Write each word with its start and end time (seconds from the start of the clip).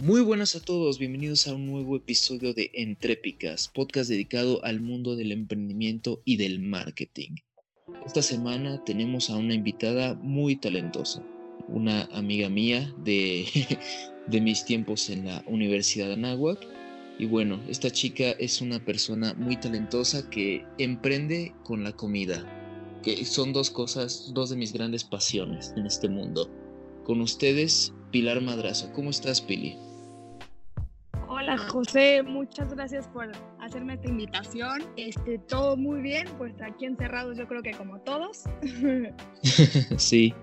Muy 0.00 0.20
buenas 0.20 0.54
a 0.54 0.60
todos, 0.60 1.00
bienvenidos 1.00 1.48
a 1.48 1.54
un 1.56 1.66
nuevo 1.66 1.96
episodio 1.96 2.54
de 2.54 2.70
Entrépicas, 2.72 3.66
podcast 3.66 4.08
dedicado 4.08 4.64
al 4.64 4.80
mundo 4.80 5.16
del 5.16 5.32
emprendimiento 5.32 6.22
y 6.24 6.36
del 6.36 6.60
marketing. 6.60 7.32
Esta 8.06 8.22
semana 8.22 8.84
tenemos 8.84 9.28
a 9.28 9.36
una 9.36 9.54
invitada 9.54 10.14
muy 10.14 10.54
talentosa, 10.54 11.26
una 11.66 12.04
amiga 12.12 12.48
mía 12.48 12.94
de, 13.02 13.44
de 14.28 14.40
mis 14.40 14.64
tiempos 14.64 15.10
en 15.10 15.26
la 15.26 15.42
Universidad 15.48 16.06
de 16.06 16.12
Anáhuac. 16.12 16.64
Y 17.18 17.26
bueno, 17.26 17.60
esta 17.68 17.90
chica 17.90 18.30
es 18.38 18.60
una 18.60 18.84
persona 18.84 19.34
muy 19.34 19.56
talentosa 19.56 20.30
que 20.30 20.64
emprende 20.78 21.54
con 21.64 21.82
la 21.82 21.92
comida, 21.92 23.00
que 23.02 23.24
son 23.24 23.52
dos 23.52 23.68
cosas, 23.70 24.30
dos 24.32 24.50
de 24.50 24.56
mis 24.56 24.72
grandes 24.72 25.02
pasiones 25.02 25.74
en 25.76 25.86
este 25.86 26.08
mundo. 26.08 26.48
Con 27.02 27.20
ustedes, 27.20 27.92
Pilar 28.12 28.40
Madrazo. 28.40 28.92
¿Cómo 28.92 29.10
estás, 29.10 29.40
Pili? 29.40 29.87
Hola 31.48 31.56
José, 31.56 32.22
muchas 32.22 32.74
gracias 32.74 33.08
por 33.08 33.32
hacerme 33.58 33.94
esta 33.94 34.06
invitación. 34.06 34.82
Este, 34.98 35.38
todo 35.38 35.78
muy 35.78 36.02
bien, 36.02 36.28
pues 36.36 36.52
aquí 36.60 36.84
encerrados 36.84 37.38
yo 37.38 37.48
creo 37.48 37.62
que 37.62 37.70
como 37.70 37.98
todos. 38.00 38.44
sí. 39.96 40.34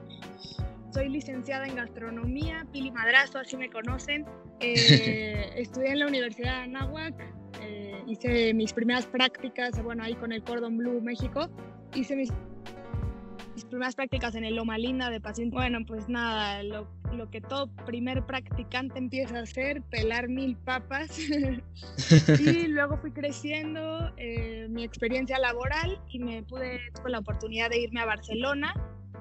Soy 0.92 1.10
licenciada 1.10 1.68
en 1.68 1.76
gastronomía, 1.76 2.66
Pili 2.72 2.90
Madrazo, 2.90 3.38
así 3.38 3.56
me 3.56 3.70
conocen. 3.70 4.26
Eh, 4.62 5.52
estudié 5.58 5.92
en 5.92 6.00
la 6.00 6.08
Universidad 6.08 6.62
de 6.62 6.64
Anáhuac, 6.64 7.14
eh, 7.62 8.02
hice 8.08 8.56
mis 8.56 8.74
primeras 8.74 9.06
prácticas, 9.06 9.80
bueno, 9.84 10.02
ahí 10.02 10.16
con 10.16 10.32
el 10.32 10.44
Cordon 10.44 10.76
Blue 10.76 11.02
México. 11.02 11.52
Hice 11.94 12.16
mis 12.16 12.32
mis 13.56 13.64
primeras 13.64 13.96
prácticas 13.96 14.36
en 14.36 14.44
el 14.44 14.56
Loma 14.56 14.78
Linda 14.78 15.10
de 15.10 15.22
paciente. 15.22 15.56
Bueno, 15.56 15.80
pues 15.88 16.10
nada, 16.10 16.62
lo, 16.62 16.88
lo, 17.14 17.30
que 17.30 17.40
todo 17.40 17.68
primer 17.86 18.26
practicante 18.26 19.00
empieza 19.00 19.40
a 19.40 19.44
hacer, 19.44 19.82
pelar 19.84 20.28
mil 20.28 20.58
papas. 20.58 21.18
y 22.40 22.68
luego 22.68 22.98
fui 22.98 23.12
creciendo 23.12 24.14
eh, 24.18 24.68
mi 24.70 24.84
experiencia 24.84 25.40
laboral 25.40 26.02
y 26.10 26.20
me 26.20 26.44
pude, 26.44 26.82
tuve 26.96 27.12
la 27.12 27.20
oportunidad 27.20 27.70
de 27.70 27.80
irme 27.80 28.02
a 28.02 28.06
Barcelona 28.06 28.74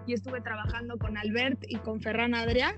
y 0.04 0.14
estuve 0.14 0.40
trabajando 0.40 0.98
con 0.98 1.16
Albert 1.16 1.64
y 1.68 1.76
con 1.76 2.00
Ferran 2.00 2.34
Adrià. 2.34 2.76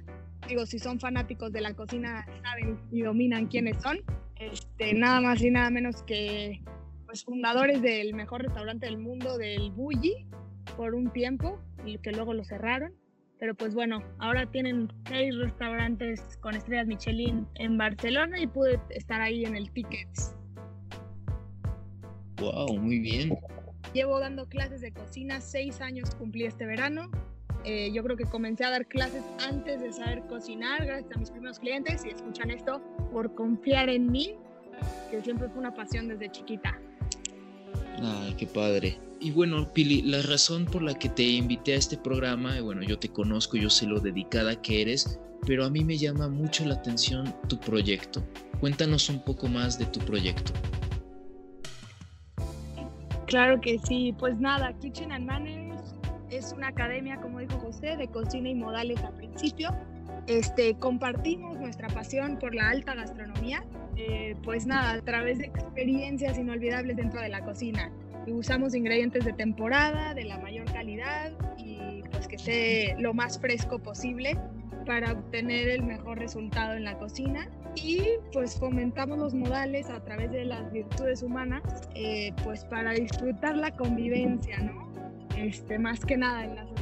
Digo, 0.48 0.66
si 0.66 0.78
son 0.78 1.00
fanáticos 1.00 1.50
de 1.52 1.62
la 1.62 1.72
cocina, 1.72 2.26
saben 2.42 2.78
y 2.92 3.00
dominan 3.00 3.46
quiénes 3.46 3.82
son. 3.82 3.98
Este, 4.36 4.92
nada 4.92 5.22
más 5.22 5.40
y 5.42 5.50
nada 5.50 5.70
menos 5.70 6.02
que 6.02 6.60
pues, 7.06 7.24
fundadores 7.24 7.80
del 7.80 8.12
mejor 8.12 8.42
restaurante 8.42 8.84
del 8.84 8.98
mundo, 8.98 9.38
del 9.38 9.70
Bulli, 9.70 10.26
por 10.76 10.94
un 10.94 11.10
tiempo 11.10 11.58
y 11.84 11.98
que 11.98 12.12
luego 12.12 12.34
lo 12.34 12.44
cerraron. 12.44 12.92
Pero 13.38 13.54
pues 13.54 13.74
bueno, 13.74 14.02
ahora 14.18 14.46
tienen 14.46 14.90
seis 15.08 15.36
restaurantes 15.36 16.38
con 16.40 16.54
estrellas 16.54 16.86
Michelin 16.86 17.46
en 17.56 17.76
Barcelona 17.76 18.40
y 18.40 18.46
pude 18.46 18.80
estar 18.90 19.20
ahí 19.20 19.44
en 19.44 19.56
el 19.56 19.70
Tickets. 19.72 20.34
Wow, 22.40 22.78
muy 22.78 22.98
bien. 22.98 23.38
Llevo 23.92 24.18
dando 24.20 24.46
clases 24.46 24.80
de 24.80 24.92
cocina, 24.92 25.40
seis 25.40 25.80
años 25.80 26.14
cumplí 26.14 26.44
este 26.44 26.66
verano. 26.66 27.10
Eh, 27.64 27.90
yo 27.92 28.02
creo 28.04 28.16
que 28.16 28.24
comencé 28.24 28.64
a 28.64 28.70
dar 28.70 28.86
clases 28.86 29.24
antes 29.48 29.80
de 29.80 29.92
saber 29.92 30.22
cocinar, 30.28 30.86
gracias 30.86 31.16
a 31.16 31.18
mis 31.18 31.30
primeros 31.30 31.58
clientes, 31.58 32.04
y 32.04 32.10
escuchan 32.10 32.50
esto, 32.50 32.80
por 33.12 33.34
confiar 33.34 33.88
en 33.88 34.10
mí, 34.10 34.34
que 35.10 35.20
siempre 35.22 35.48
fue 35.48 35.58
una 35.58 35.74
pasión 35.74 36.08
desde 36.08 36.30
chiquita. 36.30 36.78
Ay, 38.02 38.34
qué 38.36 38.46
padre. 38.46 38.98
Y 39.20 39.30
bueno, 39.30 39.72
Pili, 39.72 40.02
la 40.02 40.22
razón 40.22 40.66
por 40.66 40.82
la 40.82 40.94
que 40.94 41.08
te 41.08 41.22
invité 41.22 41.72
a 41.72 41.76
este 41.76 41.96
programa, 41.96 42.60
bueno, 42.60 42.82
yo 42.82 42.98
te 42.98 43.08
conozco, 43.08 43.56
yo 43.56 43.70
sé 43.70 43.86
lo 43.86 44.00
dedicada 44.00 44.60
que 44.60 44.82
eres, 44.82 45.18
pero 45.46 45.64
a 45.64 45.70
mí 45.70 45.82
me 45.84 45.96
llama 45.96 46.28
mucho 46.28 46.64
la 46.66 46.74
atención 46.74 47.34
tu 47.48 47.58
proyecto. 47.58 48.22
Cuéntanos 48.60 49.08
un 49.08 49.20
poco 49.24 49.48
más 49.48 49.78
de 49.78 49.86
tu 49.86 50.00
proyecto. 50.00 50.52
Claro 53.26 53.60
que 53.60 53.78
sí, 53.78 54.14
pues 54.18 54.38
nada, 54.38 54.72
Kitchen 54.78 55.10
and 55.10 55.26
Manners 55.26 55.94
es 56.30 56.52
una 56.52 56.68
academia, 56.68 57.20
como 57.20 57.40
dijo 57.40 57.58
José, 57.58 57.96
de 57.96 58.08
cocina 58.08 58.48
y 58.48 58.54
modales 58.54 59.02
al 59.02 59.14
principio. 59.14 59.70
Este, 60.26 60.76
compartimos 60.76 61.58
nuestra 61.58 61.88
pasión 61.88 62.38
por 62.38 62.54
la 62.54 62.70
alta 62.70 62.94
gastronomía, 62.94 63.64
eh, 63.96 64.34
pues 64.42 64.66
nada, 64.66 64.92
a 64.92 65.00
través 65.02 65.38
de 65.38 65.46
experiencias 65.46 66.36
inolvidables 66.38 66.96
dentro 66.96 67.20
de 67.20 67.28
la 67.28 67.44
cocina 67.44 67.92
usamos 68.32 68.74
ingredientes 68.74 69.24
de 69.24 69.32
temporada, 69.32 70.14
de 70.14 70.24
la 70.24 70.38
mayor 70.38 70.70
calidad 70.72 71.32
y 71.56 72.02
pues 72.10 72.26
que 72.26 72.36
esté 72.36 72.96
lo 72.98 73.14
más 73.14 73.38
fresco 73.38 73.78
posible 73.78 74.36
para 74.84 75.12
obtener 75.12 75.68
el 75.68 75.82
mejor 75.82 76.18
resultado 76.18 76.74
en 76.74 76.84
la 76.84 76.96
cocina 76.98 77.48
y 77.74 78.02
pues 78.32 78.58
fomentamos 78.58 79.18
los 79.18 79.34
modales 79.34 79.90
a 79.90 80.02
través 80.02 80.30
de 80.30 80.44
las 80.44 80.70
virtudes 80.72 81.22
humanas 81.22 81.62
eh, 81.94 82.32
pues 82.44 82.64
para 82.64 82.92
disfrutar 82.92 83.56
la 83.56 83.72
convivencia, 83.72 84.58
¿no? 84.58 84.86
Este, 85.36 85.78
más 85.78 86.00
que 86.04 86.16
nada 86.16 86.44
en 86.44 86.54
la 86.54 86.62
sociedad. 86.62 86.75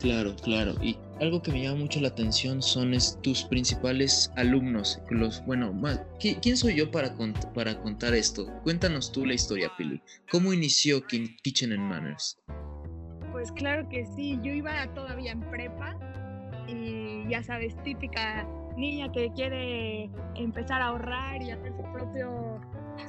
Claro, 0.00 0.34
claro. 0.36 0.72
Y 0.82 0.96
algo 1.20 1.42
que 1.42 1.52
me 1.52 1.62
llama 1.62 1.80
mucho 1.80 2.00
la 2.00 2.08
atención 2.08 2.62
son 2.62 2.92
tus 3.22 3.44
principales 3.44 4.32
alumnos. 4.36 5.00
Los, 5.10 5.44
bueno, 5.44 5.78
¿quién 6.18 6.56
soy 6.56 6.76
yo 6.76 6.90
para, 6.90 7.14
para 7.54 7.78
contar 7.82 8.14
esto? 8.14 8.46
Cuéntanos 8.62 9.12
tú 9.12 9.26
la 9.26 9.34
historia, 9.34 9.70
Pili. 9.76 10.02
¿Cómo 10.30 10.54
inició 10.54 11.06
Kitchen 11.06 11.72
and 11.72 11.82
Manners? 11.82 12.38
Pues 13.30 13.52
claro 13.52 13.86
que 13.90 14.06
sí, 14.16 14.38
yo 14.42 14.52
iba 14.52 14.86
todavía 14.94 15.32
en 15.32 15.40
prepa 15.50 15.96
y 16.66 17.28
ya 17.28 17.42
sabes, 17.42 17.76
típica 17.84 18.46
niña 18.76 19.12
que 19.12 19.30
quiere 19.34 20.10
empezar 20.34 20.80
a 20.80 20.86
ahorrar 20.86 21.42
y 21.42 21.50
hacer 21.50 21.74
su 21.76 21.82
propio, 21.92 22.60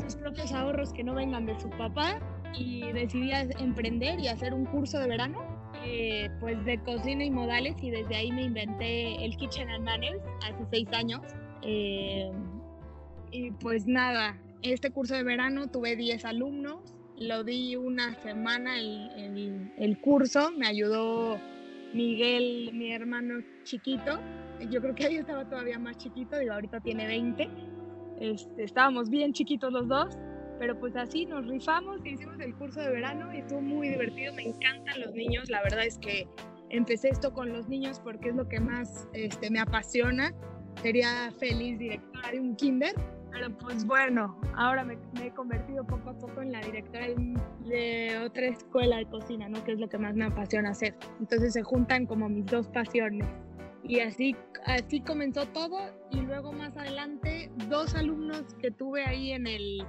sus 0.04 0.16
propios 0.16 0.52
ahorros 0.52 0.92
que 0.92 1.04
no 1.04 1.16
vengan 1.16 1.46
de 1.46 1.58
su 1.60 1.70
papá 1.70 2.20
y 2.54 2.92
decidí 2.92 3.32
emprender 3.60 4.20
y 4.20 4.28
hacer 4.28 4.54
un 4.54 4.66
curso 4.66 5.00
de 5.00 5.08
verano 5.08 5.71
eh, 5.84 6.30
pues 6.40 6.64
de 6.66 6.80
cocina 6.80 7.24
y 7.24 7.32
modales 7.32 7.76
y 7.82 7.92
desde 7.92 8.16
ahí 8.16 8.32
me 8.32 8.44
inventé 8.44 9.24
el 9.24 9.36
Kitchen 9.38 9.70
and 9.70 9.84
Manners 9.84 10.22
hace 10.44 10.66
seis 10.70 10.88
años. 10.94 11.22
Eh, 11.64 12.32
y 13.32 13.52
pues 13.52 13.88
nada, 13.88 14.38
este 14.62 14.92
curso 14.92 15.16
de 15.16 15.24
verano 15.24 15.68
tuve 15.68 15.96
10 15.96 16.26
alumnos, 16.26 16.96
lo 17.18 17.44
di 17.44 17.76
una 17.76 18.16
semana 18.16 18.78
el, 18.78 19.72
el, 19.78 20.00
curso, 20.02 20.52
me 20.52 20.68
ayudó 20.68 21.40
Miguel, 21.94 22.72
mi 22.74 22.92
hermano 22.92 23.42
chiquito, 23.64 24.20
yo 24.70 24.82
creo 24.82 24.96
que 24.96 25.06
ahí 25.06 25.16
estaba 25.16 25.48
todavía 25.48 25.80
más 25.80 25.98
chiquito, 25.98 26.38
digo, 26.38 26.54
ahorita 26.54 26.82
tiene 26.82 27.08
20, 27.08 27.50
este, 28.20 28.64
estábamos 28.64 29.10
bien 29.10 29.34
chiquitos 29.34 29.72
los 29.72 29.88
dos 29.88 30.18
pero 30.62 30.80
pues 30.80 30.96
así 30.96 31.26
nos 31.26 31.48
rifamos, 31.48 32.06
hicimos 32.06 32.40
el 32.40 32.54
curso 32.54 32.82
de 32.82 32.92
verano 32.92 33.34
y 33.34 33.40
estuvo 33.40 33.62
muy 33.62 33.90
divertido, 33.90 34.32
me 34.36 34.44
encantan 34.44 35.02
los 35.02 35.12
niños, 35.16 35.50
la 35.50 35.64
verdad 35.64 35.84
es 35.84 35.98
que 35.98 36.28
empecé 36.70 37.10
esto 37.10 37.34
con 37.34 37.52
los 37.52 37.68
niños 37.68 38.00
porque 38.00 38.30
es 38.30 38.36
lo 38.36 38.48
que 38.48 38.60
más 38.60 39.08
este, 39.14 39.50
me 39.50 39.60
apasiona, 39.60 40.32
sería 40.84 41.32
feliz 41.40 41.80
directora 41.80 42.30
de 42.30 42.40
un 42.40 42.56
kinder, 42.56 42.94
pero 43.32 43.58
pues 43.58 43.84
bueno, 43.86 44.40
ahora 44.56 44.84
me, 44.84 45.00
he 45.26 45.32
convertido 45.32 45.84
poco 45.84 46.12
a 46.12 46.20
poco 46.20 46.44
en 46.44 46.52
la 46.52 46.62
directora 46.62 47.08
de, 47.08 48.22
otra 48.24 48.46
escuela 48.46 48.98
de 48.98 49.08
cocina, 49.08 49.50
¿no? 49.50 49.64
Que 49.64 49.72
es 49.72 49.80
lo 49.80 49.90
que 49.90 49.98
más 49.98 50.14
me 50.14 50.26
apasiona 50.26 50.70
hacer. 50.70 50.96
Entonces 51.20 51.54
se 51.54 51.64
juntan 51.64 52.06
como 52.06 52.30
mis 52.30 52.46
dos 52.46 52.68
pasiones. 52.68 53.28
Y 53.84 54.02
así, 54.02 54.36
así 54.66 55.02
comenzó 55.02 55.48
todo 55.48 55.80
y 56.12 56.18
luego 56.18 56.52
más 56.52 56.78
adelante 56.78 57.50
dos 57.68 57.96
alumnos 57.96 58.44
que 58.62 58.70
tuve 58.70 59.04
ahí 59.06 59.32
en 59.32 59.48
el, 59.48 59.88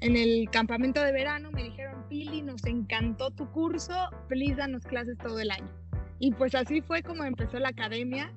en 0.00 0.16
el 0.16 0.48
campamento 0.50 1.02
de 1.02 1.12
verano 1.12 1.50
me 1.50 1.64
dijeron, 1.64 2.04
Pili, 2.08 2.42
nos 2.42 2.64
encantó 2.64 3.30
tu 3.30 3.50
curso, 3.50 3.94
please 4.28 4.56
danos 4.56 4.84
clases 4.84 5.16
todo 5.18 5.40
el 5.40 5.50
año. 5.50 5.70
Y 6.18 6.32
pues 6.32 6.54
así 6.54 6.80
fue 6.80 7.02
como 7.02 7.24
empezó 7.24 7.58
la 7.58 7.70
academia. 7.70 8.32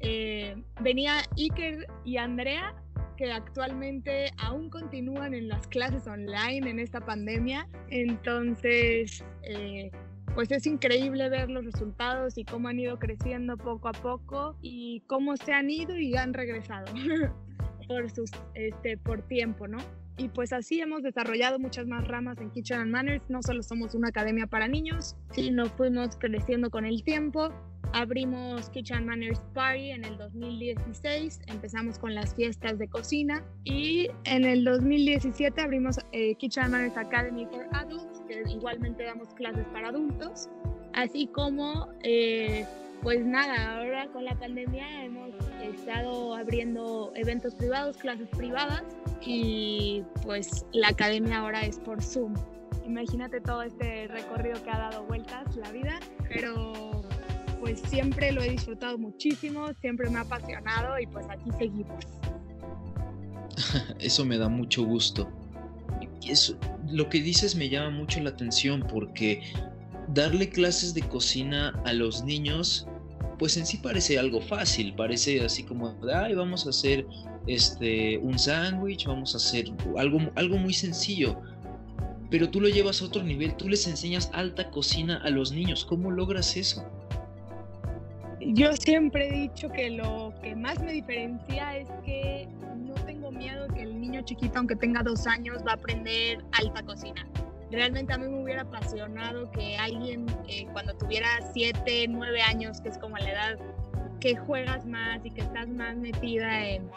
Eh, 0.00 0.56
venía 0.80 1.22
Iker 1.36 1.86
y 2.04 2.16
Andrea, 2.16 2.74
que 3.16 3.32
actualmente 3.32 4.32
aún 4.38 4.70
continúan 4.70 5.34
en 5.34 5.48
las 5.48 5.66
clases 5.68 6.06
online 6.06 6.68
en 6.68 6.78
esta 6.78 7.00
pandemia. 7.00 7.68
Entonces, 7.90 9.24
eh, 9.42 9.90
pues 10.34 10.50
es 10.50 10.66
increíble 10.66 11.28
ver 11.28 11.48
los 11.48 11.64
resultados 11.64 12.36
y 12.38 12.44
cómo 12.44 12.68
han 12.68 12.78
ido 12.78 12.98
creciendo 12.98 13.56
poco 13.56 13.88
a 13.88 13.92
poco 13.92 14.56
y 14.60 15.02
cómo 15.06 15.36
se 15.36 15.52
han 15.52 15.70
ido 15.70 15.96
y 15.96 16.16
han 16.16 16.34
regresado 16.34 16.86
este, 18.54 18.98
por 18.98 19.22
tiempo, 19.22 19.68
¿no? 19.68 19.78
Y 20.16 20.28
pues 20.28 20.52
así 20.52 20.80
hemos 20.80 21.02
desarrollado 21.02 21.58
muchas 21.58 21.86
más 21.86 22.06
ramas 22.06 22.38
en 22.40 22.50
Kitchen 22.50 22.80
and 22.80 22.90
Manners. 22.92 23.22
No 23.28 23.42
solo 23.42 23.62
somos 23.62 23.94
una 23.94 24.08
academia 24.08 24.46
para 24.46 24.68
niños, 24.68 25.16
sino 25.32 25.66
fuimos 25.66 26.16
creciendo 26.16 26.70
con 26.70 26.84
el 26.84 27.02
tiempo. 27.02 27.50
Abrimos 27.92 28.70
Kitchen 28.70 28.98
and 28.98 29.06
Manners 29.06 29.40
Party 29.54 29.90
en 29.90 30.04
el 30.04 30.16
2016, 30.18 31.42
empezamos 31.46 31.98
con 31.98 32.12
las 32.12 32.34
fiestas 32.34 32.76
de 32.78 32.88
cocina 32.88 33.44
y 33.62 34.08
en 34.24 34.44
el 34.44 34.64
2017 34.64 35.60
abrimos 35.60 35.98
eh, 36.10 36.34
Kitchen 36.34 36.64
and 36.64 36.72
Manners 36.72 36.96
Academy 36.96 37.46
for 37.46 37.66
Adults, 37.72 38.20
que 38.26 38.42
igualmente 38.50 39.04
damos 39.04 39.32
clases 39.34 39.64
para 39.66 39.88
adultos, 39.88 40.48
así 40.92 41.28
como 41.28 41.88
eh, 42.02 42.66
pues 43.04 43.22
nada, 43.22 43.76
ahora 43.76 44.08
con 44.08 44.24
la 44.24 44.34
pandemia 44.34 45.04
hemos 45.04 45.28
estado 45.62 46.34
abriendo 46.34 47.12
eventos 47.14 47.54
privados, 47.54 47.98
clases 47.98 48.28
privadas 48.30 48.82
y 49.20 50.02
pues 50.22 50.64
la 50.72 50.88
academia 50.88 51.40
ahora 51.40 51.60
es 51.60 51.78
por 51.78 52.02
Zoom. 52.02 52.32
Imagínate 52.86 53.42
todo 53.42 53.62
este 53.62 54.08
recorrido 54.08 54.62
que 54.64 54.70
ha 54.70 54.78
dado 54.78 55.04
vueltas 55.04 55.54
la 55.56 55.70
vida, 55.70 56.00
pero 56.30 57.02
pues 57.60 57.80
siempre 57.80 58.32
lo 58.32 58.42
he 58.42 58.48
disfrutado 58.48 58.96
muchísimo, 58.96 59.68
siempre 59.82 60.08
me 60.08 60.16
ha 60.16 60.22
apasionado 60.22 60.98
y 60.98 61.06
pues 61.06 61.26
aquí 61.28 61.50
seguimos. 61.58 62.06
Eso 63.98 64.24
me 64.24 64.38
da 64.38 64.48
mucho 64.48 64.82
gusto. 64.82 65.30
Eso, 66.26 66.56
lo 66.88 67.10
que 67.10 67.20
dices 67.20 67.54
me 67.54 67.68
llama 67.68 67.90
mucho 67.90 68.18
la 68.20 68.30
atención 68.30 68.82
porque 68.90 69.42
darle 70.08 70.48
clases 70.48 70.94
de 70.94 71.02
cocina 71.02 71.78
a 71.84 71.92
los 71.92 72.24
niños, 72.24 72.86
pues 73.38 73.56
en 73.56 73.66
sí 73.66 73.78
parece 73.78 74.18
algo 74.18 74.40
fácil, 74.40 74.94
parece 74.94 75.44
así 75.44 75.64
como, 75.64 75.94
ay, 76.12 76.34
vamos 76.34 76.66
a 76.66 76.70
hacer 76.70 77.06
este, 77.46 78.18
un 78.18 78.38
sándwich, 78.38 79.06
vamos 79.06 79.34
a 79.34 79.38
hacer 79.38 79.66
algo, 79.96 80.20
algo 80.34 80.56
muy 80.56 80.74
sencillo. 80.74 81.40
Pero 82.30 82.48
tú 82.50 82.60
lo 82.60 82.68
llevas 82.68 83.02
a 83.02 83.04
otro 83.04 83.22
nivel, 83.22 83.54
tú 83.54 83.68
les 83.68 83.86
enseñas 83.86 84.30
alta 84.32 84.70
cocina 84.70 85.20
a 85.24 85.30
los 85.30 85.52
niños. 85.52 85.84
¿Cómo 85.84 86.10
logras 86.10 86.56
eso? 86.56 86.84
Yo 88.40 88.74
siempre 88.76 89.28
he 89.28 89.32
dicho 89.32 89.70
que 89.70 89.90
lo 89.90 90.34
que 90.42 90.54
más 90.54 90.80
me 90.80 90.92
diferencia 90.92 91.78
es 91.78 91.88
que 92.04 92.48
no 92.76 92.94
tengo 93.06 93.30
miedo 93.30 93.68
que 93.68 93.82
el 93.82 94.00
niño 94.00 94.22
chiquito, 94.22 94.58
aunque 94.58 94.76
tenga 94.76 95.02
dos 95.02 95.26
años, 95.26 95.62
va 95.66 95.72
a 95.72 95.74
aprender 95.74 96.44
alta 96.52 96.82
cocina. 96.82 97.26
Realmente 97.74 98.12
a 98.12 98.18
mí 98.18 98.28
me 98.28 98.42
hubiera 98.42 98.62
apasionado 98.62 99.50
que 99.50 99.76
alguien 99.76 100.26
eh, 100.48 100.66
cuando 100.72 100.94
tuviera 100.94 101.28
siete, 101.52 102.06
nueve 102.08 102.40
años, 102.42 102.80
que 102.80 102.88
es 102.88 102.98
como 102.98 103.16
la 103.16 103.30
edad 103.30 103.58
que 104.20 104.36
juegas 104.36 104.86
más 104.86 105.24
y 105.24 105.30
que 105.30 105.42
estás 105.42 105.68
más 105.68 105.96
metida 105.96 106.66
en 106.66 106.88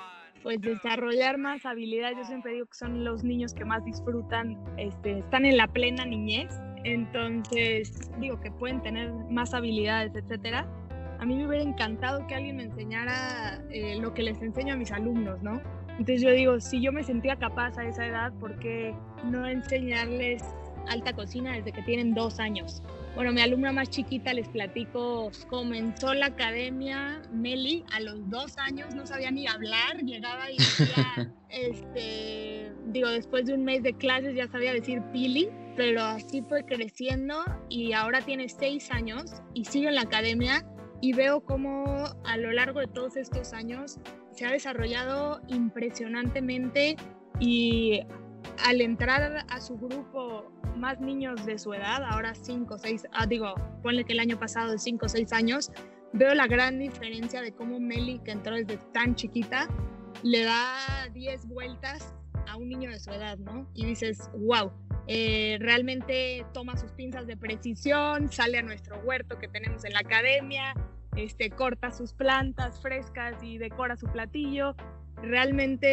pues 0.44 0.62
desarrollar 0.62 1.38
más 1.38 1.66
habilidades. 1.66 2.18
Yo 2.18 2.24
siempre 2.26 2.54
digo 2.54 2.68
que 2.68 2.76
son 2.76 3.04
los 3.04 3.24
niños 3.24 3.54
que 3.54 3.66
más 3.66 3.84
disfrutan, 3.84 4.58
este, 4.78 5.20
están 5.20 5.46
en 5.46 5.58
la 5.58 5.68
plena 5.68 6.06
niñez, 6.06 6.54
entonces 6.84 8.12
digo 8.20 8.40
que 8.40 8.52
pueden 8.52 8.82
tener 8.82 9.12
más 9.30 9.54
habilidades, 9.54 10.16
etcétera 10.16 10.68
a 11.20 11.26
mí 11.26 11.36
me 11.36 11.48
hubiera 11.48 11.64
encantado 11.64 12.26
que 12.28 12.36
alguien 12.36 12.58
me 12.58 12.64
enseñara 12.64 13.62
eh, 13.70 13.98
lo 14.00 14.14
que 14.14 14.24
les 14.24 14.42
enseño 14.42 14.74
a 14.74 14.78
mis 14.78 14.92
alumnos, 14.92 15.42
¿no? 15.42 15.62
Entonces 15.90 16.22
yo 16.22 16.32
digo, 16.32 16.60
si 16.60 16.80
yo 16.80 16.92
me 16.92 17.04
sentía 17.04 17.38
capaz 17.38 17.78
a 17.78 17.86
esa 17.86 18.06
edad, 18.06 18.32
¿por 18.34 18.60
qué 18.60 18.94
no 19.24 19.48
enseñarles 19.48 20.44
alta 20.89 21.13
cocina 21.13 21.54
desde 21.56 21.72
que 21.72 21.81
tienen 21.84 22.13
dos 22.13 22.39
años? 22.39 22.81
Bueno, 23.16 23.31
mi 23.31 23.42
alumna 23.42 23.72
más 23.72 23.89
chiquita, 23.89 24.34
les 24.34 24.48
platico, 24.48 25.31
comenzó 25.50 26.13
la 26.13 26.28
academia, 26.28 27.22
Meli, 27.31 27.84
a 27.92 28.00
los 28.00 28.30
dos 28.30 28.57
años 28.60 28.94
no 28.94 29.07
sabía 29.07 29.31
ni 29.31 29.48
hablar, 29.48 29.98
llegaba 30.04 30.51
y 30.51 30.57
decía, 30.57 31.34
este, 31.50 32.72
digo, 32.88 33.10
después 33.10 33.48
de 33.48 33.56
un 33.56 33.63
mes 33.63 33.81
de 33.81 33.94
clases 33.94 34.36
ya 34.36 34.48
sabía 34.48 34.72
decir 34.72 35.01
pili, 35.12 35.50
pero 35.75 36.04
así 36.04 36.42
fue 36.42 36.63
creciendo 36.63 37.44
y 37.69 37.94
ahora 37.94 38.22
tiene 38.22 38.50
seis 38.50 38.92
años 38.92 39.42
y 39.54 39.66
sigue 39.66 39.88
en 39.88 39.95
la 39.95 40.01
academia 40.01 40.63
y 41.01 41.13
veo 41.13 41.42
cómo 41.42 42.06
a 42.24 42.38
lo 42.38 42.51
largo 42.51 42.80
de 42.80 42.88
todos 42.88 43.18
estos 43.18 43.54
años 43.54 44.00
se 44.31 44.45
ha 44.45 44.51
desarrollado 44.51 45.42
impresionantemente 45.48 46.95
y 47.40 48.01
al 48.66 48.82
entrar 48.82 49.46
a 49.50 49.62
su 49.62 49.78
grupo 49.78 50.52
más 50.76 51.00
niños 51.00 51.46
de 51.46 51.58
su 51.58 51.74
edad, 51.74 52.04
ahora 52.04 52.36
5, 52.36 52.78
6, 52.78 53.08
ah, 53.14 53.26
digo, 53.26 53.56
ponle 53.82 54.04
que 54.06 54.14
el 54.14 54.20
año 54.20 54.40
pasado 54.40 54.72
de 54.72 54.80
5 54.80 55.06
o 55.06 55.10
6 55.10 55.34
años, 55.34 55.72
veo 56.14 56.34
la 56.34 56.48
gran 56.48 56.80
diferencia 56.80 57.42
de 57.42 57.52
cómo 57.54 57.80
Meli, 57.80 58.20
que 58.20 58.32
entró 58.32 58.56
desde 58.56 58.78
tan 58.94 59.16
chiquita, 59.16 59.68
le 60.24 60.44
da 60.44 61.10
10 61.14 61.48
vueltas 61.48 62.14
a 62.48 62.58
un 62.58 62.70
niño 62.70 62.90
de 62.90 63.00
su 63.00 63.12
edad, 63.12 63.38
¿no? 63.38 63.70
Y 63.74 63.86
dices, 63.86 64.30
wow, 64.38 64.72
eh, 65.08 65.58
realmente 65.60 66.46
toma 66.54 66.78
sus 66.78 66.92
pinzas 66.92 67.28
de 67.28 67.38
precisión, 67.38 68.32
sale 68.32 68.58
a 68.58 68.62
nuestro 68.62 69.00
huerto 69.00 69.38
que 69.38 69.48
tenemos 69.48 69.86
en 69.86 69.94
la 69.94 70.00
academia, 70.00 70.74
este, 71.16 71.50
corta 71.50 71.92
sus 71.92 72.14
plantas 72.14 72.82
frescas 72.82 73.42
y 73.42 73.58
decora 73.58 73.98
su 73.98 74.08
platillo. 74.08 74.76
Realmente 75.22 75.88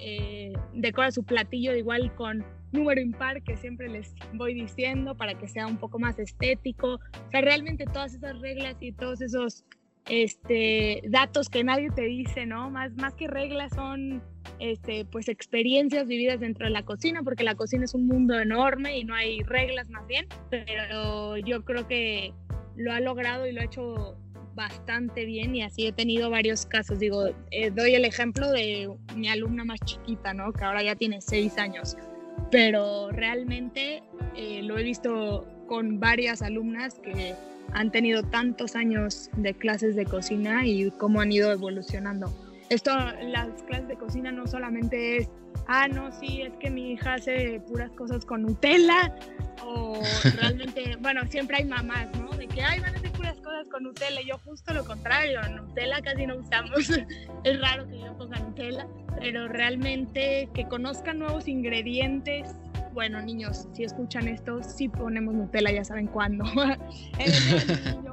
eh, 0.00 0.52
decora 0.72 1.10
su 1.10 1.22
platillo 1.24 1.74
igual 1.74 2.14
con 2.14 2.44
número 2.72 3.00
impar 3.00 3.42
que 3.42 3.56
siempre 3.56 3.88
les 3.88 4.14
voy 4.32 4.52
diciendo 4.52 5.14
para 5.14 5.34
que 5.34 5.48
sea 5.48 5.66
un 5.66 5.78
poco 5.78 5.98
más 5.98 6.18
estético. 6.18 6.94
O 6.94 7.30
sea, 7.30 7.40
realmente 7.40 7.84
todas 7.86 8.14
esas 8.14 8.40
reglas 8.40 8.76
y 8.80 8.92
todos 8.92 9.20
esos 9.20 9.64
este, 10.08 11.02
datos 11.08 11.48
que 11.48 11.64
nadie 11.64 11.90
te 11.90 12.02
dice, 12.02 12.46
¿no? 12.46 12.70
Más, 12.70 12.94
más 12.96 13.14
que 13.14 13.28
reglas 13.28 13.72
son 13.74 14.22
este, 14.58 15.04
pues 15.04 15.28
experiencias 15.28 16.06
vividas 16.06 16.40
dentro 16.40 16.66
de 16.66 16.70
la 16.70 16.84
cocina, 16.84 17.22
porque 17.22 17.44
la 17.44 17.54
cocina 17.54 17.84
es 17.84 17.94
un 17.94 18.06
mundo 18.06 18.38
enorme 18.38 18.98
y 18.98 19.04
no 19.04 19.14
hay 19.14 19.42
reglas 19.42 19.88
más 19.88 20.06
bien, 20.06 20.26
pero 20.50 21.36
yo 21.38 21.64
creo 21.64 21.86
que 21.86 22.34
lo 22.76 22.92
ha 22.92 23.00
logrado 23.00 23.46
y 23.46 23.52
lo 23.52 23.60
ha 23.60 23.64
hecho 23.64 24.16
bastante 24.54 25.24
bien 25.24 25.54
y 25.54 25.62
así 25.62 25.86
he 25.86 25.92
tenido 25.92 26.30
varios 26.30 26.66
casos. 26.66 26.98
Digo, 26.98 27.30
eh, 27.50 27.70
doy 27.70 27.94
el 27.94 28.04
ejemplo 28.04 28.50
de 28.50 28.90
mi 29.16 29.28
alumna 29.28 29.64
más 29.64 29.80
chiquita, 29.80 30.32
¿no? 30.34 30.52
Que 30.52 30.64
ahora 30.64 30.82
ya 30.82 30.94
tiene 30.94 31.20
seis 31.20 31.58
años, 31.58 31.96
pero 32.50 33.10
realmente 33.10 34.02
eh, 34.36 34.62
lo 34.62 34.78
he 34.78 34.82
visto 34.82 35.46
con 35.66 36.00
varias 36.00 36.42
alumnas 36.42 37.00
que 37.00 37.34
han 37.72 37.90
tenido 37.90 38.22
tantos 38.22 38.76
años 38.76 39.30
de 39.36 39.54
clases 39.54 39.96
de 39.96 40.04
cocina 40.04 40.66
y 40.66 40.90
cómo 40.92 41.20
han 41.20 41.32
ido 41.32 41.50
evolucionando. 41.50 42.32
Esto, 42.74 42.90
las 43.22 43.62
clases 43.68 43.86
de 43.86 43.96
cocina 43.96 44.32
no 44.32 44.48
solamente 44.48 45.18
es, 45.18 45.30
ah, 45.68 45.86
no, 45.86 46.10
sí, 46.10 46.42
es 46.42 46.52
que 46.58 46.70
mi 46.70 46.90
hija 46.90 47.14
hace 47.14 47.60
puras 47.68 47.92
cosas 47.92 48.24
con 48.24 48.42
Nutella, 48.42 49.14
o 49.64 50.00
realmente, 50.40 50.96
bueno, 50.96 51.20
siempre 51.30 51.58
hay 51.58 51.66
mamás, 51.66 52.08
¿no? 52.18 52.30
De 52.30 52.48
que, 52.48 52.62
ay, 52.62 52.80
van 52.80 52.96
a 52.96 52.98
hacer 52.98 53.12
puras 53.12 53.38
cosas 53.38 53.68
con 53.68 53.84
Nutella, 53.84 54.20
yo 54.26 54.38
justo 54.38 54.74
lo 54.74 54.84
contrario, 54.84 55.40
Nutella 55.50 56.02
casi 56.02 56.26
no 56.26 56.34
usamos, 56.34 56.90
es 57.44 57.60
raro 57.60 57.86
que 57.86 58.00
yo 58.00 58.18
ponga 58.18 58.40
Nutella, 58.40 58.88
pero 59.20 59.46
realmente 59.46 60.48
que 60.52 60.66
conozcan 60.66 61.20
nuevos 61.20 61.46
ingredientes, 61.46 62.56
bueno, 62.94 63.20
niños, 63.20 63.68
si 63.72 63.82
escuchan 63.82 64.28
esto, 64.28 64.62
sí 64.62 64.88
ponemos 64.88 65.34
Nutella, 65.34 65.72
ya 65.72 65.84
saben 65.84 66.06
cuándo. 66.06 66.44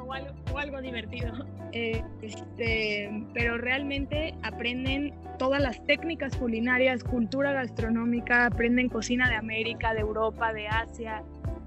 o, 0.01 0.13
algo, 0.13 0.33
o, 0.51 0.57
algo, 0.57 0.81
divertido. 0.81 1.45
Eh, 1.71 2.03
este, 2.21 3.25
pero 3.33 3.57
realmente 3.57 4.33
aprenden 4.41 5.13
todas 5.37 5.61
las 5.61 5.85
técnicas 5.85 6.35
culinarias, 6.35 7.03
cultura 7.03 7.53
gastronómica, 7.53 8.47
aprenden 8.47 8.89
cocina 8.89 9.29
de 9.29 9.35
América, 9.35 9.93
de 9.93 10.01
Europa, 10.01 10.51
de 10.51 10.67
Asia. 10.67 11.23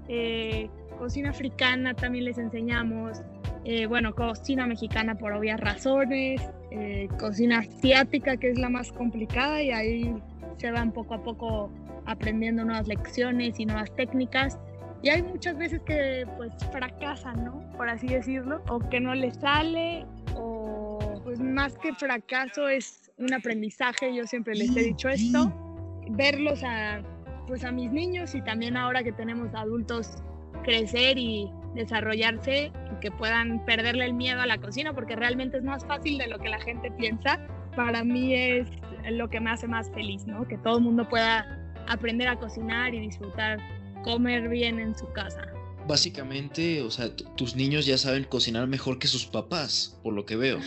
Eh, 0.09 0.69
cocina 0.99 1.29
africana 1.29 1.93
también 1.93 2.25
les 2.25 2.37
enseñamos. 2.37 3.23
Eh, 3.63 3.87
bueno, 3.87 4.13
cocina 4.13 4.67
mexicana 4.67 5.15
por 5.15 5.31
obvias 5.31 5.59
razones. 5.59 6.41
cocina 7.17 7.59
asiática, 7.59 8.35
que 8.35 8.49
es 8.49 8.59
la 8.59 8.67
más 8.67 8.91
complicada, 8.91 9.61
y 9.61 9.71
ahí 9.71 10.13
se 10.57 10.71
van 10.71 10.91
poco 10.91 11.13
a 11.13 11.23
poco 11.23 11.71
aprendiendo 12.05 12.63
nuevas 12.65 12.87
lecciones 12.87 13.59
y 13.59 13.65
nuevas 13.65 13.93
técnicas. 13.95 14.57
Y 15.01 15.09
hay 15.09 15.21
muchas 15.21 15.57
veces 15.57 15.81
que 15.85 16.25
pues 16.37 16.51
fracasan, 16.71 17.45
¿no? 17.45 17.59
Por 17.77 17.89
así 17.89 18.07
decirlo, 18.07 18.63
o 18.69 18.79
que 18.79 18.99
no 18.99 19.13
les 19.13 19.35
sale, 19.35 20.05
o 20.35 20.99
pues 21.23 21.39
más 21.39 21.77
que 21.77 21.93
fracaso 21.93 22.67
es 22.69 23.11
un 23.17 23.33
aprendizaje, 23.33 24.15
yo 24.15 24.25
siempre 24.25 24.55
les 24.55 24.75
he 24.75 24.83
dicho 24.83 25.09
esto, 25.09 25.51
verlos 26.09 26.63
a 26.63 27.01
pues 27.47 27.63
a 27.63 27.71
mis 27.71 27.91
niños 27.91 28.33
y 28.33 28.41
también 28.41 28.75
ahora 28.75 29.03
que 29.03 29.11
tenemos 29.11 29.53
adultos 29.53 30.15
crecer 30.63 31.17
y 31.17 31.49
desarrollarse 31.75 32.71
que 33.01 33.11
puedan 33.11 33.63
perderle 33.65 34.05
el 34.05 34.13
miedo 34.13 34.41
a 34.41 34.45
la 34.47 34.57
cocina 34.57 34.93
porque 34.93 35.15
realmente 35.15 35.57
es 35.57 35.63
más 35.63 35.85
fácil 35.85 36.17
de 36.17 36.27
lo 36.27 36.39
que 36.39 36.49
la 36.49 36.59
gente 36.59 36.91
piensa. 36.91 37.39
Para 37.75 38.03
mí 38.03 38.33
es 38.33 38.67
lo 39.11 39.29
que 39.29 39.39
me 39.39 39.51
hace 39.51 39.67
más 39.67 39.91
feliz, 39.91 40.25
¿no? 40.25 40.47
Que 40.47 40.57
todo 40.57 40.77
el 40.77 40.83
mundo 40.83 41.07
pueda 41.07 41.64
aprender 41.87 42.27
a 42.27 42.39
cocinar 42.39 42.93
y 42.93 42.99
disfrutar 42.99 43.59
comer 44.03 44.49
bien 44.49 44.79
en 44.79 44.95
su 44.97 45.11
casa. 45.13 45.47
Básicamente, 45.87 46.81
o 46.81 46.89
sea, 46.89 47.15
tus 47.15 47.55
niños 47.55 47.85
ya 47.85 47.97
saben 47.97 48.23
cocinar 48.23 48.67
mejor 48.67 48.99
que 48.99 49.07
sus 49.07 49.25
papás, 49.25 49.99
por 50.03 50.13
lo 50.13 50.25
que 50.25 50.35
veo. 50.35 50.59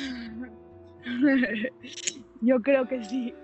Yo 2.40 2.60
creo 2.62 2.87
que 2.87 3.04
sí. 3.04 3.34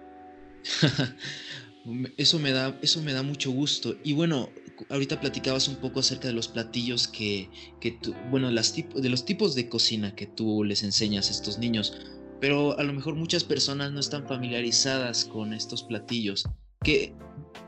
eso 2.16 2.38
me 2.38 2.52
da, 2.52 2.78
eso 2.82 3.02
me 3.02 3.12
da 3.12 3.22
mucho 3.22 3.50
gusto. 3.50 3.96
Y 4.04 4.12
bueno, 4.12 4.50
ahorita 4.88 5.20
platicabas 5.20 5.68
un 5.68 5.76
poco 5.76 6.00
acerca 6.00 6.28
de 6.28 6.34
los 6.34 6.48
platillos 6.48 7.08
que, 7.08 7.50
que 7.80 7.92
tú, 7.92 8.14
bueno, 8.30 8.50
las 8.50 8.74
de 8.74 9.08
los 9.08 9.24
tipos 9.24 9.54
de 9.54 9.68
cocina 9.68 10.14
que 10.14 10.26
tú 10.26 10.64
les 10.64 10.82
enseñas 10.82 11.28
a 11.28 11.32
estos 11.32 11.58
niños. 11.58 12.00
Pero 12.40 12.78
a 12.78 12.82
lo 12.82 12.92
mejor 12.92 13.14
muchas 13.14 13.44
personas 13.44 13.92
no 13.92 14.00
están 14.00 14.26
familiarizadas 14.26 15.24
con 15.24 15.52
estos 15.54 15.82
platillos. 15.82 16.44
¿Qué, 16.84 17.14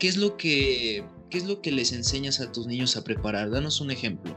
es 0.01 0.17
lo 0.19 0.37
que, 0.37 1.03
¿Qué 1.31 1.39
es 1.39 1.47
lo 1.47 1.63
que 1.63 1.73
les 1.73 1.93
enseñas 1.93 2.41
a 2.41 2.53
tus 2.53 2.67
niños 2.67 2.97
a 2.97 3.03
preparar? 3.03 3.51
Danos 3.51 3.81
un 3.81 3.91
ejemplo. 3.91 4.37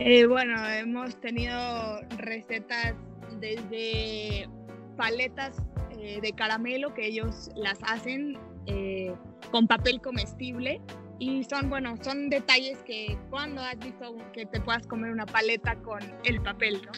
Eh, 0.00 0.26
bueno, 0.26 0.54
hemos 0.66 1.20
tenido 1.20 2.00
recetas 2.16 2.94
desde 3.38 4.48
paletas 4.96 5.56
eh, 5.90 6.20
de 6.22 6.32
caramelo 6.32 6.94
que 6.94 7.06
ellos 7.06 7.50
las 7.54 7.78
hacen 7.82 8.38
eh, 8.66 9.12
con 9.50 9.66
papel 9.66 10.00
comestible 10.00 10.80
y 11.18 11.44
son, 11.44 11.68
bueno, 11.68 11.94
son 12.02 12.30
detalles 12.30 12.78
que 12.86 13.18
cuando 13.28 13.60
has 13.60 13.78
visto 13.78 14.16
que 14.32 14.46
te 14.46 14.60
puedas 14.60 14.86
comer 14.86 15.10
una 15.10 15.26
paleta 15.26 15.76
con 15.82 16.00
el 16.24 16.40
papel, 16.40 16.80
¿no? 16.86 16.92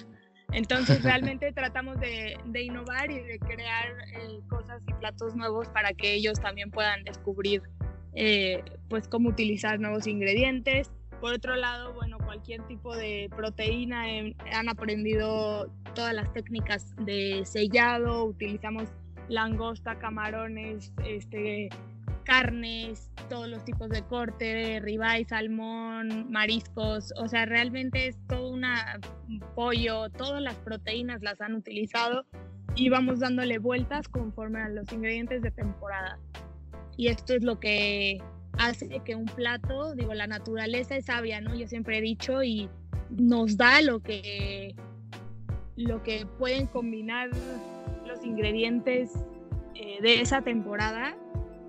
Entonces 0.52 1.02
realmente 1.02 1.52
tratamos 1.52 1.99
de, 2.00 2.38
innovar 2.54 3.11
y 3.11 3.21
de 3.21 3.38
crear 3.38 3.95
cosas 4.49 4.83
y 4.87 4.92
platos 4.95 5.37
nuevos 5.37 5.69
para 5.69 5.92
que 5.92 6.14
ellos 6.14 6.40
también 6.40 6.71
puedan 6.71 7.04
descubrir 7.04 7.62
pues 8.88 9.07
cómo 9.09 9.28
utilizar 9.28 9.78
nuevos 9.78 10.07
ingredientes. 10.07 10.90
Por 11.21 11.35
otro 11.35 11.54
lado, 11.54 11.92
bueno, 11.92 12.16
cualquier 12.19 12.62
tipo 12.66 12.97
de 12.97 13.28
proteína, 13.37 14.04
han 14.52 14.69
aprendido 14.69 15.71
todas 15.95 16.14
las 16.14 16.33
técnicas 16.33 16.95
de 16.97 17.42
sellado, 17.45 18.25
utilizamos 18.25 18.88
langosta, 19.28 19.99
camarones, 19.99 20.92
este, 21.04 21.69
carnes, 22.25 23.11
todos 23.29 23.49
los 23.49 23.65
tipos 23.65 23.89
de 23.91 24.03
corte, 24.03 24.81
ribeye, 24.81 25.25
salmón, 25.25 26.31
mariscos, 26.31 27.12
o 27.17 27.29
sea, 27.29 27.47
realmente 27.47 28.09
es 28.09 28.19
todo 28.29 28.50
un 28.50 28.65
pollo, 29.55 30.11
todas 30.11 30.43
las 30.43 30.57
proteínas 30.57 31.23
las 31.23 31.41
han 31.41 31.55
utilizado 31.55 32.25
y 32.75 32.89
vamos 32.89 33.21
dándole 33.21 33.59
vueltas 33.59 34.09
conforme 34.09 34.61
a 34.61 34.69
los 34.69 34.93
ingredientes 34.93 35.43
de 35.43 35.50
temporada. 35.50 36.19
Y 36.97 37.09
esto 37.09 37.35
es 37.35 37.43
lo 37.43 37.59
que 37.59 38.23
hace 38.59 39.00
que 39.05 39.15
un 39.15 39.27
plato, 39.27 39.95
digo, 39.95 40.15
la 40.15 40.27
naturaleza 40.27 40.97
es 40.97 41.07
sabia, 41.07 41.41
¿no? 41.41 41.55
Yo 41.55 41.67
siempre 41.67 41.99
he 41.99 42.00
dicho 42.00 42.43
y 42.43 42.69
nos 43.11 43.57
da 43.57 43.81
lo 43.81 44.00
que, 44.00 44.75
lo 45.77 46.03
que 46.03 46.27
pueden 46.39 46.67
combinar 46.67 47.31
los 48.07 48.25
ingredientes 48.25 49.12
eh, 49.75 49.99
de 50.03 50.21
esa 50.21 50.43
temporada 50.43 51.17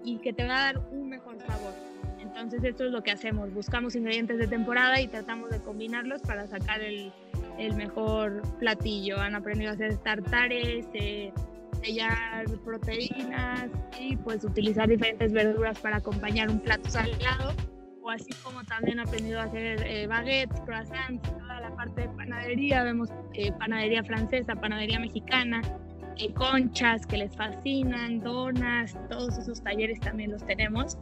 y 0.03 0.17
que 0.17 0.34
te 0.34 0.48
va 0.48 0.55
a 0.55 0.74
dar 0.74 0.81
un 0.91 1.10
mejor 1.10 1.38
sabor. 1.39 1.74
Entonces 2.20 2.63
esto 2.63 2.86
es 2.86 2.91
lo 2.91 3.03
que 3.03 3.12
hacemos, 3.12 3.53
buscamos 3.53 3.96
ingredientes 3.96 4.38
de 4.38 4.48
temporada 4.48 5.01
y 5.01 5.08
tratamos 5.08 5.50
de 5.50 5.60
combinarlos 5.60 6.22
para 6.22 6.48
sacar 6.48 6.81
el, 6.81 7.12
el 7.58 7.75
mejor 7.75 8.41
platillo. 8.60 9.20
Han 9.20 9.36
aprendido 9.36 9.72
a 9.72 9.74
hacer 9.74 9.98
tartares, 9.98 10.88
eh, 10.93 11.34
sellar 11.84 12.46
proteínas 12.63 13.70
y 14.00 14.15
pues 14.17 14.43
utilizar 14.43 14.88
diferentes 14.88 15.34
verduras 15.34 15.79
para 15.79 15.98
acompañar 15.98 16.50
un 16.50 16.60
plato 16.60 16.89
salado 16.89 17.53
o 18.01 18.10
así 18.10 18.31
como 18.43 18.63
también 18.63 19.00
he 19.00 19.03
aprendido 19.03 19.39
a 19.39 19.43
hacer 19.43 19.81
eh, 19.86 20.08
baguettes, 20.08 20.60
croissants, 20.62 21.22
toda 21.22 21.62
la 21.62 21.75
parte 21.75 22.01
de 22.01 22.10
panadería, 22.10 22.84
vemos 22.84 23.10
eh, 23.34 23.51
panadería 23.51 24.03
francesa, 24.03 24.55
panadería 24.55 25.00
mexicana, 25.00 25.62
eh, 26.21 26.33
conchas 26.33 27.05
que 27.05 27.17
les 27.17 27.35
fascinan, 27.35 28.19
donas, 28.19 28.95
todos 29.09 29.37
esos 29.37 29.61
talleres 29.61 29.99
también 29.99 30.31
los 30.31 30.45
tenemos 30.45 30.97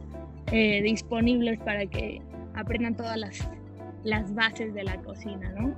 disponibles 0.50 1.60
para 1.60 1.86
que 1.86 2.20
aprendan 2.54 2.96
todas 2.96 3.16
las, 3.16 3.38
las 4.02 4.34
bases 4.34 4.74
de 4.74 4.84
la 4.84 4.96
cocina, 5.02 5.52
¿no? 5.52 5.74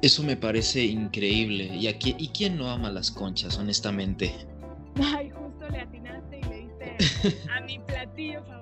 Eso 0.00 0.22
me 0.22 0.36
parece 0.36 0.84
increíble. 0.84 1.64
¿Y, 1.76 1.88
aquí, 1.88 2.14
¿Y 2.18 2.28
quién 2.28 2.56
no 2.56 2.70
ama 2.70 2.90
las 2.90 3.10
conchas, 3.10 3.58
honestamente? 3.58 4.32
Ay, 5.02 5.30
justo 5.30 5.68
le 5.68 5.80
atinaste 5.80 6.38
y 6.38 6.42
le 6.44 6.56
diste 6.62 7.50
a 7.50 7.60
mi 7.62 7.78
platillo 7.80 8.42
favorito, 8.44 8.57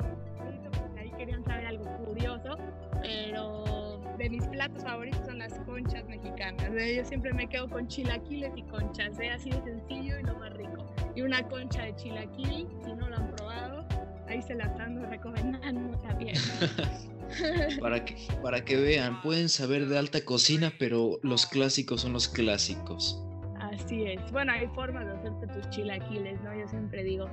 de 4.27 4.31
mis 4.31 4.47
platos 4.49 4.83
favoritos 4.83 5.25
son 5.25 5.39
las 5.39 5.53
conchas 5.61 6.05
mexicanas. 6.09 6.69
Yo 6.73 7.05
siempre 7.05 7.33
me 7.33 7.49
quedo 7.49 7.69
con 7.69 7.87
chilaquiles 7.87 8.51
y 8.57 8.63
conchas, 8.65 9.21
¿eh? 9.21 9.31
así 9.31 9.51
de 9.51 9.63
sencillo 9.63 10.19
y 10.19 10.23
lo 10.25 10.35
más 10.37 10.53
rico. 10.55 10.85
Y 11.15 11.23
una 11.23 11.47
concha 11.47 11.85
de 11.85 11.95
chilaquil, 11.95 12.67
si 12.85 12.93
no 12.95 13.09
lo 13.09 13.17
han 13.17 13.31
probado, 13.37 13.87
ahí 14.29 14.43
se 14.43 14.57
la 14.57 14.65
están 14.65 15.01
recomendando 15.09 15.97
también. 15.99 16.35
para, 17.81 18.05
que, 18.05 18.17
para 18.43 18.65
que 18.65 18.77
vean, 18.77 19.23
pueden 19.23 19.49
saber 19.49 19.87
de 19.87 19.97
alta 19.97 20.21
cocina, 20.25 20.73
pero 20.77 21.21
los 21.23 21.47
clásicos 21.47 22.01
son 22.01 22.13
los 22.13 22.27
clásicos. 22.27 23.23
Así 23.61 24.07
es. 24.07 24.33
Bueno, 24.33 24.51
hay 24.51 24.67
formas 24.75 25.07
de 25.07 25.13
hacerte 25.13 25.47
tus 25.55 25.71
chilaquiles, 25.71 26.41
¿no? 26.43 26.53
Yo 26.53 26.67
siempre 26.67 27.05
digo, 27.05 27.29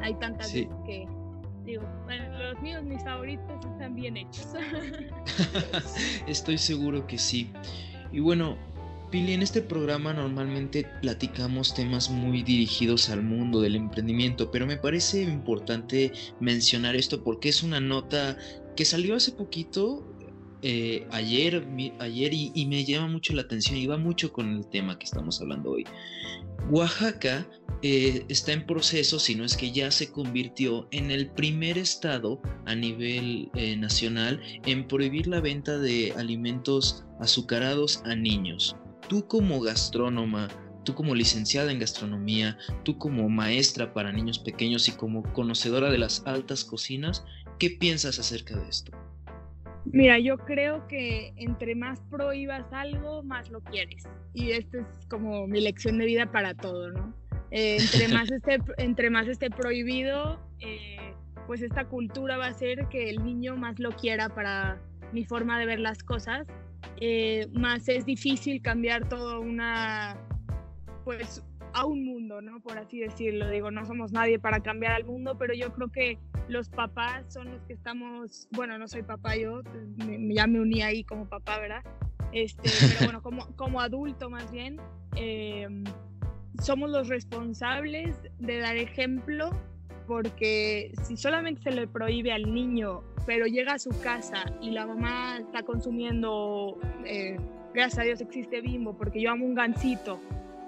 hay 0.00 0.14
tantas 0.14 0.52
veces 0.52 0.74
que 0.84 1.06
digo, 1.64 1.82
bueno, 2.04 2.38
los 2.38 2.60
míos, 2.60 2.82
mis 2.84 3.02
favoritos, 3.02 3.64
están 3.72 3.94
bien 3.94 4.16
hechos. 4.16 4.48
Estoy 6.26 6.58
seguro 6.58 7.06
que 7.06 7.18
sí. 7.18 7.50
Y 8.12 8.20
bueno, 8.20 8.58
Pili, 9.10 9.34
en 9.34 9.42
este 9.42 9.60
programa 9.60 10.14
normalmente 10.14 10.86
platicamos 11.02 11.74
temas 11.74 12.08
muy 12.08 12.42
dirigidos 12.42 13.10
al 13.10 13.22
mundo 13.22 13.60
del 13.60 13.76
emprendimiento, 13.76 14.50
pero 14.50 14.66
me 14.66 14.78
parece 14.78 15.22
importante 15.22 16.12
mencionar 16.40 16.96
esto 16.96 17.22
porque 17.22 17.50
es 17.50 17.62
una 17.62 17.78
nota 17.78 18.38
que 18.74 18.86
salió 18.86 19.14
hace 19.14 19.32
poquito, 19.32 20.11
eh, 20.62 21.06
ayer, 21.10 21.66
ayer 21.98 22.32
y, 22.32 22.66
me 22.66 22.84
llama 22.84 23.08
mucho 23.08 23.32
la 23.34 23.42
atención 23.42 23.76
y 23.76 23.86
va 23.86 23.96
mucho 23.96 24.32
con 24.32 24.56
el 24.56 24.66
tema 24.66 24.98
que 24.98 25.04
estamos 25.04 25.40
hablando 25.40 25.72
hoy. 25.72 25.84
Oaxaca 26.70 27.46
eh, 27.82 28.24
está 28.28 28.52
en 28.52 28.64
proceso, 28.66 29.18
si 29.18 29.34
no 29.34 29.44
es 29.44 29.56
que 29.56 29.72
ya 29.72 29.90
se 29.90 30.10
convirtió 30.10 30.86
en 30.92 31.10
el 31.10 31.30
primer 31.30 31.78
estado 31.78 32.40
a 32.66 32.74
nivel 32.74 33.50
eh, 33.54 33.76
nacional 33.76 34.40
en 34.64 34.86
prohibir 34.86 35.26
la 35.26 35.40
venta 35.40 35.78
de 35.78 36.12
alimentos 36.16 37.04
azucarados 37.20 38.00
a 38.04 38.14
niños. 38.14 38.76
Tú 39.08 39.26
como 39.26 39.60
gastrónoma, 39.60 40.48
tú 40.84 40.94
como 40.94 41.14
licenciada 41.14 41.72
en 41.72 41.80
gastronomía, 41.80 42.56
tú 42.84 42.96
como 42.98 43.28
maestra 43.28 43.92
para 43.92 44.12
niños 44.12 44.38
pequeños 44.38 44.88
y 44.88 44.92
como 44.92 45.24
conocedora 45.32 45.90
de 45.90 45.98
las 45.98 46.22
altas 46.24 46.64
cocinas, 46.64 47.24
¿Qué 47.62 47.70
piensas 47.70 48.18
acerca 48.18 48.56
de 48.56 48.68
esto? 48.68 48.90
Mira, 49.92 50.18
yo 50.18 50.38
creo 50.38 50.88
que 50.88 51.34
entre 51.36 51.74
más 51.74 52.00
prohíbas 52.10 52.64
algo, 52.72 53.22
más 53.22 53.50
lo 53.50 53.60
quieres. 53.60 54.08
Y 54.32 54.52
esta 54.52 54.78
es 54.78 55.06
como 55.08 55.46
mi 55.46 55.60
lección 55.60 55.98
de 55.98 56.06
vida 56.06 56.32
para 56.32 56.54
todo, 56.54 56.90
¿no? 56.90 57.14
Eh, 57.50 57.76
entre, 57.78 58.08
más 58.08 58.30
esté, 58.32 58.58
entre 58.78 59.10
más 59.10 59.28
esté 59.28 59.50
prohibido, 59.50 60.40
eh, 60.60 61.14
pues 61.46 61.60
esta 61.60 61.84
cultura 61.84 62.38
va 62.38 62.46
a 62.46 62.50
hacer 62.50 62.88
que 62.88 63.10
el 63.10 63.22
niño 63.22 63.56
más 63.56 63.78
lo 63.78 63.90
quiera 63.90 64.30
para 64.30 64.80
mi 65.12 65.24
forma 65.24 65.58
de 65.58 65.66
ver 65.66 65.78
las 65.78 66.02
cosas. 66.02 66.46
Eh, 66.98 67.48
más 67.52 67.86
es 67.88 68.06
difícil 68.06 68.62
cambiar 68.62 69.08
toda 69.10 69.40
una, 69.40 70.16
pues 71.04 71.44
a 71.74 71.86
un 71.86 72.04
mundo, 72.04 72.40
¿no? 72.40 72.60
Por 72.60 72.78
así 72.78 73.00
decirlo. 73.00 73.48
Digo, 73.48 73.70
no 73.70 73.84
somos 73.84 74.12
nadie 74.12 74.38
para 74.38 74.60
cambiar 74.60 74.92
al 74.92 75.04
mundo, 75.04 75.36
pero 75.38 75.54
yo 75.54 75.72
creo 75.72 75.90
que 75.90 76.18
los 76.48 76.68
papás 76.68 77.32
son 77.32 77.50
los 77.50 77.62
que 77.62 77.72
estamos, 77.72 78.48
bueno, 78.52 78.78
no 78.78 78.88
soy 78.88 79.02
papá 79.02 79.36
yo, 79.36 79.62
me, 79.96 80.34
ya 80.34 80.46
me 80.46 80.60
uní 80.60 80.82
ahí 80.82 81.04
como 81.04 81.28
papá, 81.28 81.58
¿verdad? 81.58 81.82
Este, 82.32 82.62
pero 82.98 83.04
bueno, 83.04 83.22
como, 83.22 83.46
como 83.56 83.80
adulto 83.80 84.30
más 84.30 84.50
bien, 84.50 84.78
em, 85.16 85.84
somos 86.60 86.90
los 86.90 87.08
responsables 87.08 88.16
de 88.38 88.58
dar 88.58 88.76
ejemplo 88.76 89.50
porque 90.06 90.92
si 91.04 91.16
solamente 91.16 91.62
se 91.62 91.70
le 91.70 91.86
prohíbe 91.86 92.32
al 92.32 92.52
niño, 92.52 93.02
pero 93.26 93.46
llega 93.46 93.74
a 93.74 93.78
su 93.78 93.90
casa 94.02 94.44
y 94.60 94.70
la 94.70 94.86
mamá 94.86 95.38
está 95.38 95.62
consumiendo, 95.62 96.78
eh, 97.06 97.36
gracias 97.72 98.00
a 98.00 98.02
Dios 98.02 98.20
existe 98.20 98.60
bimbo, 98.60 98.96
porque 98.96 99.20
yo 99.20 99.30
amo 99.30 99.46
un 99.46 99.54
gansito, 99.54 100.20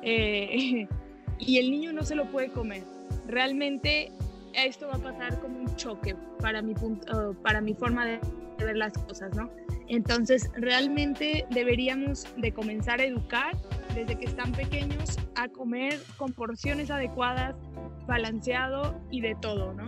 eh, 0.04 0.87
y 1.38 1.58
el 1.58 1.70
niño 1.70 1.92
no 1.92 2.02
se 2.02 2.14
lo 2.14 2.26
puede 2.26 2.49
comer. 2.49 2.84
Realmente 3.26 4.12
esto 4.54 4.87
va 4.87 4.94
a 4.94 4.99
pasar 4.99 5.40
como 5.40 5.58
un 5.58 5.76
choque 5.76 6.14
para 6.40 6.62
mi, 6.62 6.75
punto, 6.75 7.34
para 7.42 7.61
mi 7.61 7.75
forma 7.75 8.06
de 8.06 8.20
ver 8.58 8.76
las 8.76 8.92
cosas, 8.92 9.34
¿no? 9.34 9.50
Entonces, 9.88 10.50
realmente 10.54 11.44
deberíamos 11.50 12.26
de 12.37 12.52
comenzar 12.52 13.00
a 13.00 13.04
educar 13.04 13.56
desde 13.94 14.16
que 14.16 14.26
están 14.26 14.52
pequeños 14.52 15.18
a 15.34 15.49
comer 15.49 16.00
con 16.16 16.32
porciones 16.32 16.90
adecuadas, 16.90 17.54
balanceado 18.06 18.99
y 19.11 19.20
de 19.20 19.34
todo, 19.34 19.75
¿no? 19.75 19.84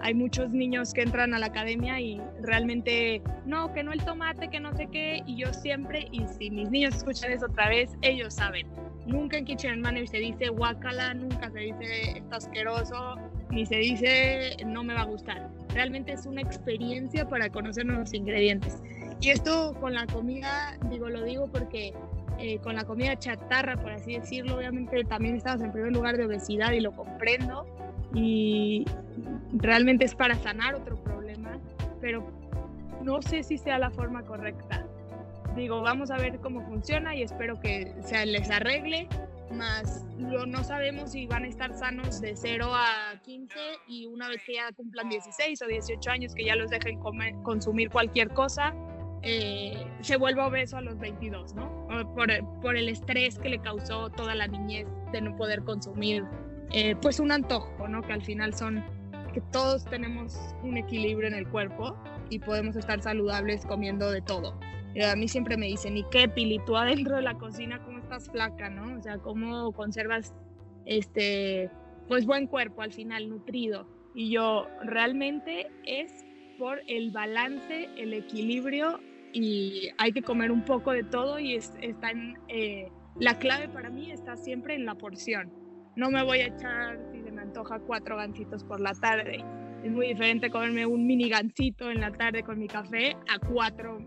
Hay 0.00 0.14
muchos 0.14 0.50
niños 0.50 0.92
que 0.92 1.02
entran 1.02 1.32
a 1.32 1.38
la 1.38 1.46
academia 1.46 2.00
y 2.00 2.20
realmente, 2.42 3.22
no, 3.46 3.72
que 3.72 3.82
no 3.82 3.92
el 3.92 4.04
tomate, 4.04 4.48
que 4.48 4.60
no 4.60 4.76
sé 4.76 4.88
qué, 4.90 5.22
y 5.26 5.36
yo 5.36 5.52
siempre, 5.54 6.08
y 6.10 6.26
si 6.26 6.50
mis 6.50 6.70
niños 6.70 6.96
escuchan 6.96 7.32
eso 7.32 7.46
otra 7.46 7.68
vez, 7.68 7.90
ellos 8.02 8.34
saben 8.34 8.66
Nunca 9.06 9.36
en 9.36 9.44
Kitchen 9.44 9.80
Manager 9.80 10.08
se 10.08 10.16
dice 10.18 10.48
guacala, 10.48 11.12
nunca 11.12 11.50
se 11.50 11.58
dice 11.58 12.18
está 12.18 12.36
asqueroso, 12.36 13.16
ni 13.50 13.66
se 13.66 13.76
dice 13.76 14.56
no 14.64 14.82
me 14.82 14.94
va 14.94 15.02
a 15.02 15.04
gustar. 15.04 15.50
Realmente 15.74 16.12
es 16.12 16.24
una 16.24 16.40
experiencia 16.40 17.28
para 17.28 17.50
conocer 17.50 17.84
nuevos 17.84 18.14
ingredientes. 18.14 18.82
Y 19.20 19.30
esto 19.30 19.74
con 19.80 19.94
la 19.94 20.06
comida, 20.06 20.78
digo, 20.90 21.10
lo 21.10 21.22
digo 21.22 21.48
porque 21.48 21.92
eh, 22.38 22.58
con 22.58 22.76
la 22.76 22.84
comida 22.84 23.18
chatarra, 23.18 23.76
por 23.76 23.92
así 23.92 24.14
decirlo, 24.14 24.56
obviamente 24.56 25.04
también 25.04 25.36
estamos 25.36 25.62
en 25.62 25.72
primer 25.72 25.92
lugar 25.92 26.16
de 26.16 26.24
obesidad 26.24 26.72
y 26.72 26.80
lo 26.80 26.92
comprendo. 26.92 27.66
Y 28.14 28.86
realmente 29.52 30.04
es 30.04 30.14
para 30.14 30.34
sanar 30.36 30.74
otro 30.74 30.96
problema, 30.96 31.58
pero 32.00 32.24
no 33.02 33.20
sé 33.20 33.42
si 33.42 33.58
sea 33.58 33.78
la 33.78 33.90
forma 33.90 34.22
correcta 34.22 34.86
digo, 35.54 35.80
vamos 35.82 36.10
a 36.10 36.16
ver 36.16 36.40
cómo 36.40 36.62
funciona 36.62 37.14
y 37.14 37.22
espero 37.22 37.60
que 37.60 37.94
se 38.02 38.26
les 38.26 38.50
arregle, 38.50 39.08
más 39.50 40.04
lo, 40.18 40.46
no 40.46 40.64
sabemos 40.64 41.12
si 41.12 41.26
van 41.26 41.44
a 41.44 41.48
estar 41.48 41.72
sanos 41.74 42.20
de 42.20 42.36
0 42.36 42.70
a 42.72 43.20
15 43.22 43.54
y 43.88 44.06
una 44.06 44.28
vez 44.28 44.42
que 44.44 44.54
ya 44.54 44.72
cumplan 44.72 45.08
16 45.08 45.62
o 45.62 45.66
18 45.66 46.10
años, 46.10 46.34
que 46.34 46.44
ya 46.44 46.56
los 46.56 46.70
dejen 46.70 46.98
comer, 46.98 47.34
consumir 47.42 47.90
cualquier 47.90 48.30
cosa, 48.30 48.74
eh, 49.22 49.86
se 50.00 50.16
vuelva 50.16 50.46
obeso 50.46 50.76
a 50.76 50.80
los 50.80 50.98
22, 50.98 51.54
¿no? 51.54 51.86
Por, 52.14 52.28
por, 52.60 52.76
el 52.76 52.88
estrés 52.88 53.38
que 53.38 53.48
le 53.48 53.58
causó 53.58 54.10
toda 54.10 54.34
la 54.34 54.46
niñez 54.46 54.86
de 55.12 55.20
no 55.20 55.36
poder 55.36 55.62
consumir, 55.62 56.24
eh, 56.72 56.96
pues 57.00 57.20
un 57.20 57.32
antojo, 57.32 57.88
¿no? 57.88 58.02
Que 58.02 58.12
al 58.12 58.22
final 58.22 58.54
son 58.54 58.84
que 59.32 59.40
todos 59.40 59.84
tenemos 59.86 60.38
un 60.62 60.76
equilibrio 60.76 61.28
en 61.28 61.34
el 61.34 61.48
cuerpo 61.48 61.96
y 62.30 62.38
podemos 62.38 62.76
estar 62.76 63.00
saludables 63.02 63.64
comiendo 63.66 64.10
de 64.10 64.20
todo. 64.20 64.58
Eh, 64.94 65.04
a 65.04 65.16
mí 65.16 65.26
siempre 65.26 65.56
me 65.56 65.66
dicen, 65.66 65.96
¿y 65.96 66.04
qué, 66.10 66.28
Pili? 66.28 66.60
Tú 66.64 66.76
adentro 66.76 67.16
de 67.16 67.22
la 67.22 67.34
cocina, 67.34 67.82
¿cómo 67.84 67.98
estás 67.98 68.30
flaca, 68.30 68.70
no? 68.70 68.96
O 68.96 69.02
sea, 69.02 69.18
¿cómo 69.18 69.72
conservas 69.72 70.32
este, 70.86 71.70
pues 72.08 72.26
buen 72.26 72.46
cuerpo 72.46 72.82
al 72.82 72.92
final, 72.92 73.28
nutrido? 73.28 73.86
Y 74.14 74.30
yo, 74.30 74.68
realmente 74.82 75.66
es 75.84 76.24
por 76.58 76.80
el 76.86 77.10
balance, 77.10 77.88
el 77.96 78.14
equilibrio 78.14 79.00
y 79.32 79.90
hay 79.98 80.12
que 80.12 80.22
comer 80.22 80.52
un 80.52 80.64
poco 80.64 80.92
de 80.92 81.02
todo 81.02 81.40
y 81.40 81.56
es, 81.56 81.72
está 81.80 82.10
en, 82.10 82.38
eh, 82.46 82.88
la 83.18 83.38
clave 83.38 83.68
para 83.68 83.90
mí 83.90 84.12
está 84.12 84.36
siempre 84.36 84.74
en 84.74 84.86
la 84.86 84.94
porción. 84.94 85.52
No 85.96 86.10
me 86.10 86.22
voy 86.24 86.38
a 86.40 86.46
echar, 86.46 86.98
si 87.12 87.20
se 87.22 87.32
me 87.32 87.42
antoja, 87.42 87.80
cuatro 87.80 88.16
gancitos 88.16 88.64
por 88.64 88.80
la 88.80 88.92
tarde. 88.94 89.44
Es 89.84 89.92
muy 89.92 90.08
diferente 90.08 90.50
comerme 90.50 90.86
un 90.86 91.06
mini 91.06 91.28
gancito 91.28 91.90
en 91.90 92.00
la 92.00 92.10
tarde 92.10 92.42
con 92.42 92.58
mi 92.58 92.66
café 92.68 93.14
a 93.28 93.38
cuatro 93.38 93.98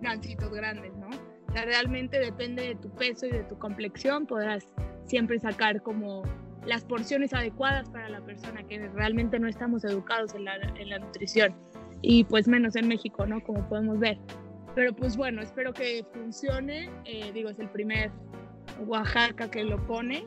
gancitos 0.00 0.48
grandes, 0.52 0.96
¿no? 0.96 1.08
O 1.08 1.52
sea, 1.52 1.64
realmente 1.64 2.20
depende 2.20 2.62
de 2.62 2.74
tu 2.76 2.88
peso 2.94 3.26
y 3.26 3.30
de 3.30 3.42
tu 3.42 3.58
complexión, 3.58 4.26
podrás 4.26 4.68
siempre 5.06 5.40
sacar 5.40 5.82
como 5.82 6.22
las 6.64 6.84
porciones 6.84 7.34
adecuadas 7.34 7.90
para 7.90 8.08
la 8.08 8.24
persona, 8.24 8.62
que 8.62 8.78
realmente 8.90 9.40
no 9.40 9.48
estamos 9.48 9.84
educados 9.84 10.36
en 10.36 10.44
la, 10.44 10.54
en 10.54 10.88
la 10.88 11.00
nutrición 11.00 11.52
y 12.00 12.22
pues 12.22 12.46
menos 12.46 12.76
en 12.76 12.86
México, 12.86 13.26
¿no? 13.26 13.42
Como 13.42 13.68
podemos 13.68 13.98
ver. 13.98 14.18
Pero 14.76 14.94
pues 14.94 15.16
bueno, 15.16 15.42
espero 15.42 15.72
que 15.72 16.04
funcione. 16.12 16.90
Eh, 17.06 17.32
digo, 17.32 17.50
es 17.50 17.58
el 17.58 17.70
primer 17.70 18.12
Oaxaca 18.86 19.50
que 19.50 19.64
lo 19.64 19.84
pone. 19.84 20.24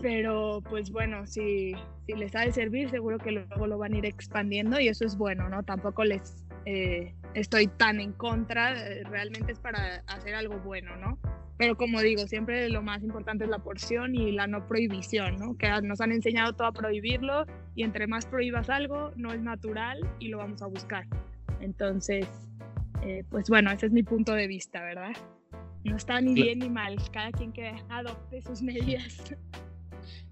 Pero 0.00 0.62
pues 0.70 0.90
bueno, 0.90 1.26
si, 1.26 1.74
si 2.10 2.18
les 2.18 2.34
ha 2.34 2.40
de 2.40 2.52
servir, 2.52 2.90
seguro 2.90 3.18
que 3.18 3.30
luego 3.30 3.66
lo 3.66 3.78
van 3.78 3.94
a 3.94 3.98
ir 3.98 4.06
expandiendo 4.06 4.80
y 4.80 4.88
eso 4.88 5.04
es 5.04 5.16
bueno, 5.16 5.48
¿no? 5.48 5.62
Tampoco 5.62 6.04
les 6.04 6.44
eh, 6.64 7.14
estoy 7.34 7.68
tan 7.68 8.00
en 8.00 8.12
contra, 8.12 8.72
eh, 8.72 9.04
realmente 9.04 9.52
es 9.52 9.60
para 9.60 10.02
hacer 10.06 10.34
algo 10.34 10.58
bueno, 10.58 10.96
¿no? 10.96 11.18
Pero 11.56 11.76
como 11.76 12.00
digo, 12.00 12.26
siempre 12.26 12.68
lo 12.70 12.82
más 12.82 13.02
importante 13.02 13.44
es 13.44 13.50
la 13.50 13.58
porción 13.58 14.14
y 14.14 14.32
la 14.32 14.46
no 14.46 14.66
prohibición, 14.66 15.38
¿no? 15.38 15.56
Que 15.56 15.68
nos 15.82 16.00
han 16.00 16.10
enseñado 16.10 16.54
todo 16.54 16.68
a 16.68 16.72
prohibirlo 16.72 17.44
y 17.74 17.82
entre 17.82 18.06
más 18.06 18.26
prohíbas 18.26 18.70
algo, 18.70 19.12
no 19.16 19.32
es 19.32 19.40
natural 19.40 20.00
y 20.18 20.28
lo 20.28 20.38
vamos 20.38 20.62
a 20.62 20.66
buscar. 20.66 21.06
Entonces, 21.60 22.26
eh, 23.02 23.24
pues 23.30 23.48
bueno, 23.48 23.70
ese 23.70 23.86
es 23.86 23.92
mi 23.92 24.02
punto 24.02 24.32
de 24.32 24.46
vista, 24.46 24.82
¿verdad? 24.82 25.12
No 25.84 25.96
está 25.96 26.20
ni 26.20 26.34
bien 26.34 26.58
ni 26.58 26.70
mal, 26.70 26.96
cada 27.12 27.30
quien 27.30 27.52
que 27.52 27.74
adopte 27.88 28.40
sus 28.42 28.62
medidas. 28.62 29.34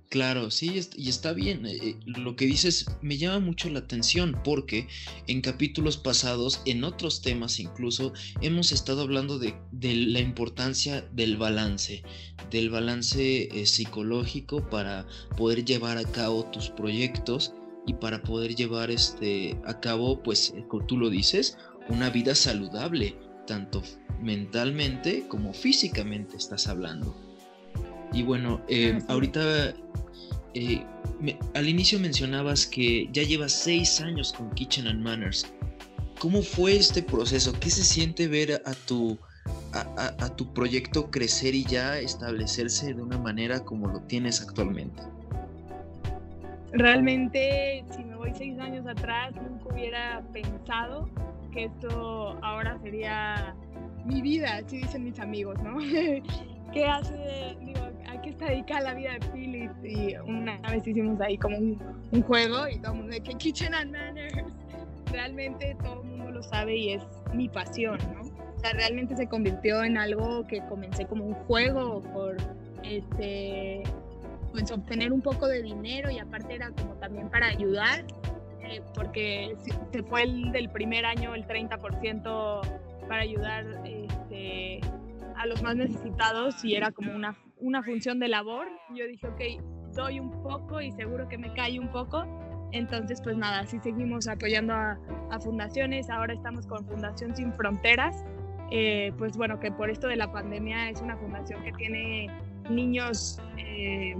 Claro, 0.08 0.50
sí, 0.50 0.80
y 0.96 1.10
está 1.10 1.34
bien. 1.34 1.66
Eh, 1.66 1.76
eh, 1.82 1.96
lo 2.06 2.34
que 2.34 2.46
dices 2.46 2.86
me 3.02 3.18
llama 3.18 3.40
mucho 3.40 3.68
la 3.68 3.80
atención 3.80 4.40
porque 4.42 4.88
en 5.26 5.42
capítulos 5.42 5.98
pasados, 5.98 6.62
en 6.64 6.84
otros 6.84 7.20
temas 7.20 7.60
incluso, 7.60 8.14
hemos 8.40 8.72
estado 8.72 9.02
hablando 9.02 9.38
de, 9.38 9.54
la 9.82 10.20
importancia 10.20 11.02
del 11.12 11.36
balance, 11.36 12.02
del 12.50 12.70
balance 12.70 13.66
psicológico 13.66 14.66
para 14.70 15.06
poder 15.36 15.66
llevar 15.66 15.98
a 15.98 16.04
cabo 16.04 16.44
tus 16.44 16.70
proyectos 16.70 17.52
y 17.86 17.92
para 17.92 18.22
poder 18.22 18.54
llevar 18.54 18.90
este, 18.90 19.58
a 19.66 19.78
cabo, 19.78 20.22
pues, 20.22 20.54
como 20.68 20.86
tú 20.86 20.96
lo 20.96 21.10
dices, 21.10 21.58
una 21.90 22.08
vida 22.08 22.34
saludable, 22.34 23.14
tanto 23.46 23.82
mentalmente 24.22 25.26
como 25.28 25.52
físicamente 25.52 26.36
estás 26.38 26.66
hablando. 26.66 27.27
Y 28.12 28.22
bueno, 28.22 28.60
eh, 28.68 28.98
ahorita 29.08 29.74
eh, 30.54 30.84
al 31.54 31.68
inicio 31.68 31.98
mencionabas 32.00 32.66
que 32.66 33.08
ya 33.12 33.22
llevas 33.22 33.52
seis 33.52 34.00
años 34.00 34.32
con 34.32 34.50
Kitchen 34.50 34.86
and 34.86 35.02
Manners. 35.02 35.52
¿Cómo 36.18 36.42
fue 36.42 36.76
este 36.76 37.02
proceso? 37.02 37.52
¿Qué 37.60 37.70
se 37.70 37.84
siente 37.84 38.26
ver 38.26 38.60
a 38.64 38.72
tu, 38.86 39.16
a 39.72 40.36
tu 40.36 40.52
proyecto 40.52 41.10
crecer 41.10 41.54
y 41.54 41.64
ya 41.64 41.98
establecerse 41.98 42.92
de 42.92 43.02
una 43.02 43.18
manera 43.18 43.60
como 43.60 43.86
lo 43.86 44.00
tienes 44.00 44.42
actualmente? 44.42 45.02
Realmente, 46.72 47.84
si 47.96 48.04
me 48.04 48.16
voy 48.16 48.32
seis 48.36 48.58
años 48.58 48.86
atrás, 48.86 49.34
nunca 49.36 49.72
hubiera 49.72 50.22
pensado 50.32 51.08
que 51.52 51.64
esto 51.64 52.38
ahora 52.42 52.78
sería 52.82 53.54
mi 54.04 54.20
vida, 54.20 54.56
así 54.56 54.78
dicen 54.78 55.04
mis 55.04 55.18
amigos, 55.18 55.56
¿no? 55.62 55.78
¿Qué 56.72 56.84
hace, 56.84 57.56
digo, 57.60 57.87
a 58.08 58.20
qué 58.20 58.30
está 58.30 58.46
dedicada 58.46 58.80
la 58.80 58.94
vida 58.94 59.12
de 59.12 59.26
Philip? 59.28 59.70
Y 59.84 60.16
una 60.16 60.58
vez 60.70 60.86
hicimos 60.86 61.20
ahí 61.20 61.36
como 61.36 61.56
un, 61.58 62.22
juego 62.22 62.68
y 62.68 62.78
todo 62.78 62.92
el 62.92 62.98
mundo 62.98 63.12
de 63.12 63.20
que 63.20 63.34
Kitchen 63.34 63.74
and 63.74 63.92
Manners. 63.92 64.44
Realmente 65.12 65.76
todo 65.82 66.02
el 66.02 66.08
mundo 66.08 66.30
lo 66.30 66.42
sabe 66.42 66.76
y 66.76 66.92
es 66.92 67.02
mi 67.32 67.48
pasión, 67.48 67.98
¿no? 68.14 68.22
O 68.22 68.60
sea, 68.60 68.72
realmente 68.72 69.16
se 69.16 69.26
convirtió 69.28 69.84
en 69.84 69.96
algo 69.96 70.46
que 70.46 70.60
comencé 70.66 71.06
como 71.06 71.24
un 71.24 71.34
juego 71.34 72.02
por 72.12 72.36
este 72.82 73.82
pues 74.52 74.70
obtener 74.72 75.12
un 75.12 75.20
poco 75.20 75.46
de 75.46 75.62
dinero 75.62 76.10
y 76.10 76.18
aparte 76.18 76.54
era 76.54 76.70
como 76.70 76.94
también 76.94 77.28
para 77.28 77.48
ayudar 77.48 78.04
eh, 78.62 78.82
porque 78.94 79.54
se 79.92 80.02
fue 80.02 80.22
el 80.22 80.52
del 80.52 80.70
primer 80.70 81.04
año 81.04 81.34
el 81.34 81.46
30% 81.46 82.60
para 83.08 83.22
ayudar 83.22 83.64
este, 83.84 84.80
a 85.38 85.46
los 85.46 85.62
más 85.62 85.76
necesitados 85.76 86.64
y 86.64 86.74
era 86.74 86.90
como 86.90 87.14
una, 87.14 87.36
una 87.58 87.82
función 87.82 88.18
de 88.18 88.28
labor. 88.28 88.66
Yo 88.94 89.06
dije, 89.06 89.26
ok, 89.26 89.94
doy 89.94 90.20
un 90.20 90.30
poco 90.42 90.80
y 90.80 90.90
seguro 90.92 91.28
que 91.28 91.38
me 91.38 91.52
cae 91.54 91.78
un 91.78 91.88
poco. 91.88 92.24
Entonces, 92.72 93.20
pues 93.22 93.36
nada, 93.36 93.60
así 93.60 93.78
seguimos 93.78 94.28
apoyando 94.28 94.74
a, 94.74 94.98
fundaciones. 95.40 96.10
Ahora 96.10 96.34
estamos 96.34 96.66
con 96.66 96.84
Fundación 96.86 97.34
Sin 97.36 97.52
Fronteras. 97.54 98.24
Eh, 98.70 99.12
pues 99.16 99.36
bueno, 99.36 99.60
que 99.60 99.70
por 99.70 99.88
esto 99.88 100.08
de 100.08 100.16
la 100.16 100.30
pandemia 100.30 100.90
es 100.90 101.00
una 101.00 101.16
fundación 101.16 101.62
que 101.62 101.72
tiene 101.72 102.28
niños 102.68 103.40
eh, 103.56 104.16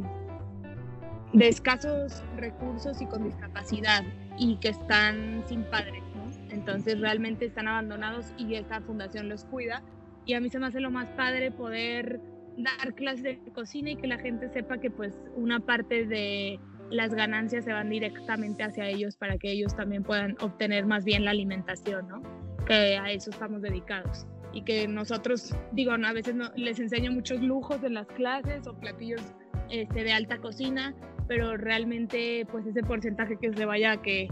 de 1.33 1.49
escasos 1.49 2.23
recursos 2.37 3.03
y 3.03 3.07
con 3.07 3.25
discapacidad 3.25 4.05
y 4.39 4.57
que 4.57 4.69
están 4.69 5.43
sin 5.47 5.65
padres, 5.65 6.03
¿no? 6.15 6.31
Entonces 6.51 7.01
realmente 7.01 7.47
están 7.47 7.69
abandonados 7.69 8.33
y 8.39 8.55
esta 8.55 8.81
fundación 8.81 9.29
los 9.29 9.45
cuida. 9.45 9.83
Y 10.29 10.35
a 10.35 10.41
mí 10.41 10.51
se 10.51 10.59
me 10.59 10.67
hace 10.67 10.81
lo 10.81 10.91
más 10.91 11.09
padre 11.13 11.51
poder 11.51 12.21
dar 12.59 12.95
clases 12.95 13.23
de 13.23 13.53
cocina 13.53 13.93
y 13.93 13.97
que 13.97 14.07
la 14.07 14.19
gente 14.19 14.51
sepa 14.51 14.77
que 14.77 14.91
pues 14.91 15.19
una 15.35 15.59
parte 15.59 16.05
de 16.05 16.61
las 16.91 17.15
ganancias 17.15 17.65
se 17.65 17.73
van 17.73 17.89
directamente 17.89 18.63
hacia 18.63 18.87
ellos 18.91 19.17
para 19.17 19.39
que 19.39 19.51
ellos 19.51 19.75
también 19.75 20.03
puedan 20.03 20.37
obtener 20.41 20.85
más 20.85 21.07
bien 21.07 21.25
la 21.25 21.31
alimentación, 21.31 22.09
¿no? 22.09 22.23
Que 22.67 22.99
a 22.99 23.11
eso 23.11 23.31
estamos 23.31 23.63
dedicados. 23.63 24.27
Y 24.53 24.65
que 24.65 24.87
nosotros, 24.87 25.57
digo, 25.73 25.93
a 25.93 26.13
veces 26.13 26.35
no, 26.35 26.51
les 26.57 26.79
enseño 26.79 27.11
muchos 27.11 27.41
lujos 27.41 27.83
en 27.83 27.95
las 27.95 28.07
clases 28.09 28.67
o 28.67 28.79
platillos 28.79 29.23
este, 29.71 30.05
de 30.05 30.13
alta 30.13 30.37
cocina, 30.43 30.95
pero 31.27 31.57
realmente 31.57 32.47
pues 32.53 32.67
ese 32.67 32.83
porcentaje 32.83 33.39
que 33.39 33.51
se 33.55 33.65
vaya 33.65 33.93
a 33.93 34.03
que 34.03 34.29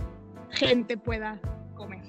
gente 0.50 0.98
pueda 0.98 1.40
comer. 1.74 2.04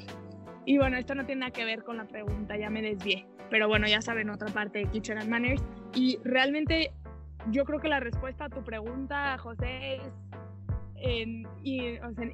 Y 0.66 0.78
bueno, 0.78 0.98
esto 0.98 1.16
no 1.16 1.26
tiene 1.26 1.40
nada 1.40 1.52
que 1.54 1.64
ver 1.64 1.86
con 1.86 1.96
la 1.96 2.06
pregunta, 2.06 2.58
ya 2.58 2.70
me 2.70 2.82
desvié, 2.82 3.26
pero 3.50 3.68
bueno, 3.68 3.88
ya 3.88 4.02
saben 4.02 4.30
otra 4.30 4.48
parte 4.48 4.80
de 4.80 4.86
Kitchen 4.86 5.18
and 5.18 5.30
Manners. 5.30 5.64
Y 5.96 6.20
realmente 6.24 6.92
yo 7.52 7.66
creo 7.66 7.80
que 7.80 7.88
la 7.88 8.00
respuesta 8.00 8.46
a 8.46 8.50
tu 8.50 8.64
pregunta, 8.64 9.38
José, 9.38 10.00
es 10.96 11.28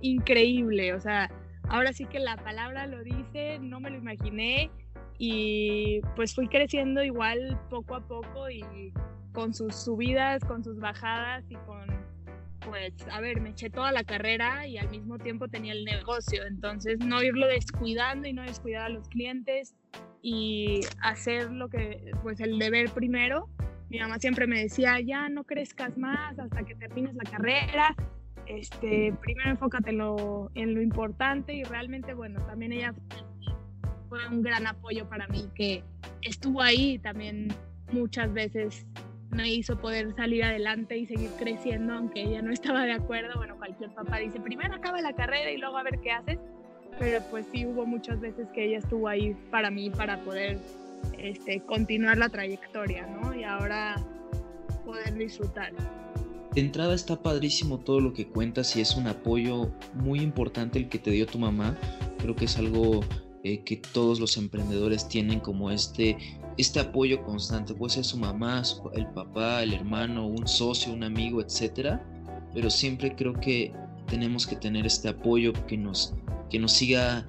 increíble, 0.02 0.94
o 0.94 1.00
sea, 1.00 1.30
ahora 1.70 1.94
sí 1.94 2.06
que 2.06 2.20
la 2.20 2.38
palabra 2.38 2.88
lo 2.88 3.04
dice, 3.04 3.60
no 3.60 3.80
me 3.80 3.90
lo 3.90 3.98
imaginé. 3.98 4.72
Y 5.20 6.02
pues 6.16 6.34
fui 6.34 6.48
creciendo 6.48 7.04
igual 7.04 7.60
poco 7.70 7.96
a 7.96 8.02
poco 8.02 8.50
y 8.50 8.92
con 9.32 9.54
sus 9.54 9.76
subidas, 9.76 10.44
con 10.44 10.64
sus 10.64 10.80
bajadas 10.80 11.46
y 11.50 11.56
con 11.56 11.88
pues, 12.66 12.94
a 13.12 13.20
ver, 13.22 13.42
me 13.42 13.50
eché 13.50 13.70
toda 13.70 13.92
la 13.92 14.04
carrera 14.04 14.68
y 14.68 14.78
al 14.78 14.90
mismo 14.90 15.18
tiempo 15.18 15.48
tenía 15.48 15.74
el 15.74 15.86
negocio, 15.86 16.46
entonces 16.46 17.00
no 17.00 17.22
irlo 17.22 17.48
descuidando 17.48 18.28
y 18.28 18.34
no 18.34 18.44
descuidar 18.44 18.84
a 18.84 18.90
los 18.90 19.08
clientes 19.10 19.76
y 20.22 20.82
hacer 21.02 21.52
lo 21.52 21.70
que, 21.70 22.12
pues 22.22 22.40
el 22.40 22.58
deber 22.60 22.90
primero. 22.90 23.50
Mi 23.90 24.00
mamá 24.00 24.18
siempre 24.20 24.48
me 24.48 24.62
decía, 24.62 25.00
ya 25.00 25.30
no 25.30 25.44
crezcas 25.44 25.98
más 25.98 26.40
hasta 26.40 26.64
que 26.64 26.76
termines 26.76 27.14
la 27.16 27.30
carrera, 27.30 27.96
este, 28.46 29.14
primero 29.22 29.52
enfócate 29.52 29.92
en 29.92 30.00
lo, 30.00 30.52
en 30.56 30.74
lo 30.74 30.82
importante 30.82 31.54
y 31.54 31.64
realmente, 31.64 32.14
bueno, 32.14 32.42
también 32.46 32.74
ella 32.74 32.94
fue 34.10 34.28
un 34.28 34.42
gran 34.42 34.68
apoyo 34.68 35.08
para 35.08 35.28
mí, 35.28 35.50
que 35.56 35.84
estuvo 36.22 36.62
ahí 36.62 37.00
también 37.00 37.54
muchas 37.92 38.34
veces 38.34 38.86
me 39.34 39.52
hizo 39.52 39.78
poder 39.78 40.16
salir 40.16 40.44
adelante 40.44 40.98
y 40.98 41.06
seguir 41.06 41.30
creciendo, 41.38 41.94
aunque 41.94 42.24
ella 42.24 42.42
no 42.42 42.52
estaba 42.52 42.86
de 42.86 42.94
acuerdo. 42.94 43.36
Bueno, 43.38 43.58
cualquier 43.58 43.90
papá 43.92 44.18
dice, 44.18 44.40
primero 44.40 44.76
acaba 44.76 45.02
la 45.02 45.14
carrera 45.14 45.52
y 45.52 45.58
luego 45.58 45.78
a 45.78 45.84
ver 45.84 46.00
qué 46.02 46.12
haces. 46.12 46.40
Pero 47.00 47.22
pues 47.32 47.46
sí 47.52 47.66
hubo 47.66 47.86
muchas 47.86 48.20
veces 48.20 48.48
que 48.54 48.66
ella 48.66 48.78
estuvo 48.78 49.08
ahí 49.08 49.36
para 49.50 49.72
mí, 49.72 49.90
para 49.90 50.20
poder 50.20 50.60
este, 51.18 51.62
continuar 51.62 52.18
la 52.18 52.30
trayectoria, 52.30 53.08
¿no? 53.08 53.34
Y 53.34 53.44
ahora 53.44 53.96
poder 54.86 55.16
disfrutar. 55.16 55.74
De 56.54 56.62
entrada 56.62 56.94
está 56.94 57.20
padrísimo 57.22 57.80
todo 57.80 58.00
lo 58.00 58.14
que 58.14 58.28
cuentas 58.28 58.76
y 58.76 58.82
es 58.82 58.96
un 58.96 59.08
apoyo 59.08 59.72
muy 59.96 60.20
importante 60.20 60.78
el 60.78 60.88
que 60.88 61.00
te 61.00 61.10
dio 61.10 61.26
tu 61.26 61.40
mamá. 61.40 61.76
Creo 62.20 62.36
que 62.36 62.46
es 62.46 62.58
algo 62.60 63.02
eh, 63.44 63.64
que 63.64 63.78
todos 63.78 64.20
los 64.20 64.38
emprendedores 64.38 65.08
tienen 65.08 65.40
como 65.40 65.72
este 65.72 66.16
este 66.58 66.80
apoyo 66.80 67.24
constante, 67.24 67.74
puede 67.74 67.96
ser 67.96 68.06
su 68.06 68.18
mamá, 68.18 68.62
el 68.94 69.08
papá, 69.08 69.64
el 69.64 69.74
hermano, 69.74 70.28
un 70.28 70.48
socio, 70.48 70.94
un 70.94 71.04
amigo, 71.04 71.42
etcétera, 71.42 72.04
pero 72.54 72.70
siempre 72.70 73.16
creo 73.16 73.34
que 73.34 73.74
tenemos 74.08 74.46
que 74.46 74.56
tener 74.56 74.86
este 74.86 75.10
apoyo 75.10 75.54
que 75.68 75.78
nos, 75.78 76.14
que 76.50 76.60
nos 76.60 76.74
siga, 76.74 77.26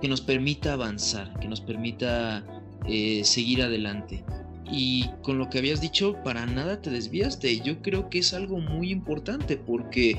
que 0.00 0.08
nos 0.08 0.20
permita 0.20 0.74
avanzar, 0.74 1.38
que 1.40 1.48
nos 1.48 1.60
permita 1.60 2.44
eh, 2.86 3.22
seguir 3.24 3.62
adelante. 3.62 4.24
Y 4.70 5.08
con 5.22 5.38
lo 5.38 5.48
que 5.48 5.58
habías 5.58 5.80
dicho, 5.80 6.14
para 6.22 6.44
nada 6.44 6.82
te 6.82 6.90
desviaste. 6.90 7.60
Yo 7.60 7.80
creo 7.80 8.10
que 8.10 8.18
es 8.18 8.34
algo 8.34 8.58
muy 8.58 8.90
importante 8.90 9.56
porque 9.56 10.18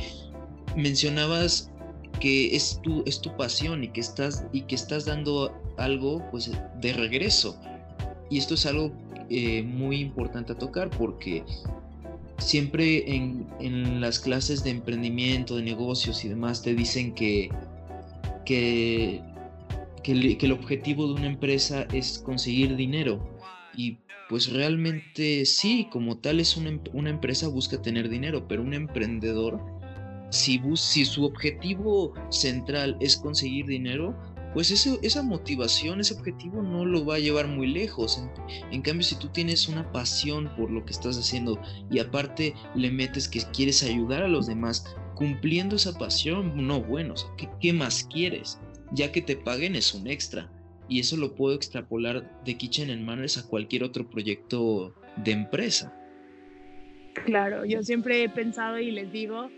mencionabas 0.76 1.70
que 2.20 2.56
es 2.56 2.80
tu, 2.82 3.04
es 3.06 3.22
tu 3.22 3.36
pasión 3.38 3.84
y 3.84 3.90
que 3.90 4.02
estás 4.02 4.44
y 4.52 4.62
que 4.62 4.74
estás 4.74 5.06
dando 5.06 5.54
algo 5.78 6.24
pues 6.32 6.52
de 6.82 6.94
regreso 6.94 7.60
y 8.30 8.38
esto 8.38 8.54
es 8.54 8.66
algo 8.66 8.92
eh, 9.30 9.64
muy 9.64 10.00
importante 10.00 10.54
a 10.54 10.58
tocar 10.58 10.90
porque 10.90 11.44
siempre 12.40 13.16
en, 13.16 14.02
las 14.02 14.20
clases 14.20 14.64
de 14.64 14.72
emprendimiento, 14.72 15.56
de 15.56 15.64
negocios 15.64 16.24
y 16.26 16.30
demás 16.30 16.62
te 16.62 16.74
dicen 16.74 17.14
que, 17.14 17.50
que, 18.46 19.22
que, 20.04 20.38
el, 20.42 20.52
objetivo 20.52 21.08
de 21.08 21.14
una 21.14 21.28
empresa 21.28 21.86
es 21.94 22.20
conseguir 22.20 22.76
dinero. 22.76 23.20
Y 23.76 23.98
pues 24.30 24.52
realmente 24.52 25.46
sí, 25.46 25.88
como 25.92 26.18
tal 26.18 26.40
es 26.40 26.56
una, 26.58 26.80
una 26.94 27.10
empresa 27.10 27.48
busca 27.48 27.82
tener 27.82 28.10
dinero, 28.10 28.48
pero 28.48 28.62
un 28.62 28.74
emprendedor, 28.74 29.60
si, 30.30 30.62
si 30.76 31.06
su 31.06 31.26
objetivo 31.26 32.14
central 32.30 32.98
es 33.00 33.18
conseguir 33.18 33.66
dinero, 33.66 34.16
pues 34.54 34.72
esa 34.72 35.22
motivación, 35.22 36.00
ese 36.00 36.16
objetivo 36.16 36.62
no 36.64 36.86
lo 36.86 37.06
va 37.06 37.16
a 37.16 37.20
llevar 37.20 37.48
muy 37.48 37.68
lejos. 37.68 38.24
En, 38.72 38.82
cambio, 38.82 39.04
si 39.04 39.16
tú 39.16 39.28
tienes 39.28 39.68
una 39.68 39.92
pasión 39.92 40.50
por 40.56 40.72
lo 40.72 40.84
que 40.86 40.92
estás 40.92 41.18
haciendo 41.18 41.62
y 41.92 42.00
aparte 42.00 42.56
le 42.76 42.90
metes 42.90 43.28
que 43.28 43.42
quieres 43.54 43.84
ayudar 43.84 44.24
a 44.24 44.28
los 44.28 44.48
demás 44.48 44.96
cumpliendo 45.16 45.76
esa 45.76 45.98
pasión, 45.98 46.68
no, 46.68 46.82
bueno, 46.82 47.14
¿qué, 47.60 47.74
más 47.74 48.08
quieres? 48.12 48.60
Ya 48.92 49.12
que 49.12 49.22
te 49.22 49.36
paguen 49.36 49.76
es 49.76 49.94
un 49.94 50.08
extra. 50.08 50.52
Y 50.88 51.00
eso 51.00 51.18
lo 51.18 51.36
puedo 51.36 51.56
extrapolar 51.56 52.44
de 52.44 52.58
Kitchen 52.58 52.90
en 52.90 53.06
Manners 53.06 53.38
a 53.38 53.48
cualquier 53.48 53.84
otro 53.84 54.10
proyecto 54.10 54.96
de 55.18 55.32
empresa. 55.32 55.94
Claro, 57.26 57.66
yo 57.66 57.84
siempre 57.84 58.24
he 58.24 58.30
pensado 58.30 58.80
y 58.80 58.90
les 58.90 59.12
digo, 59.12 59.50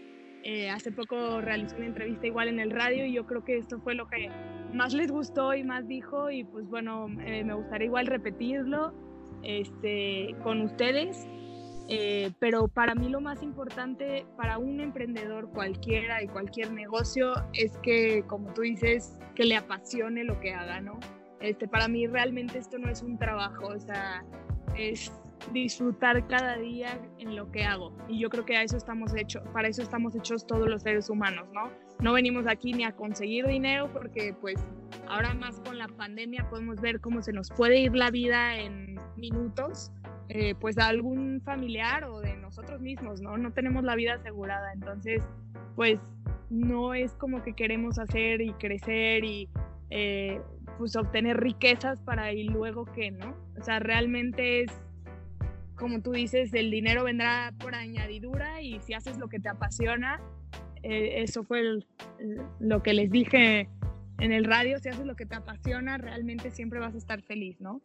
eh, 0.43 0.69
hace 0.69 0.91
poco 0.91 1.39
realicé 1.39 1.75
una 1.75 1.85
entrevista 1.85 2.27
igual 2.27 2.49
en 2.49 2.59
el 2.59 2.71
radio 2.71 3.05
y 3.05 3.13
yo 3.13 3.25
creo 3.25 3.45
que 3.45 3.57
esto 3.57 3.79
fue 3.79 3.95
lo 3.95 4.09
que 4.09 4.29
más 4.73 4.93
les 4.93 5.11
gustó 5.11 5.53
y 5.53 5.63
más 5.63 5.87
dijo 5.87 6.29
y 6.29 6.43
pues 6.43 6.67
bueno, 6.69 7.07
eh, 7.25 7.43
me 7.43 7.53
gustaría 7.53 7.85
igual 7.85 8.07
repetirlo 8.07 8.93
este, 9.43 10.35
con 10.43 10.61
ustedes. 10.61 11.27
Eh, 11.93 12.31
pero 12.39 12.69
para 12.69 12.95
mí 12.95 13.09
lo 13.09 13.19
más 13.19 13.43
importante 13.43 14.25
para 14.37 14.57
un 14.57 14.79
emprendedor 14.79 15.49
cualquiera 15.49 16.23
y 16.23 16.27
cualquier 16.27 16.71
negocio 16.71 17.33
es 17.53 17.77
que, 17.79 18.23
como 18.27 18.53
tú 18.53 18.61
dices, 18.61 19.19
que 19.35 19.43
le 19.43 19.57
apasione 19.57 20.23
lo 20.23 20.39
que 20.39 20.53
haga, 20.53 20.79
¿no? 20.79 20.99
Este, 21.41 21.67
para 21.67 21.89
mí 21.89 22.07
realmente 22.07 22.59
esto 22.59 22.77
no 22.77 22.89
es 22.89 23.01
un 23.01 23.17
trabajo, 23.17 23.67
o 23.67 23.79
sea, 23.79 24.23
es 24.77 25.11
disfrutar 25.51 26.27
cada 26.27 26.55
día 26.57 26.99
en 27.17 27.35
lo 27.35 27.51
que 27.51 27.63
hago. 27.63 27.91
Y 28.07 28.19
yo 28.19 28.29
creo 28.29 28.45
que 28.45 28.55
a 28.55 28.63
eso 28.63 28.77
estamos 28.77 29.13
hechos, 29.15 29.43
para 29.51 29.67
eso 29.67 29.81
estamos 29.81 30.15
hechos 30.15 30.45
todos 30.45 30.69
los 30.69 30.83
seres 30.83 31.09
humanos, 31.09 31.47
¿no? 31.51 31.71
No 32.01 32.13
venimos 32.13 32.47
aquí 32.47 32.73
ni 32.73 32.83
a 32.83 32.93
conseguir 32.93 33.45
dinero 33.45 33.91
porque 33.93 34.33
pues 34.39 34.55
ahora 35.07 35.35
más 35.35 35.59
con 35.61 35.77
la 35.77 35.87
pandemia 35.87 36.49
podemos 36.49 36.81
ver 36.81 36.99
cómo 36.99 37.21
se 37.21 37.31
nos 37.31 37.49
puede 37.51 37.79
ir 37.79 37.95
la 37.95 38.09
vida 38.09 38.57
en 38.57 38.99
minutos, 39.17 39.91
eh, 40.29 40.55
pues 40.59 40.79
a 40.79 40.87
algún 40.87 41.41
familiar 41.41 42.05
o 42.05 42.19
de 42.19 42.35
nosotros 42.37 42.81
mismos, 42.81 43.21
¿no? 43.21 43.37
No 43.37 43.53
tenemos 43.53 43.83
la 43.83 43.95
vida 43.95 44.15
asegurada, 44.15 44.73
entonces 44.73 45.21
pues 45.75 45.99
no 46.49 46.95
es 46.95 47.13
como 47.13 47.43
que 47.43 47.53
queremos 47.53 47.99
hacer 47.99 48.41
y 48.41 48.51
crecer 48.53 49.23
y 49.23 49.47
eh, 49.91 50.41
pues 50.79 50.95
obtener 50.95 51.37
riquezas 51.37 52.01
para 52.01 52.33
y 52.33 52.45
luego 52.45 52.85
qué, 52.85 53.11
¿no? 53.11 53.35
O 53.59 53.63
sea, 53.63 53.79
realmente 53.79 54.63
es 54.63 54.71
como 55.75 56.01
tú 56.01 56.11
dices, 56.11 56.53
el 56.53 56.69
dinero 56.69 57.03
vendrá 57.03 57.53
por 57.59 57.73
añadidura 57.73 58.61
y 58.61 58.79
si 58.81 58.93
haces 58.93 59.17
lo 59.17 59.29
que 59.29 59.39
te 59.39 59.49
apasiona, 59.49 60.21
eh, 60.83 61.21
eso 61.21 61.43
fue 61.43 61.79
lo 62.59 62.83
que 62.83 62.93
les 62.93 63.11
dije 63.11 63.69
en 64.19 64.31
el 64.31 64.45
radio, 64.45 64.79
si 64.79 64.89
haces 64.89 65.05
lo 65.05 65.15
que 65.15 65.25
te 65.25 65.35
apasiona, 65.35 65.97
realmente 65.97 66.51
siempre 66.51 66.79
vas 66.79 66.93
a 66.93 66.97
estar 66.97 67.21
feliz, 67.21 67.59
¿no? 67.59 67.81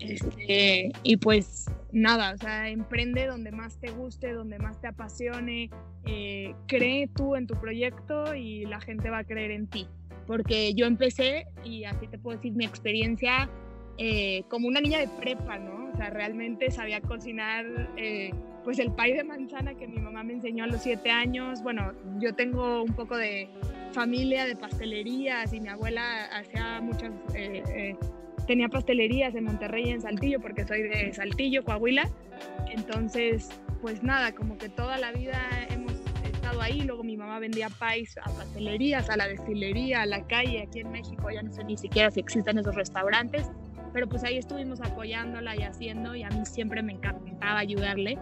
Este, 0.00 0.92
y 1.02 1.16
pues 1.18 1.66
nada, 1.92 2.32
o 2.32 2.38
sea, 2.38 2.68
emprende 2.68 3.26
donde 3.26 3.52
más 3.52 3.78
te 3.78 3.90
guste, 3.90 4.32
donde 4.32 4.58
más 4.58 4.80
te 4.80 4.88
apasione, 4.88 5.70
eh, 6.06 6.54
cree 6.66 7.08
tú 7.08 7.36
en 7.36 7.46
tu 7.46 7.54
proyecto 7.54 8.34
y 8.34 8.64
la 8.64 8.80
gente 8.80 9.10
va 9.10 9.18
a 9.18 9.24
creer 9.24 9.50
en 9.50 9.66
ti. 9.66 9.86
Porque 10.26 10.72
yo 10.74 10.86
empecé, 10.86 11.46
y 11.64 11.84
así 11.84 12.08
te 12.08 12.18
puedo 12.18 12.38
decir 12.38 12.54
mi 12.54 12.64
experiencia, 12.64 13.50
eh, 13.98 14.42
como 14.48 14.68
una 14.68 14.80
niña 14.80 14.98
de 14.98 15.08
prepa, 15.08 15.58
¿no? 15.58 15.90
O 15.92 15.96
sea, 15.96 16.10
realmente 16.10 16.70
sabía 16.70 17.00
cocinar 17.00 17.64
eh, 17.96 18.32
pues 18.64 18.78
el 18.78 18.90
pay 18.90 19.12
de 19.12 19.24
manzana 19.24 19.74
que 19.74 19.86
mi 19.86 19.98
mamá 19.98 20.24
me 20.24 20.32
enseñó 20.32 20.64
a 20.64 20.66
los 20.66 20.82
siete 20.82 21.10
años. 21.10 21.62
Bueno, 21.62 21.92
yo 22.18 22.34
tengo 22.34 22.82
un 22.82 22.94
poco 22.94 23.16
de 23.16 23.48
familia 23.92 24.46
de 24.46 24.56
pastelerías 24.56 25.52
y 25.52 25.60
mi 25.60 25.68
abuela 25.68 26.24
hacía 26.32 26.80
muchas, 26.80 27.12
eh, 27.34 27.94
tenía 28.46 28.68
pastelerías 28.68 29.34
en 29.34 29.44
Monterrey 29.44 29.84
y 29.88 29.90
en 29.90 30.00
Saltillo 30.00 30.40
porque 30.40 30.66
soy 30.66 30.82
de 30.82 31.12
Saltillo, 31.12 31.62
Coahuila. 31.62 32.08
Entonces, 32.70 33.50
pues 33.82 34.02
nada, 34.02 34.32
como 34.32 34.56
que 34.56 34.70
toda 34.70 34.96
la 34.96 35.12
vida 35.12 35.38
hemos 35.68 35.92
estado 36.24 36.62
ahí. 36.62 36.80
Luego 36.80 37.04
mi 37.04 37.18
mamá 37.18 37.38
vendía 37.38 37.68
pais 37.68 38.16
a 38.18 38.30
pastelerías, 38.30 39.10
a 39.10 39.16
la 39.16 39.28
destilería, 39.28 40.02
a 40.02 40.06
la 40.06 40.26
calle 40.26 40.62
aquí 40.62 40.80
en 40.80 40.90
México. 40.90 41.30
Ya 41.30 41.42
no 41.42 41.52
sé 41.52 41.64
ni 41.64 41.76
siquiera 41.76 42.10
si 42.10 42.20
existen 42.20 42.58
esos 42.58 42.74
restaurantes 42.74 43.50
pero 43.94 44.08
pues 44.08 44.24
ahí 44.24 44.36
estuvimos 44.36 44.80
apoyándola 44.80 45.54
y 45.54 45.62
haciendo 45.62 46.16
y 46.16 46.24
a 46.24 46.28
mí 46.28 46.44
siempre 46.44 46.82
me 46.82 46.92
encantaba 46.92 47.60
ayudarle. 47.60 48.18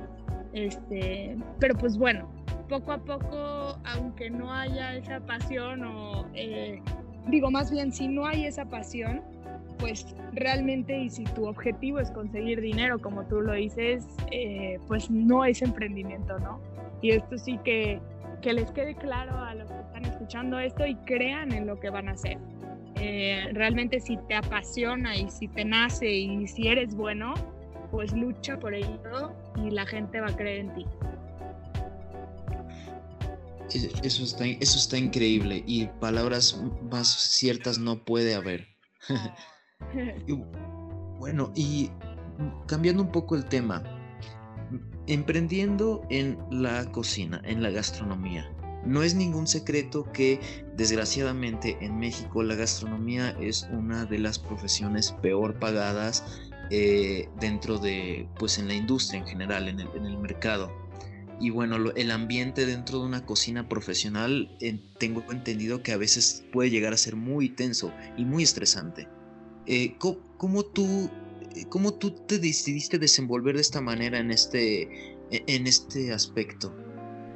Este, 0.52 1.36
pero 1.58 1.74
pues 1.76 1.96
bueno, 1.96 2.28
poco 2.68 2.92
a 2.92 2.98
poco, 2.98 3.78
aunque 3.84 4.30
no 4.30 4.52
haya 4.52 4.96
esa 4.96 5.20
pasión 5.20 5.84
o 5.84 6.26
eh, 6.34 6.80
digo 7.28 7.50
más 7.50 7.70
bien 7.70 7.92
si 7.92 8.08
no 8.08 8.26
hay 8.26 8.46
esa 8.46 8.64
pasión, 8.64 9.22
pues 9.78 10.14
realmente 10.32 10.96
y 10.96 11.10
si 11.10 11.24
tu 11.24 11.46
objetivo 11.46 11.98
es 11.98 12.10
conseguir 12.10 12.60
dinero 12.60 13.00
como 13.00 13.24
tú 13.24 13.40
lo 13.40 13.52
dices, 13.52 14.06
eh, 14.30 14.78
pues 14.88 15.10
no 15.10 15.44
es 15.44 15.60
emprendimiento, 15.60 16.38
¿no? 16.38 16.60
Y 17.00 17.10
esto 17.10 17.36
sí 17.36 17.58
que, 17.64 18.00
que 18.40 18.52
les 18.52 18.70
quede 18.70 18.94
claro 18.94 19.36
a 19.36 19.54
los 19.54 19.70
que 19.70 19.80
están 19.80 20.04
escuchando 20.04 20.58
esto 20.58 20.86
y 20.86 20.94
crean 20.94 21.52
en 21.52 21.66
lo 21.66 21.80
que 21.80 21.90
van 21.90 22.08
a 22.08 22.12
hacer. 22.12 22.38
Eh, 22.96 23.48
realmente 23.52 23.98
si 23.98 24.16
te 24.28 24.34
apasiona 24.34 25.16
y 25.16 25.28
si 25.28 25.48
te 25.48 25.64
nace 25.64 26.08
y 26.08 26.46
si 26.46 26.68
eres 26.68 26.94
bueno, 26.94 27.34
pues 27.92 28.10
lucha 28.12 28.58
por 28.58 28.74
ello 28.74 29.36
y 29.54 29.70
la 29.70 29.86
gente 29.86 30.18
va 30.18 30.28
a 30.28 30.36
creer 30.36 30.60
en 30.60 30.74
ti. 30.74 30.86
Eso 34.02 34.24
está, 34.24 34.46
eso 34.46 34.78
está 34.78 34.98
increíble 34.98 35.62
y 35.66 35.86
palabras 36.00 36.60
más 36.90 37.06
ciertas 37.06 37.78
no 37.78 38.02
puede 38.04 38.34
haber. 38.34 38.66
bueno, 41.18 41.52
y 41.54 41.90
cambiando 42.66 43.02
un 43.02 43.12
poco 43.12 43.36
el 43.36 43.44
tema, 43.44 43.82
emprendiendo 45.06 46.02
en 46.08 46.38
la 46.50 46.90
cocina, 46.92 47.42
en 47.44 47.62
la 47.62 47.70
gastronomía, 47.70 48.50
no 48.84 49.02
es 49.02 49.14
ningún 49.14 49.46
secreto 49.46 50.10
que 50.12 50.40
desgraciadamente 50.76 51.76
en 51.80 51.98
México 51.98 52.42
la 52.42 52.54
gastronomía 52.54 53.30
es 53.40 53.68
una 53.70 54.06
de 54.06 54.18
las 54.18 54.38
profesiones 54.38 55.12
peor 55.22 55.58
pagadas 55.58 56.24
eh, 56.74 57.28
dentro 57.38 57.76
de, 57.76 58.26
pues 58.38 58.56
en 58.56 58.66
la 58.66 58.72
industria 58.72 59.20
en 59.20 59.26
general, 59.26 59.68
en 59.68 59.78
el, 59.78 60.16
mercado. 60.16 60.72
Y 61.38 61.50
bueno, 61.50 61.76
el 61.94 62.10
ambiente 62.10 62.64
dentro 62.64 63.00
de 63.00 63.04
una 63.04 63.26
cocina 63.26 63.68
profesional 63.68 64.56
tengo 64.96 65.22
entendido 65.30 65.82
que 65.82 65.92
a 65.92 65.98
veces 65.98 66.44
puede 66.50 66.70
llegar 66.70 66.94
a 66.94 66.96
ser 66.96 67.14
muy 67.14 67.50
tenso 67.50 67.92
y 68.16 68.24
muy 68.24 68.42
estresante. 68.44 69.06
eh, 69.66 69.96
¿cómo, 69.98 70.64
tú, 70.64 71.10
eh, 71.54 71.66
¿cómo 71.68 71.92
tú 71.92 72.12
te 72.12 72.38
decidiste 72.38 72.98
desenvolver 72.98 73.56
de 73.56 73.60
esta 73.60 73.82
manera 73.82 74.18
en 74.18 74.30
este, 74.30 74.82
e, 75.30 75.44
en 75.46 75.66
este 75.66 76.10
aspecto? 76.10 76.74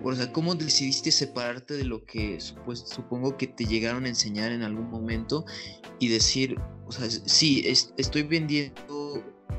O 0.03 0.15
sea, 0.15 0.33
¿cómo 0.33 0.55
decidiste 0.55 1.11
separarte 1.11 1.75
de 1.75 1.85
lo 1.85 2.05
que 2.07 2.39
pues, 2.65 2.85
supongo 2.87 3.37
que 3.37 3.49
te 3.49 3.67
llegaron 3.67 4.07
a 4.07 4.09
enseñar 4.09 4.53
en 4.53 4.63
algún 4.63 4.89
momento 4.89 5.45
y 5.99 6.09
decir, 6.09 6.57
o 6.87 6.93
sea, 6.93 7.11
sí, 7.11 7.65
estoy 7.67 8.23
vendiendo 8.23 8.86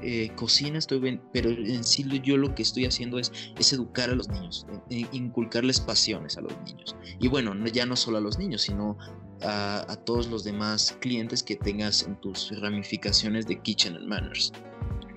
eh, 0.01 0.29
cocina, 0.35 0.77
estoy 0.77 1.19
pero 1.33 1.49
en 1.49 1.83
sí 1.83 2.05
yo 2.21 2.37
lo 2.37 2.53
que 2.53 2.61
estoy 2.61 2.85
haciendo 2.85 3.17
es, 3.17 3.31
es 3.57 3.73
educar 3.73 4.09
a 4.09 4.15
los 4.15 4.29
niños, 4.29 4.67
e, 4.89 5.01
e 5.01 5.07
inculcarles 5.11 5.79
pasiones 5.79 6.37
a 6.37 6.41
los 6.41 6.55
niños. 6.65 6.95
Y 7.19 7.27
bueno, 7.27 7.55
ya 7.65 7.85
no 7.85 7.95
solo 7.95 8.19
a 8.19 8.21
los 8.21 8.37
niños, 8.37 8.61
sino 8.61 8.97
a, 9.41 9.95
todos 10.05 10.27
los 10.27 10.43
demás 10.43 10.95
clientes 11.01 11.41
que 11.41 11.55
tengas 11.55 12.03
en 12.03 12.15
tus 12.21 12.59
ramificaciones 12.61 13.47
de 13.47 13.59
Kitchen 13.61 13.95
and 13.95 14.07
Manners. 14.07 14.53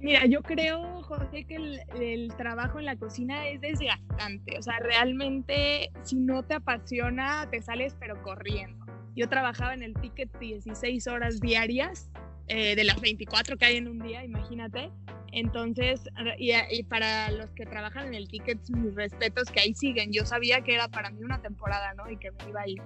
mira, 0.00 0.24
yo 0.26 0.42
creo, 0.42 1.02
José, 1.02 1.44
que 1.44 1.56
el, 1.56 1.80
el, 2.00 2.34
trabajo 2.36 2.78
en 2.78 2.86
la 2.86 2.96
cocina 2.96 3.48
es 3.48 3.60
desgastante. 3.60 4.58
O 4.58 4.62
sea, 4.62 4.78
realmente 4.80 5.90
si 6.02 6.16
no 6.16 6.42
te 6.42 6.54
apasiona, 6.54 7.48
te 7.50 7.60
sales 7.60 7.94
pero 8.00 8.22
corriendo. 8.22 8.86
Yo 9.14 9.28
trabajaba 9.28 9.74
en 9.74 9.82
el 9.82 9.94
ticket 9.94 10.30
16 10.38 11.06
horas 11.08 11.40
diarias 11.40 12.10
eh, 12.48 12.74
de 12.76 12.84
las 12.84 13.00
24 13.00 13.56
que 13.56 13.64
hay 13.64 13.76
en 13.76 13.88
un 13.88 13.98
día, 13.98 14.24
imagínate. 14.24 14.90
Entonces, 15.32 16.02
y, 16.38 16.82
para 16.84 17.30
los 17.30 17.50
que 17.50 17.66
trabajan 17.66 18.08
en 18.08 18.14
el 18.14 18.28
ticket, 18.28 18.58
mis 18.70 18.94
respetos 18.94 19.50
que 19.50 19.60
ahí 19.60 19.74
siguen. 19.74 20.12
Yo 20.12 20.24
sabía 20.24 20.62
que 20.62 20.74
era 20.74 20.88
para 20.88 21.10
mí 21.10 21.22
una 21.22 21.42
temporada, 21.42 21.92
¿no? 21.94 22.10
Y 22.10 22.16
que 22.16 22.30
me 22.30 22.48
iba 22.48 22.62
a 22.62 22.68
ir. 22.68 22.82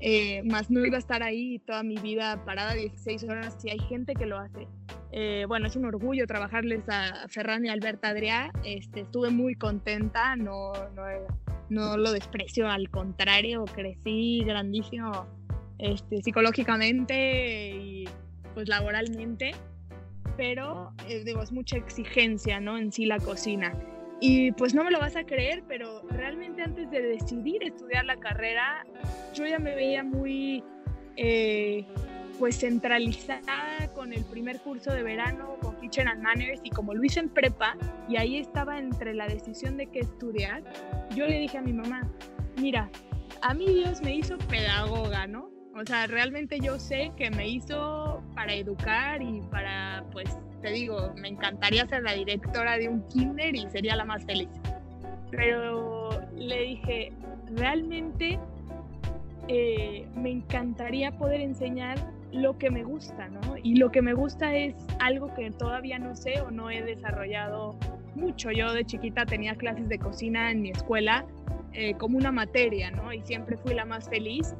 Eh, 0.00 0.42
más 0.44 0.68
no 0.70 0.84
iba 0.84 0.96
a 0.96 0.98
estar 0.98 1.22
ahí 1.22 1.60
toda 1.60 1.84
mi 1.84 1.96
vida 1.96 2.44
parada 2.44 2.74
16 2.74 3.22
horas 3.24 3.56
si 3.60 3.70
hay 3.70 3.78
gente 3.78 4.14
que 4.14 4.26
lo 4.26 4.38
hace. 4.38 4.66
Eh, 5.12 5.44
bueno, 5.46 5.66
es 5.66 5.76
un 5.76 5.84
orgullo 5.84 6.26
trabajarles 6.26 6.88
a 6.88 7.28
Ferran 7.28 7.66
y 7.66 7.68
Alberta 7.68 8.08
Adrià. 8.08 8.50
Este, 8.64 9.00
estuve 9.00 9.30
muy 9.30 9.54
contenta, 9.54 10.34
no, 10.34 10.72
no, 10.96 11.04
no 11.68 11.96
lo 11.96 12.12
desprecio, 12.12 12.68
al 12.68 12.88
contrario, 12.90 13.64
crecí 13.66 14.42
grandísimo 14.44 15.26
este, 15.78 16.22
psicológicamente 16.22 17.70
y 17.70 18.01
pues 18.54 18.68
laboralmente, 18.68 19.52
pero 20.36 20.92
eh, 21.08 21.22
digo, 21.24 21.42
es 21.42 21.52
mucha 21.52 21.76
exigencia, 21.76 22.60
¿no? 22.60 22.78
En 22.78 22.92
sí 22.92 23.06
la 23.06 23.18
cocina. 23.18 23.72
Y 24.20 24.52
pues 24.52 24.72
no 24.72 24.84
me 24.84 24.90
lo 24.90 25.00
vas 25.00 25.16
a 25.16 25.24
creer, 25.24 25.64
pero 25.66 26.02
realmente 26.08 26.62
antes 26.62 26.90
de 26.90 27.02
decidir 27.02 27.62
estudiar 27.64 28.04
la 28.04 28.16
carrera, 28.16 28.86
yo 29.34 29.46
ya 29.46 29.58
me 29.58 29.74
veía 29.74 30.04
muy 30.04 30.62
eh, 31.16 31.84
pues 32.38 32.58
centralizada 32.58 33.92
con 33.94 34.12
el 34.12 34.24
primer 34.24 34.60
curso 34.60 34.92
de 34.92 35.02
verano, 35.02 35.56
con 35.60 35.76
Kitchen 35.80 36.08
and 36.08 36.22
Manners, 36.22 36.60
y 36.62 36.70
como 36.70 36.94
lo 36.94 37.04
hice 37.04 37.20
en 37.20 37.28
prepa, 37.28 37.76
y 38.08 38.16
ahí 38.16 38.38
estaba 38.38 38.78
entre 38.78 39.14
la 39.14 39.26
decisión 39.26 39.76
de 39.76 39.86
qué 39.86 40.00
estudiar, 40.00 40.62
yo 41.14 41.26
le 41.26 41.38
dije 41.38 41.58
a 41.58 41.62
mi 41.62 41.72
mamá, 41.72 42.08
mira, 42.60 42.90
a 43.42 43.54
mí 43.54 43.66
Dios 43.74 44.02
me 44.02 44.14
hizo 44.14 44.38
pedagoga, 44.38 45.26
¿no? 45.26 45.50
O 45.74 45.84
sea, 45.86 46.06
realmente 46.06 46.60
yo 46.60 46.78
sé 46.78 47.12
que 47.16 47.30
me 47.30 47.48
hizo 47.48 48.22
para 48.34 48.52
educar 48.52 49.22
y 49.22 49.40
para, 49.50 50.04
pues, 50.12 50.36
te 50.60 50.70
digo, 50.70 51.12
me 51.16 51.28
encantaría 51.28 51.86
ser 51.86 52.02
la 52.02 52.12
directora 52.12 52.76
de 52.76 52.88
un 52.88 53.02
kinder 53.08 53.56
y 53.56 53.66
sería 53.70 53.96
la 53.96 54.04
más 54.04 54.24
feliz. 54.24 54.50
Pero 55.30 56.10
le 56.36 56.62
dije, 56.62 57.12
realmente 57.54 58.38
eh, 59.48 60.06
me 60.14 60.30
encantaría 60.30 61.10
poder 61.12 61.40
enseñar 61.40 61.98
lo 62.32 62.58
que 62.58 62.70
me 62.70 62.84
gusta, 62.84 63.28
¿no? 63.28 63.56
Y 63.62 63.76
lo 63.76 63.90
que 63.90 64.02
me 64.02 64.12
gusta 64.12 64.54
es 64.54 64.74
algo 65.00 65.32
que 65.34 65.50
todavía 65.50 65.98
no 65.98 66.14
sé 66.14 66.40
o 66.42 66.50
no 66.50 66.70
he 66.70 66.82
desarrollado 66.82 67.76
mucho. 68.14 68.50
Yo 68.50 68.74
de 68.74 68.84
chiquita 68.84 69.24
tenía 69.24 69.54
clases 69.54 69.88
de 69.88 69.98
cocina 69.98 70.50
en 70.50 70.60
mi 70.62 70.70
escuela 70.70 71.24
eh, 71.72 71.94
como 71.94 72.18
una 72.18 72.30
materia, 72.30 72.90
¿no? 72.90 73.12
Y 73.12 73.22
siempre 73.22 73.56
fui 73.56 73.74
la 73.74 73.86
más 73.86 74.08
feliz 74.08 74.54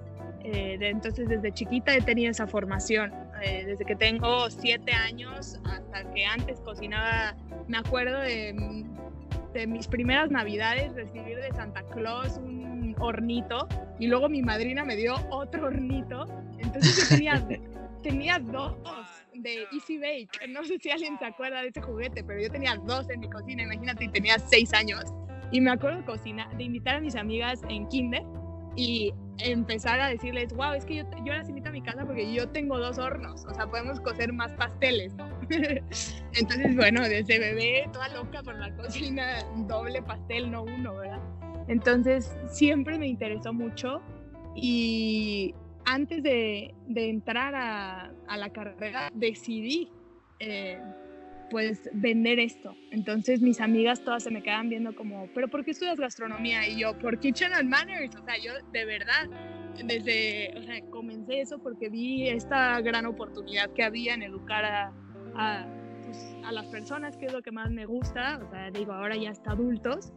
eh, 0.45 0.79
entonces 0.81 1.29
desde 1.29 1.53
chiquita 1.53 1.95
he 1.95 2.01
tenido 2.01 2.31
esa 2.31 2.47
formación. 2.47 3.13
Eh, 3.43 3.65
desde 3.67 3.85
que 3.85 3.97
tengo 3.97 4.49
siete 4.51 4.93
años 4.93 5.61
hasta 5.65 6.13
que 6.13 6.25
antes 6.25 6.61
cocinaba, 6.61 7.35
me 7.67 7.79
acuerdo 7.79 8.21
de, 8.21 8.55
de, 9.53 9.67
mis 9.67 9.89
primeras 9.89 10.31
navidades 10.31 10.95
recibir 10.95 11.39
de 11.39 11.51
Santa 11.53 11.83
Claus 11.85 12.37
un 12.37 12.95
hornito 12.99 13.67
y 13.99 14.07
luego 14.07 14.29
mi 14.29 14.43
madrina 14.43 14.85
me 14.85 14.97
dio 14.97 15.15
otro 15.31 15.67
hornito. 15.67 16.27
Entonces 16.59 16.97
yo 16.97 17.17
tenía, 17.17 17.47
tenía 18.03 18.39
dos 18.39 18.77
de 19.35 19.67
Easy 19.73 19.99
Bake. 19.99 20.49
No 20.49 20.65
sé 20.65 20.79
si 20.79 20.91
alguien 20.91 21.19
se 21.19 21.25
acuerda 21.25 21.63
de 21.63 21.69
ese 21.69 21.81
juguete, 21.81 22.23
pero 22.23 22.41
yo 22.41 22.51
tenía 22.51 22.77
dos 22.77 23.09
en 23.11 23.21
mi 23.21 23.31
cocina, 23.31 23.63
imagínate, 23.63 24.05
y 24.05 24.09
tenía 24.09 24.39
seis 24.39 24.73
años. 24.73 25.05
Y 25.51 25.61
me 25.61 25.71
acuerdo 25.71 25.99
de 25.99 26.05
cocina, 26.05 26.49
de 26.57 26.65
invitar 26.65 26.97
a 26.97 27.01
mis 27.01 27.17
amigas 27.17 27.61
en 27.69 27.87
kinder 27.89 28.23
y 28.77 29.13
empezar 29.39 30.01
a 30.01 30.09
decirles, 30.09 30.53
wow, 30.55 30.73
es 30.73 30.85
que 30.85 30.97
yo, 30.97 31.05
yo 31.25 31.33
las 31.33 31.49
invito 31.49 31.69
a 31.69 31.73
mi 31.73 31.83
casa 31.83 32.05
porque 32.05 32.33
yo 32.33 32.49
tengo 32.49 32.79
dos 32.79 32.99
hornos, 32.99 33.45
o 33.45 33.55
sea, 33.55 33.67
podemos 33.67 34.01
cocer 34.01 34.33
más 34.33 34.53
pasteles, 34.53 35.15
¿no? 35.15 35.29
Entonces, 36.35 36.77
bueno, 36.77 37.03
desde 37.03 37.39
bebé, 37.39 37.89
toda 37.93 38.09
loca 38.09 38.43
por 38.43 38.55
la 38.55 38.75
cocina, 38.77 39.45
doble 39.67 40.03
pastel, 40.03 40.51
no 40.51 40.63
uno, 40.63 40.95
¿verdad? 40.97 41.21
Entonces, 41.69 42.37
siempre 42.49 42.99
me 42.99 43.07
interesó 43.07 43.53
mucho 43.53 44.01
y 44.55 45.55
antes 45.85 46.23
de, 46.23 46.75
de 46.87 47.11
entrar 47.11 47.55
a, 47.55 48.13
a, 48.29 48.37
la 48.37 48.51
carrera 48.51 49.11
decidí 49.15 49.91
eh, 50.39 50.81
pues 51.53 51.91
vender 51.93 52.41
esto. 52.41 52.75
Entonces 52.91 53.43
mis 53.43 53.61
amigas 53.61 54.03
todas 54.03 54.23
se 54.23 54.31
me 54.31 54.43
quedan 54.43 54.71
viendo 54.71 54.97
como, 54.97 55.29
pero 55.35 55.49
¿por 55.49 55.67
qué 55.67 55.73
estudias 55.73 56.01
gastronomía? 56.01 56.67
Y 56.67 56.81
yo, 56.81 56.99
por 56.99 57.21
Kitchen 57.21 57.53
and 57.53 57.69
Manners. 57.69 58.17
O 58.17 58.25
sea, 58.25 58.39
yo 58.43 58.53
de 58.73 58.85
verdad, 58.87 59.29
desde, 59.85 60.55
o 60.57 60.63
sea, 60.63 60.81
comencé 60.89 61.43
eso 61.43 61.59
porque 61.59 61.91
vi 61.91 62.27
esta 62.27 62.81
gran 62.81 63.05
oportunidad 63.05 63.71
que 63.75 63.85
había 63.85 64.15
en 64.15 64.23
educar 64.23 64.65
a, 64.65 64.93
a, 65.35 65.67
pues, 66.07 66.35
las 66.51 66.67
personas, 66.69 67.19
que 67.19 67.27
es 67.27 67.35
lo 67.35 67.43
que 67.43 67.53
más 67.53 67.71
me 67.71 67.85
gusta. 67.85 68.41
O 68.43 68.51
sea, 68.51 68.71
digo, 68.71 68.93
ahora 68.93 69.15
ya 69.15 69.31
hasta 69.31 69.53
adultos. 69.53 70.11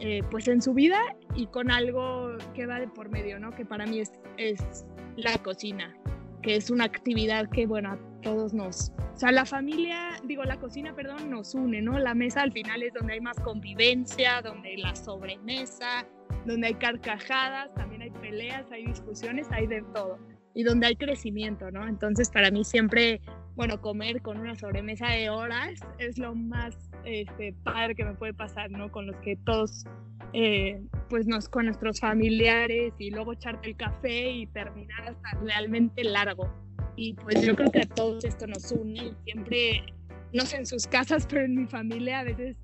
Eh, 0.00 0.22
pues 0.30 0.46
en 0.46 0.62
su 0.62 0.74
vida 0.74 1.00
y 1.34 1.48
con 1.48 1.72
algo 1.72 2.36
que 2.54 2.66
va 2.66 2.78
de 2.78 2.86
por 2.86 3.08
medio, 3.08 3.40
¿no? 3.40 3.50
Que 3.50 3.64
para 3.64 3.84
mí 3.84 3.98
es, 3.98 4.12
es 4.36 4.86
la 5.16 5.36
cocina, 5.38 5.92
que 6.42 6.56
es 6.56 6.70
una 6.70 6.84
actividad 6.84 7.48
que, 7.50 7.66
bueno, 7.66 7.92
a 7.92 7.98
todos 8.22 8.52
nos, 8.52 8.92
o 9.14 9.16
sea, 9.16 9.32
la 9.32 9.44
familia, 9.44 10.20
digo, 10.24 10.44
la 10.44 10.58
cocina, 10.58 10.94
perdón, 10.94 11.30
nos 11.30 11.54
une, 11.54 11.82
¿no? 11.82 11.98
La 11.98 12.14
mesa 12.14 12.42
al 12.42 12.52
final 12.52 12.82
es 12.82 12.92
donde 12.94 13.14
hay 13.14 13.20
más 13.20 13.38
convivencia, 13.40 14.42
donde 14.42 14.70
hay 14.70 14.76
la 14.78 14.94
sobremesa, 14.94 16.06
donde 16.46 16.68
hay 16.68 16.74
carcajadas, 16.74 17.72
también 17.74 18.02
hay 18.02 18.10
peleas, 18.10 18.70
hay 18.70 18.86
discusiones, 18.86 19.46
hay 19.50 19.66
de 19.66 19.82
todo. 19.94 20.18
Y 20.54 20.64
donde 20.64 20.88
hay 20.88 20.96
crecimiento, 20.96 21.70
¿no? 21.70 21.86
Entonces, 21.86 22.30
para 22.30 22.50
mí 22.50 22.64
siempre, 22.64 23.20
bueno, 23.54 23.80
comer 23.80 24.22
con 24.22 24.38
una 24.38 24.56
sobremesa 24.56 25.08
de 25.08 25.30
horas 25.30 25.80
es 25.98 26.18
lo 26.18 26.34
más 26.34 26.76
este, 27.04 27.52
padre 27.64 27.94
que 27.94 28.04
me 28.04 28.14
puede 28.14 28.34
pasar, 28.34 28.70
¿no? 28.70 28.90
Con 28.90 29.06
los 29.06 29.16
que 29.16 29.36
todos, 29.36 29.84
eh, 30.32 30.82
pues, 31.08 31.26
nos, 31.26 31.48
con 31.48 31.66
nuestros 31.66 32.00
familiares 32.00 32.94
y 32.98 33.10
luego 33.10 33.32
echarte 33.32 33.70
el 33.70 33.76
café 33.76 34.30
y 34.30 34.46
terminar 34.46 35.08
hasta 35.08 35.38
realmente 35.42 36.04
largo. 36.04 36.52
Y 36.96 37.14
pues 37.14 37.42
yo 37.42 37.54
creo 37.54 37.70
que 37.70 37.82
a 37.82 37.86
todos 37.86 38.24
esto 38.24 38.46
nos 38.46 38.72
une. 38.72 39.14
Siempre, 39.24 39.84
no 40.32 40.44
sé 40.44 40.56
en 40.56 40.66
sus 40.66 40.86
casas, 40.86 41.26
pero 41.28 41.44
en 41.44 41.54
mi 41.54 41.66
familia 41.66 42.20
a 42.20 42.24
veces, 42.24 42.56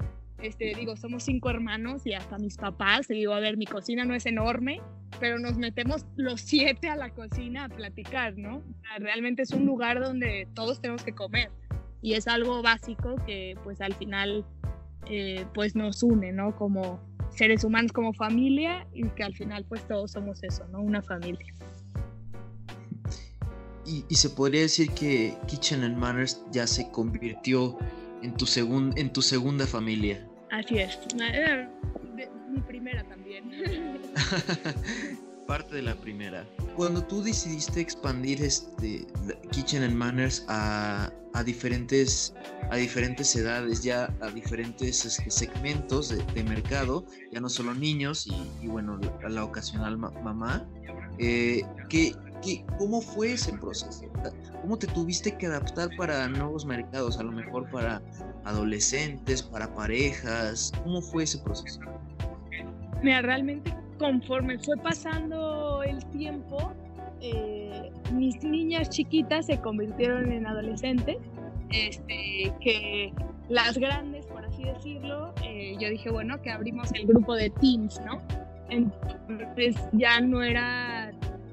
este, 0.43 0.75
digo, 0.75 0.97
somos 0.97 1.23
cinco 1.23 1.51
hermanos 1.51 2.05
y 2.05 2.15
hasta 2.15 2.37
mis 2.39 2.57
papás. 2.57 3.09
Y 3.11 3.15
digo, 3.15 3.33
a 3.33 3.39
ver, 3.39 3.57
mi 3.57 3.67
cocina 3.67 4.05
no 4.05 4.13
es 4.13 4.27
enorme, 4.27 4.81
pero 5.21 5.39
nos 5.39 5.57
metemos 5.57 6.05
los 6.17 6.41
siete 6.41 6.89
a 6.89 6.97
la 6.97 7.11
cocina 7.11 7.67
a 7.67 7.69
platicar, 7.69 8.37
¿no? 8.37 8.57
O 8.57 8.81
sea, 8.81 8.99
realmente 8.99 9.43
es 9.43 9.53
un 9.53 9.67
lugar 9.67 10.01
donde 10.01 10.49
todos 10.55 10.81
tenemos 10.81 11.05
que 11.05 11.13
comer. 11.13 11.51
Y 12.03 12.15
es 12.15 12.27
algo 12.27 12.61
básico 12.61 13.15
que 13.25 13.57
pues 13.63 13.81
al 13.81 13.95
final 13.95 14.45
eh, 15.09 15.47
pues 15.55 15.77
nos 15.77 16.03
une, 16.03 16.33
¿no? 16.33 16.57
Como 16.57 17.01
seres 17.35 17.65
humanos, 17.65 17.93
como 17.93 18.13
familia 18.13 18.87
y 18.93 19.09
que 19.09 19.25
al 19.25 19.35
final 19.35 19.65
pues 19.69 19.87
todos 19.87 20.13
somos 20.13 20.43
eso, 20.43 20.67
¿no? 20.69 20.81
Una 20.81 21.03
familia. 21.03 21.55
Y, 23.87 24.15
se 24.15 24.31
podría 24.31 24.63
decir 24.63 24.91
que 24.93 25.35
Kitchen 25.47 25.83
and 25.83 25.99
Manners 25.99 26.43
ya 26.51 26.67
se 26.67 26.91
convirtió 26.91 27.77
en 28.23 28.35
tu, 28.35 28.47
segun, 28.47 28.95
en 28.97 29.13
tu 29.13 29.21
segunda 29.21 29.67
familia. 29.67 30.27
Así 30.51 30.79
es. 30.79 30.99
Mi 32.51 32.61
primera 32.61 33.05
también. 33.05 33.51
Parte 35.47 35.77
de 35.77 35.83
la 35.83 35.95
primera. 35.95 36.47
Cuando 36.75 37.03
tú 37.05 37.23
decidiste 37.23 37.81
expandir 37.81 38.43
este 38.43 39.07
Kitchen 39.51 39.83
and 39.83 39.95
Manners 39.95 40.45
a, 40.49 41.11
a 41.35 41.43
diferentes, 41.43 42.35
a 42.71 42.77
diferentes 42.77 43.37
edades, 43.37 43.83
ya 43.83 44.09
a 44.21 44.31
diferentes 44.31 45.05
este, 45.05 45.31
segmentos 45.31 46.09
de, 46.09 46.45
mercado, 46.45 47.05
ya 47.31 47.41
no 47.41 47.49
solo 47.49 47.75
niños 47.75 48.27
y, 48.63 48.67
bueno, 48.67 48.99
a 49.23 49.29
la 49.29 49.45
ocasional 49.45 49.99
mamá, 49.99 50.67
eh, 51.19 51.63
¿qué, 51.91 52.15
¿Cómo 52.79 53.01
fue 53.01 53.33
ese 53.33 53.53
proceso? 53.55 54.05
¿Cómo 54.61 54.79
te 54.79 54.87
tuviste 54.89 55.37
que 55.37 55.47
adaptar 55.47 55.89
para 55.97 56.29
nuevos 56.29 56.67
mercados? 56.67 57.19
A 57.19 57.23
lo 57.23 57.33
mejor 57.33 57.71
para 57.71 58.03
adolescentes, 58.45 59.43
para 59.43 59.75
parejas. 59.75 60.71
¿Cómo 60.83 61.01
fue 61.01 61.25
ese 61.25 61.39
proceso? 61.39 61.81
Mira, 63.03 63.23
realmente 63.23 63.75
conforme 63.99 64.59
fue 64.59 64.77
pasando 64.77 65.83
el 65.83 66.05
tiempo, 66.07 66.73
eh, 67.21 67.91
mis 68.13 68.43
niñas 68.43 68.91
chiquitas 68.91 69.47
se 69.47 69.59
convirtieron 69.59 70.31
en 70.33 70.47
adolescentes, 70.47 71.17
este, 71.71 72.53
que 72.61 73.13
las 73.49 73.79
grandes, 73.79 74.27
por 74.27 74.45
así 74.45 74.65
decirlo, 74.65 75.33
eh, 75.43 75.77
yo 75.79 75.89
dije, 75.89 76.11
bueno, 76.11 76.41
que 76.43 76.51
abrimos 76.51 76.93
el 76.93 77.07
grupo 77.07 77.35
de 77.35 77.51
teams, 77.51 78.01
¿no? 78.05 78.19
Entonces 78.69 79.77
ya 79.93 80.21
no 80.21 80.43
era 80.43 81.13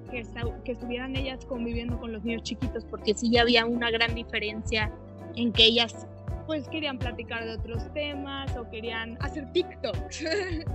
que, 0.09 0.23
que 0.63 0.71
estuvieran 0.71 1.15
ellas 1.15 1.45
conviviendo 1.45 1.97
con 1.99 2.11
los 2.11 2.23
niños 2.23 2.43
chiquitos, 2.43 2.85
porque 2.85 3.13
sí 3.13 3.31
ya 3.31 3.41
había 3.41 3.65
una 3.65 3.89
gran 3.91 4.15
diferencia 4.15 4.91
en 5.35 5.51
que 5.51 5.65
ellas 5.65 6.07
pues 6.51 6.67
querían 6.67 6.99
platicar 6.99 7.45
de 7.45 7.53
otros 7.53 7.81
temas 7.93 8.57
o 8.57 8.69
querían 8.69 9.17
hacer 9.21 9.49
TikToks. 9.53 10.25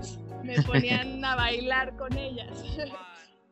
Me 0.43 0.55
ponían 0.63 1.23
a 1.23 1.37
bailar 1.37 1.95
con 1.97 2.17
ellas. 2.17 2.65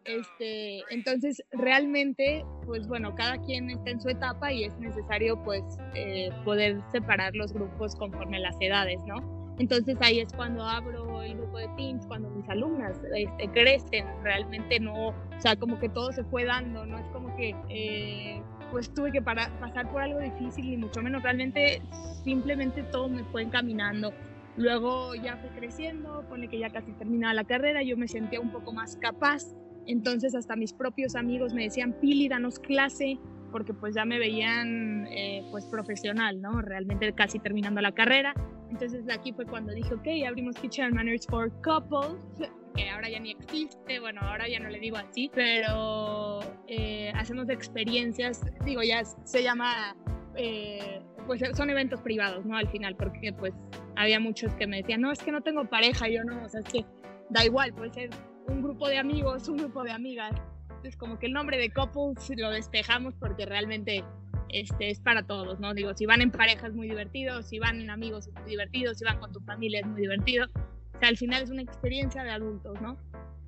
Este, 0.07 0.83
entonces, 0.91 1.43
realmente, 1.51 2.45
pues 2.67 2.87
bueno, 2.87 3.15
cada 3.15 3.39
quien 3.39 3.71
está 3.71 3.89
en 3.89 4.03
su 4.03 4.11
etapa 4.11 4.53
y 4.53 4.65
es 4.65 4.79
necesario 4.79 5.43
pues 5.45 5.63
eh, 5.95 6.29
poder 6.45 6.79
separar 6.93 7.35
los 7.35 7.55
grupos 7.55 7.97
conforme 7.97 8.39
las 8.39 8.55
edades, 8.61 9.01
¿no? 9.07 9.57
Entonces 9.59 9.97
ahí 10.03 10.21
es 10.21 10.31
cuando 10.35 10.63
abro 10.63 11.23
el 11.23 11.39
grupo 11.39 11.57
de 11.57 11.69
Teams, 11.79 12.07
cuando 12.07 12.29
mis 12.29 12.47
alumnas 12.51 13.01
este, 13.17 13.49
crecen, 13.49 14.07
realmente 14.23 14.79
no, 14.79 15.09
o 15.09 15.15
sea, 15.39 15.57
como 15.57 15.81
que 15.81 15.89
todo 15.89 16.13
se 16.13 16.23
fue 16.25 16.45
dando, 16.45 16.85
no 16.85 16.99
es 16.99 17.07
como 17.07 17.35
que 17.37 17.57
eh, 17.71 18.43
pues 18.75 18.93
tuve 18.93 19.13
que 19.13 19.23
pasar 19.23 19.89
por 19.93 20.03
algo 20.03 20.19
difícil, 20.19 20.69
ni 20.69 20.77
mucho 20.77 21.01
menos, 21.01 21.23
realmente 21.23 21.81
simplemente 22.25 22.83
todo 22.83 23.09
me 23.09 23.23
fue 23.23 23.43
encaminando. 23.43 24.13
Luego 24.57 25.15
ya 25.15 25.37
fue 25.37 25.49
creciendo, 25.51 26.25
pone 26.29 26.49
que 26.49 26.59
ya 26.59 26.71
casi 26.71 26.91
terminaba 26.95 27.35
la 27.35 27.45
carrera, 27.45 27.85
yo 27.85 27.97
me 27.97 28.09
sentía 28.09 28.41
un 28.41 28.51
poco 28.51 28.73
más 28.73 28.97
capaz, 28.97 29.45
entonces 29.87 30.35
hasta 30.35 30.57
mis 30.57 30.73
propios 30.73 31.15
amigos 31.15 31.55
me 31.55 31.63
decían, 31.63 31.93
Pili, 32.01 32.29
danos 32.29 32.59
clase, 32.59 33.21
porque 33.53 33.75
pues 33.75 33.95
ya 33.95 34.05
me 34.05 34.19
veían 34.19 35.07
eh, 35.07 35.47
pues 35.53 35.67
profesional, 35.67 36.43
¿no? 36.43 36.61
Realmente 36.61 37.13
casi 37.13 37.39
terminando 37.39 37.81
la 37.81 37.93
carrera. 37.93 38.35
Entonces 38.71 39.05
aquí 39.09 39.33
fue 39.33 39.47
cuando 39.47 39.73
dije, 39.73 39.95
ok, 39.95 40.27
abrimos 40.27 40.57
Kitchen 40.57 40.95
Manners 40.95 41.29
for 41.29 41.53
Couples, 41.63 42.51
que 42.75 42.91
ahora 42.91 43.09
ya 43.09 43.21
ni 43.21 43.33
existe, 43.33 44.01
bueno, 44.01 44.21
ahora 44.23 44.49
ya 44.49 44.59
no 44.59 44.69
le 44.69 44.79
digo 44.81 44.97
así, 44.97 45.31
pero 45.35 46.41
eh, 46.67 47.13
hacemos 47.15 47.49
experiencias, 47.49 48.43
digo, 48.65 48.83
ya 48.83 49.05
se 49.05 49.43
llama, 49.43 49.97
eh, 50.37 51.01
pues 51.27 51.43
son 51.55 51.71
eventos 51.71 52.01
privados, 52.03 52.45
¿no? 52.45 52.57
Al 52.57 52.69
final, 52.69 52.97
porque 52.97 53.33
pues 53.33 53.55
había 53.97 54.21
muchos 54.21 54.55
que 54.55 54.67
me 54.67 54.79
decían, 54.79 55.01
no, 55.01 55.13
es 55.13 55.23
que 55.23 55.33
no 55.33 55.43
tengo 55.43 55.65
pareja, 55.67 56.09
yo 56.09 56.25
no, 56.25 56.45
o 56.45 56.49
sea, 56.49 56.61
es 56.61 56.67
que 56.67 56.85
da 57.31 57.45
igual, 57.45 57.73
puede 57.73 57.93
ser 57.93 58.11
un 58.49 58.63
grupo 58.63 58.89
de 58.89 58.99
amigos, 58.99 59.49
un 59.49 59.59
grupo 59.59 59.83
de 59.85 59.93
amigas, 59.93 60.35
es 60.83 60.97
como 60.97 61.19
que 61.19 61.27
el 61.27 61.33
nombre 61.33 61.57
de 61.59 61.71
couples 61.71 62.31
lo 62.37 62.51
despejamos 62.51 63.15
porque 63.15 63.47
realmente 63.47 64.05
este, 64.51 64.91
es 64.91 65.01
para 65.01 65.27
todos, 65.27 65.59
¿no? 65.61 65.75
Digo, 65.75 65.95
si 65.95 66.07
van 66.07 66.21
en 66.21 66.31
pareja 66.31 66.67
es 66.67 66.75
muy 66.75 66.89
divertido, 66.89 67.43
si 67.43 67.59
van 67.59 67.81
en 67.81 67.91
amigos 67.91 68.29
es 68.29 68.35
muy 68.35 68.51
divertido, 68.51 68.95
si 68.95 69.05
van 69.05 69.19
con 69.19 69.33
tu 69.33 69.41
familia 69.41 69.81
es 69.81 69.87
muy 69.87 70.01
divertido. 70.01 70.47
O 70.95 70.99
sea, 70.99 71.09
al 71.09 71.17
final 71.17 71.43
es 71.43 71.51
una 71.51 71.63
experiencia 71.63 72.23
de 72.23 72.31
adultos, 72.31 72.81
¿no? 72.81 72.97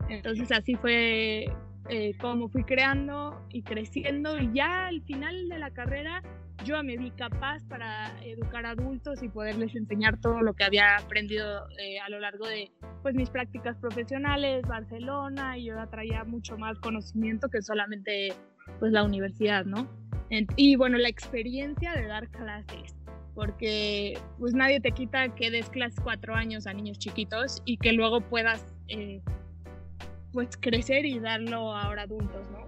Entonces 0.09 0.51
así 0.53 0.75
fue 0.75 1.47
eh, 1.89 2.15
como 2.21 2.49
fui 2.49 2.65
creando 2.65 3.47
y 3.51 3.63
creciendo 3.63 4.39
y 4.39 4.53
ya 4.53 4.87
al 4.87 5.03
final 5.03 5.49
de 5.49 5.59
la 5.59 5.71
carrera 5.71 6.23
yo 6.65 6.83
me 6.83 6.97
vi 6.97 7.11
capaz 7.13 7.63
para 7.69 8.13
educar 8.25 8.67
adultos 8.67 9.23
y 9.23 9.29
poderles 9.29 9.75
enseñar 9.77 10.21
todo 10.21 10.41
lo 10.41 10.55
que 10.55 10.65
había 10.65 10.97
aprendido 10.97 11.69
eh, 11.79 12.01
a 12.01 12.09
lo 12.09 12.19
largo 12.19 12.47
de 12.47 12.73
pues, 13.03 13.15
mis 13.15 13.31
prácticas 13.31 13.77
profesionales, 13.77 14.63
Barcelona, 14.67 15.59
y 15.59 15.67
yo 15.67 15.75
traía 15.89 16.25
mucho 16.25 16.57
más 16.59 16.79
conocimiento 16.81 17.49
que 17.49 17.63
solamente 17.63 18.33
pues, 18.81 18.93
la 18.93 19.05
universidad, 19.05 19.65
¿no? 19.65 19.89
Y 20.57 20.75
bueno, 20.75 20.99
la 20.99 21.09
experiencia 21.09 21.93
de 21.93 22.07
dar 22.07 22.29
clases, 22.31 22.97
porque 23.37 24.19
pues 24.39 24.55
nadie 24.55 24.81
te 24.81 24.91
quita 24.93 25.29
que 25.35 25.51
des 25.51 25.69
clases 25.69 26.01
cuatro 26.03 26.35
años 26.35 26.67
a 26.67 26.73
niños 26.73 26.99
chiquitos 26.99 27.63
y 27.67 27.77
que 27.77 27.93
luego 27.93 28.23
puedas 28.23 28.75
eh, 28.89 29.21
pues 30.33 30.57
crecer 30.59 31.05
y 31.05 31.21
darlo 31.21 31.77
ahora 31.77 32.03
adultos, 32.03 32.51
¿no? 32.51 32.67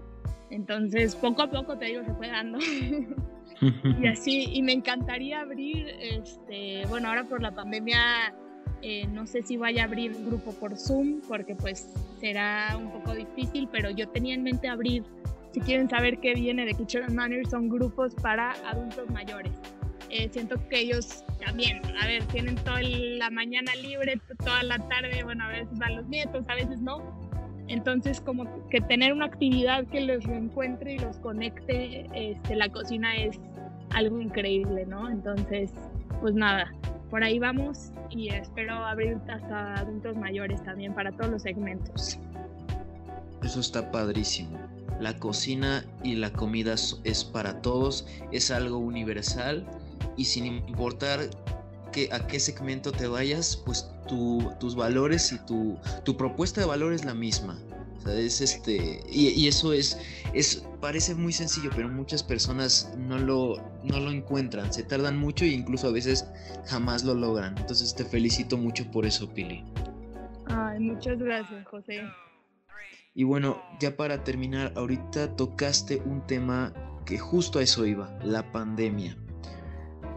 Entonces, 0.51 1.17
poco 1.17 1.43
a 1.43 1.51
poco 1.51 1.77
te 1.79 1.87
digo, 1.87 2.05
se 2.05 2.13
fue 2.15 2.29
dando. 2.29 2.59
y 4.01 4.07
así, 4.07 4.45
y 4.53 4.63
me 4.63 4.73
encantaría 4.73 5.41
abrir, 5.41 5.89
este, 6.01 6.85
bueno, 6.89 7.09
ahora 7.09 7.25
por 7.25 7.43
la 7.43 7.55
pandemia, 7.55 8.35
eh, 8.83 9.07
no 9.07 9.27
sé 9.27 9.43
si 9.43 9.57
vaya 9.57 9.83
a 9.83 9.87
abrir 9.87 10.15
grupo 10.27 10.53
por 10.53 10.77
Zoom, 10.77 11.23
porque 11.27 11.55
pues 11.55 11.91
será 12.21 12.77
un 12.77 12.91
poco 12.91 13.15
difícil, 13.15 13.69
pero 13.73 13.91
yo 13.91 14.07
tenía 14.09 14.35
en 14.35 14.43
mente 14.43 14.69
abrir, 14.69 15.03
si 15.53 15.61
quieren 15.61 15.89
saber 15.89 16.19
qué 16.19 16.35
viene 16.35 16.67
de 16.67 16.75
Kitchen 16.75 17.15
Manners, 17.15 17.51
son 17.51 17.71
grupos 17.71 18.15
para 18.15 18.53
adultos 18.69 19.09
mayores. 19.11 19.53
Eh, 20.11 20.29
siento 20.33 20.57
que 20.69 20.81
ellos 20.81 21.25
también, 21.45 21.83
a 22.01 22.07
ver, 22.07 22.25
tienen 22.25 22.57
toda 22.57 22.81
la 22.83 23.31
mañana 23.31 23.75
libre, 23.77 24.21
toda 24.39 24.63
la 24.63 24.79
tarde, 24.89 25.23
bueno, 25.23 25.45
a 25.45 25.49
veces 25.49 25.79
van 25.79 25.97
los 25.97 26.07
nietos, 26.07 26.45
a 26.49 26.55
veces 26.55 26.81
no, 26.81 27.03
entonces, 27.69 28.21
como 28.21 28.47
que 28.71 28.81
tener 28.81 29.13
una 29.13 29.27
actividad 29.27 29.87
que 29.87 30.01
los 30.01 30.25
reencuentre 30.25 30.95
y 30.95 30.99
los 30.99 31.19
conecte, 31.19 32.07
este, 32.15 32.57
la 32.57 32.71
cocina 32.71 33.15
es 33.17 33.39
algo 33.91 34.21
increíble, 34.21 34.87
¿no? 34.87 35.09
Entonces, 35.11 35.71
pues 36.23 36.35
nada, 36.35 36.73
por 37.11 37.23
ahí 37.23 37.39
vamos 37.39 37.93
y 38.09 38.29
espero 38.31 38.73
abrir 38.73 39.19
hasta 39.29 39.75
adultos 39.75 40.17
mayores 40.17 40.63
también 40.65 40.95
para 40.95 41.13
todos 41.13 41.31
los 41.31 41.43
segmentos. 41.43 42.19
Eso 43.43 43.61
está 43.61 43.91
padrísimo. 43.91 44.59
La 44.99 45.19
cocina 45.19 45.85
y 46.03 46.17
la 46.17 46.33
comida 46.33 46.75
es 47.05 47.25
para 47.25 47.61
todos, 47.61 48.07
es 48.33 48.51
algo 48.51 48.79
universal 48.79 49.67
y 50.19 50.25
sin 50.25 50.45
importar 50.47 51.31
que, 51.93 52.11
a 52.13 52.27
qué 52.27 52.39
segmento 52.39 52.93
te 52.93 53.07
vayas, 53.07 53.57
pues 53.65 53.89
tus 54.07 54.75
valores 54.75 55.33
y 55.33 55.39
tu, 55.47 55.79
tu, 56.05 56.17
propuesta 56.17 56.61
de 56.61 56.67
valor 56.67 56.93
es 56.93 57.05
la 57.05 57.15
misma. 57.15 57.59
es 58.07 58.41
este, 58.41 59.03
y, 59.11 59.47
eso 59.47 59.73
es, 59.73 59.99
es, 60.35 60.65
parece 60.81 61.15
muy 61.15 61.33
sencillo, 61.33 61.71
pero 61.75 61.89
muchas 61.89 62.23
personas 62.23 62.93
no 62.99 63.19
lo, 63.19 63.57
no 63.85 64.01
lo 64.01 64.11
encuentran, 64.11 64.73
se 64.73 64.83
tardan 64.83 65.19
mucho 65.19 65.45
e 65.45 65.49
incluso 65.49 65.89
a 65.89 65.93
veces 65.93 66.27
jamás 66.67 67.05
lo 67.05 67.15
logran. 67.15 67.57
Entonces 67.57 67.95
te 67.95 68.05
felicito 68.05 68.59
mucho 68.59 68.91
por 68.91 69.07
eso, 69.07 69.33
Pili. 69.33 69.65
Ay, 70.47 70.81
muchas 70.81 71.19
gracias, 71.19 71.67
José. 71.67 72.03
Y 73.15 73.25
bueno, 73.25 73.63
ya 73.81 73.97
para 73.97 74.25
terminar, 74.25 74.73
ahorita 74.77 75.37
tocaste 75.37 75.97
un 76.05 76.27
tema 76.27 76.73
que 77.05 77.19
justo 77.19 77.59
a 77.59 77.63
eso 77.63 77.85
iba, 77.87 78.17
la 78.23 78.53
pandemia. 78.53 79.17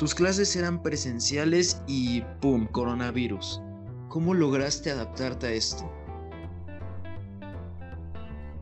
Tus 0.01 0.15
clases 0.15 0.55
eran 0.55 0.81
presenciales 0.81 1.83
y 1.85 2.21
¡pum! 2.41 2.65
coronavirus. 2.65 3.61
¿Cómo 4.07 4.33
lograste 4.33 4.89
adaptarte 4.89 5.45
a 5.45 5.51
esto? 5.51 5.93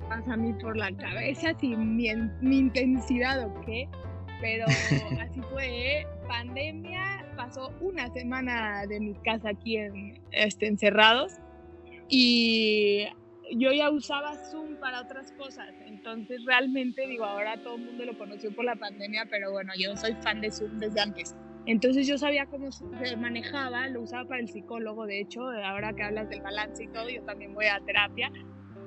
Pasa 0.09 0.33
a 0.33 0.35
mí 0.35 0.51
por 0.51 0.75
la 0.75 0.91
cabeza 0.97 1.57
sin 1.57 1.95
mi, 1.95 2.09
intensidad 2.41 3.45
o 3.45 3.61
qué, 3.61 3.87
pero 4.41 4.65
así 5.21 5.39
fue. 5.53 6.01
¿eh? 6.01 6.07
Pandemia, 6.27 7.25
pasó 7.37 7.71
una 7.79 8.11
semana 8.11 8.85
de 8.87 8.99
mi 8.99 9.13
casa 9.23 9.51
aquí 9.51 9.77
en, 9.77 10.21
este, 10.31 10.67
encerrados 10.67 11.31
y 12.09 13.07
yo 13.51 13.71
ya 13.71 13.89
usaba 13.89 14.35
Zoom 14.35 14.75
para 14.75 15.01
otras 15.01 15.31
cosas, 15.33 15.69
entonces 15.85 16.43
realmente 16.45 17.07
digo, 17.07 17.25
ahora 17.25 17.61
todo 17.61 17.75
el 17.75 17.85
mundo 17.85 18.05
lo 18.05 18.17
conoció 18.17 18.53
por 18.53 18.65
la 18.65 18.75
pandemia, 18.75 19.25
pero 19.29 19.51
bueno, 19.51 19.73
yo 19.77 19.95
soy 19.95 20.13
fan 20.21 20.41
de 20.41 20.51
Zoom 20.51 20.77
desde 20.77 21.01
antes. 21.01 21.35
Entonces 21.65 22.07
yo 22.07 22.17
sabía 22.17 22.45
cómo 22.47 22.71
se 22.71 22.85
manejaba, 23.17 23.87
lo 23.89 24.01
usaba 24.01 24.27
para 24.27 24.41
el 24.41 24.49
psicólogo, 24.49 25.05
de 25.05 25.19
hecho, 25.19 25.41
ahora 25.49 25.93
que 25.93 26.03
hablas 26.03 26.29
del 26.29 26.41
balance 26.41 26.83
y 26.83 26.87
todo, 26.87 27.09
yo 27.09 27.21
también 27.23 27.53
voy 27.53 27.65
a 27.65 27.79
terapia, 27.85 28.31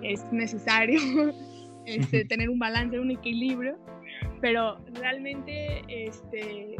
es 0.02 0.24
necesario 0.32 0.98
este, 1.86 2.24
tener 2.28 2.48
un 2.48 2.58
balance, 2.58 2.98
un 2.98 3.10
equilibrio, 3.10 3.78
pero 4.40 4.78
realmente 4.94 5.82
este, 5.88 6.76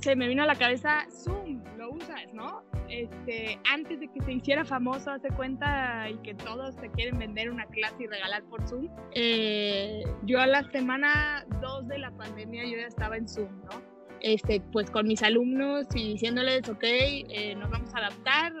se 0.00 0.16
me 0.16 0.28
vino 0.28 0.42
a 0.42 0.46
la 0.46 0.56
cabeza 0.56 1.06
Zoom, 1.10 1.62
lo 1.76 1.92
usas, 1.92 2.32
¿no? 2.32 2.62
Este, 2.88 3.58
antes 3.70 4.00
de 4.00 4.08
que 4.08 4.20
se 4.22 4.32
hiciera 4.32 4.64
famoso, 4.64 5.10
hace 5.10 5.28
cuenta 5.30 6.08
y 6.10 6.16
que 6.18 6.34
todos 6.34 6.76
te 6.76 6.90
quieren 6.90 7.18
vender 7.18 7.50
una 7.50 7.66
clase 7.66 8.04
y 8.04 8.06
regalar 8.06 8.42
por 8.44 8.66
Zoom. 8.66 8.88
Eh, 9.14 10.04
yo 10.24 10.40
a 10.40 10.46
la 10.46 10.64
semana 10.70 11.44
2 11.60 11.88
de 11.88 11.98
la 11.98 12.10
pandemia 12.12 12.64
yo 12.64 12.78
ya 12.78 12.86
estaba 12.86 13.16
en 13.16 13.28
Zoom, 13.28 13.50
¿no? 13.64 13.82
Este, 14.20 14.60
pues 14.72 14.90
con 14.90 15.06
mis 15.06 15.22
alumnos 15.22 15.86
y 15.94 16.12
diciéndoles, 16.12 16.68
ok, 16.68 16.82
eh, 16.82 17.54
nos 17.56 17.70
vamos 17.70 17.94
a 17.94 17.98
adaptar, 17.98 18.52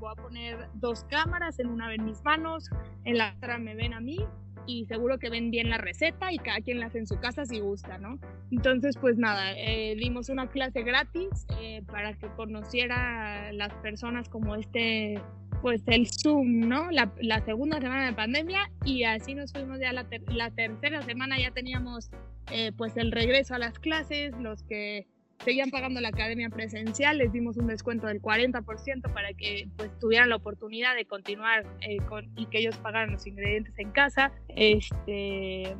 voy 0.00 0.12
a 0.12 0.20
poner 0.20 0.68
dos 0.74 1.04
cámaras, 1.04 1.58
en 1.60 1.68
una 1.68 1.88
ven 1.88 2.04
mis 2.04 2.22
manos, 2.24 2.68
en 3.04 3.18
la 3.18 3.34
otra 3.36 3.58
me 3.58 3.74
ven 3.74 3.94
a 3.94 4.00
mí 4.00 4.18
y 4.66 4.86
seguro 4.86 5.18
que 5.18 5.30
ven 5.30 5.50
bien 5.50 5.70
la 5.70 5.78
receta 5.78 6.32
y 6.32 6.38
cada 6.38 6.60
quien 6.60 6.80
la 6.80 6.86
hace 6.86 6.98
en 6.98 7.06
su 7.06 7.18
casa 7.18 7.44
si 7.44 7.60
gusta, 7.60 7.98
¿no? 7.98 8.18
Entonces, 8.50 8.96
pues 8.96 9.16
nada, 9.16 9.52
eh, 9.56 9.96
dimos 9.96 10.28
una 10.28 10.48
clase 10.48 10.82
gratis 10.82 11.46
eh, 11.60 11.82
para 11.86 12.14
que 12.14 12.28
conociera 12.28 13.52
las 13.52 13.72
personas 13.74 14.28
como 14.28 14.54
este, 14.54 15.20
pues 15.62 15.82
el 15.86 16.06
Zoom, 16.08 16.68
¿no? 16.68 16.90
La, 16.90 17.10
segunda 17.44 17.80
semana 17.80 18.06
de 18.06 18.12
pandemia 18.12 18.70
y 18.84 19.04
así 19.04 19.34
nos 19.34 19.52
fuimos 19.52 19.80
ya 19.80 19.92
la, 19.92 20.04
tercera 20.50 21.02
semana, 21.02 21.38
ya 21.38 21.50
teníamos 21.50 22.10
eh, 22.50 22.72
pues 22.76 22.96
el 22.96 23.12
regreso 23.12 23.54
a 23.54 23.58
las 23.58 23.78
clases, 23.78 24.32
los 24.38 24.62
que 24.62 25.06
seguían 25.44 25.70
pagando 25.70 26.00
la 26.00 26.08
academia 26.08 26.48
presencial, 26.48 27.18
les 27.18 27.32
dimos 27.32 27.56
un 27.56 27.66
descuento 27.66 28.06
del 28.06 28.20
40% 28.20 29.12
para 29.12 29.32
que 29.34 29.68
pues 29.76 29.90
tuvieran 29.98 30.30
la 30.30 30.36
oportunidad 30.36 30.94
de 30.96 31.04
continuar 31.04 31.66
eh, 31.80 31.98
con, 32.08 32.30
y 32.36 32.46
que 32.46 32.58
ellos 32.58 32.76
pagaran 32.78 33.12
los 33.12 33.26
ingredientes 33.26 33.78
en 33.78 33.90
casa. 33.90 34.32
Este, 34.48 35.76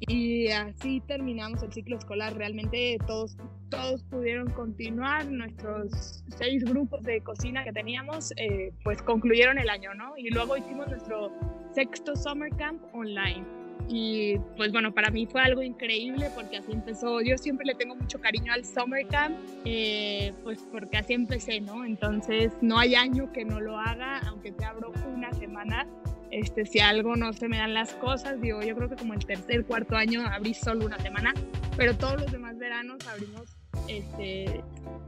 y 0.00 0.48
así 0.48 1.00
terminamos 1.06 1.62
el 1.62 1.72
ciclo 1.72 1.96
escolar. 1.96 2.34
Realmente 2.34 2.98
todos, 3.06 3.36
todos 3.68 4.02
pudieron 4.04 4.50
continuar. 4.50 5.26
Nuestros 5.26 6.24
seis 6.36 6.64
grupos 6.64 7.02
de 7.04 7.20
cocina 7.20 7.64
que 7.64 7.72
teníamos, 7.72 8.32
eh, 8.36 8.72
pues 8.82 9.00
concluyeron 9.00 9.58
el 9.58 9.70
año, 9.70 9.94
¿no? 9.94 10.16
Y 10.16 10.30
luego 10.30 10.56
hicimos 10.56 10.88
nuestro 10.88 11.32
sexto 11.72 12.16
summer 12.16 12.50
camp 12.56 12.82
online 12.92 13.63
y 13.88 14.38
pues 14.56 14.72
bueno, 14.72 14.92
para 14.92 15.10
mí 15.10 15.26
fue 15.26 15.42
algo 15.42 15.62
increíble 15.62 16.30
porque 16.34 16.58
así 16.58 16.72
empezó. 16.72 17.20
Yo 17.20 17.36
siempre 17.36 17.66
le 17.66 17.74
tengo 17.74 17.94
mucho 17.94 18.20
cariño 18.20 18.52
al 18.52 18.64
Summer 18.64 19.06
Camp, 19.06 19.36
eh, 19.64 20.32
pues 20.42 20.66
porque 20.72 20.96
así 20.96 21.12
empecé, 21.12 21.60
¿no? 21.60 21.84
Entonces 21.84 22.52
no 22.60 22.78
hay 22.78 22.94
año 22.94 23.32
que 23.32 23.44
no 23.44 23.60
lo 23.60 23.78
haga, 23.78 24.20
aunque 24.26 24.52
te 24.52 24.64
abro 24.64 24.92
una 25.14 25.32
semana. 25.34 25.86
Este, 26.30 26.66
si 26.66 26.80
algo 26.80 27.14
no 27.14 27.32
se 27.32 27.48
me 27.48 27.58
dan 27.58 27.74
las 27.74 27.92
cosas, 27.94 28.40
digo, 28.40 28.60
yo 28.62 28.74
creo 28.74 28.88
que 28.88 28.96
como 28.96 29.14
el 29.14 29.24
tercer, 29.24 29.64
cuarto 29.66 29.94
año 29.94 30.26
abrí 30.26 30.52
solo 30.52 30.84
una 30.84 30.98
semana, 30.98 31.32
pero 31.76 31.96
todos 31.96 32.20
los 32.20 32.32
demás 32.32 32.58
veranos 32.58 33.06
abrimos 33.06 33.56
este, 33.86 34.64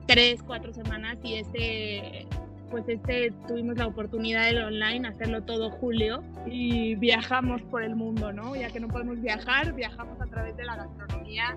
tres, 0.06 0.42
cuatro 0.44 0.72
semanas 0.72 1.18
y 1.24 1.34
este 1.34 2.26
pues 2.70 2.88
este 2.88 3.32
tuvimos 3.46 3.76
la 3.76 3.86
oportunidad 3.86 4.46
del 4.46 4.62
online, 4.62 5.08
hacerlo 5.08 5.42
todo 5.42 5.70
julio 5.70 6.22
y 6.46 6.94
viajamos 6.96 7.62
por 7.62 7.82
el 7.82 7.96
mundo, 7.96 8.32
¿no? 8.32 8.56
Ya 8.56 8.68
que 8.70 8.80
no 8.80 8.88
podemos 8.88 9.20
viajar, 9.20 9.72
viajamos 9.74 10.20
a 10.20 10.26
través 10.26 10.56
de 10.56 10.64
la 10.64 10.76
gastronomía, 10.76 11.56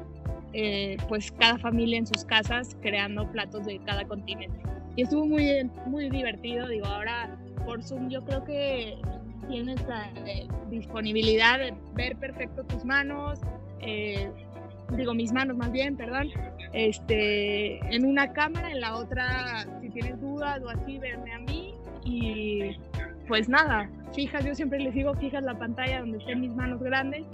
eh, 0.54 0.98
pues 1.08 1.32
cada 1.32 1.58
familia 1.58 1.98
en 2.00 2.08
sus 2.08 2.24
casas 2.26 2.76
creando 2.82 3.30
platos 3.32 3.66
de 3.66 3.80
cada 3.80 4.06
continente. 4.06 4.60
Y 4.96 5.04
estuvo 5.04 5.26
muy, 5.26 5.70
muy 5.86 6.10
divertido, 6.10 6.68
digo, 6.68 6.86
ahora 6.86 7.38
por 7.66 7.84
Zoom 7.84 8.10
yo 8.10 8.22
creo 8.26 8.44
que 8.44 8.98
tienes 9.48 9.82
la 9.88 10.10
eh, 10.26 10.48
disponibilidad 10.70 11.60
de 11.60 11.74
ver 11.94 12.16
perfecto 12.18 12.64
tus 12.64 12.86
manos, 12.86 13.40
eh, 13.82 14.32
digo 14.98 15.14
mis 15.14 15.32
manos 15.32 15.58
más 15.58 15.72
bien, 15.72 15.96
perdón, 15.96 16.30
este, 16.74 17.80
en 17.94 18.06
una 18.06 18.32
cámara, 18.34 18.72
en 18.72 18.82
la 18.82 18.96
otra, 18.96 19.66
si 19.82 19.90
tienes 19.90 20.20
dudas 20.20 20.62
o 20.64 20.70
así, 20.70 20.98
verme 21.00 21.34
a 21.34 21.40
mí. 21.40 21.76
Y 22.04 22.78
pues 23.28 23.48
nada, 23.50 23.90
fijas, 24.14 24.44
yo 24.46 24.56
siempre 24.56 24.80
les 24.80 24.94
digo, 24.94 25.14
fijas 25.16 25.44
la 25.44 25.58
pantalla 25.58 26.00
donde 26.00 26.18
estén 26.18 26.42
mis 26.42 26.56
manos 26.56 26.82
grandes. 26.82 27.26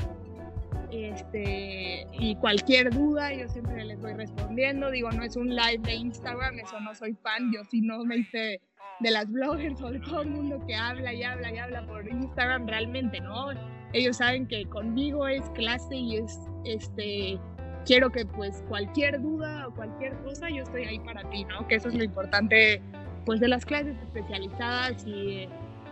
Este, 0.92 2.08
y 2.14 2.36
cualquier 2.38 2.90
duda 2.92 3.34
yo 3.34 3.50
siempre 3.50 3.84
les 3.84 4.00
voy 4.00 4.14
respondiendo, 4.14 4.92
digo, 4.92 5.12
no 5.12 5.24
es 5.24 5.36
un 5.36 5.50
live 5.50 5.80
de 5.80 5.96
Instagram, 5.96 6.60
eso 6.60 6.80
no 6.80 6.94
soy 6.96 7.14
fan, 7.16 7.52
yo 7.54 7.64
si 7.66 7.82
no 7.82 8.06
me 8.06 8.18
hice 8.18 8.62
de 9.00 9.12
las 9.12 9.30
bloggers 9.30 9.82
o 9.82 9.92
de 9.92 10.00
todo 10.00 10.22
el 10.22 10.30
mundo 10.30 10.64
que 10.66 10.76
habla 10.76 11.14
y 11.14 11.24
habla 11.24 11.52
y 11.52 11.58
habla 11.58 11.86
por 11.86 12.08
Instagram 12.08 12.68
realmente, 12.68 13.20
¿no? 13.20 13.48
Ellos 13.96 14.18
saben 14.18 14.46
que 14.46 14.66
conmigo 14.66 15.26
es 15.26 15.50
clase 15.52 15.96
y 15.96 16.18
es 16.18 16.38
este 16.66 17.40
quiero 17.86 18.10
que 18.10 18.26
pues 18.26 18.62
cualquier 18.68 19.22
duda 19.22 19.70
o 19.70 19.74
cualquier 19.74 20.14
cosa 20.18 20.50
yo 20.50 20.64
estoy 20.64 20.84
ahí 20.84 21.00
para 21.00 21.24
ti, 21.30 21.46
¿no? 21.46 21.66
Que 21.66 21.76
eso 21.76 21.88
es 21.88 21.96
lo 21.96 22.04
importante 22.04 22.82
pues 23.26 23.40
de 23.40 23.48
las 23.48 23.66
clases 23.66 23.96
especializadas 24.04 25.08
y 25.08 25.48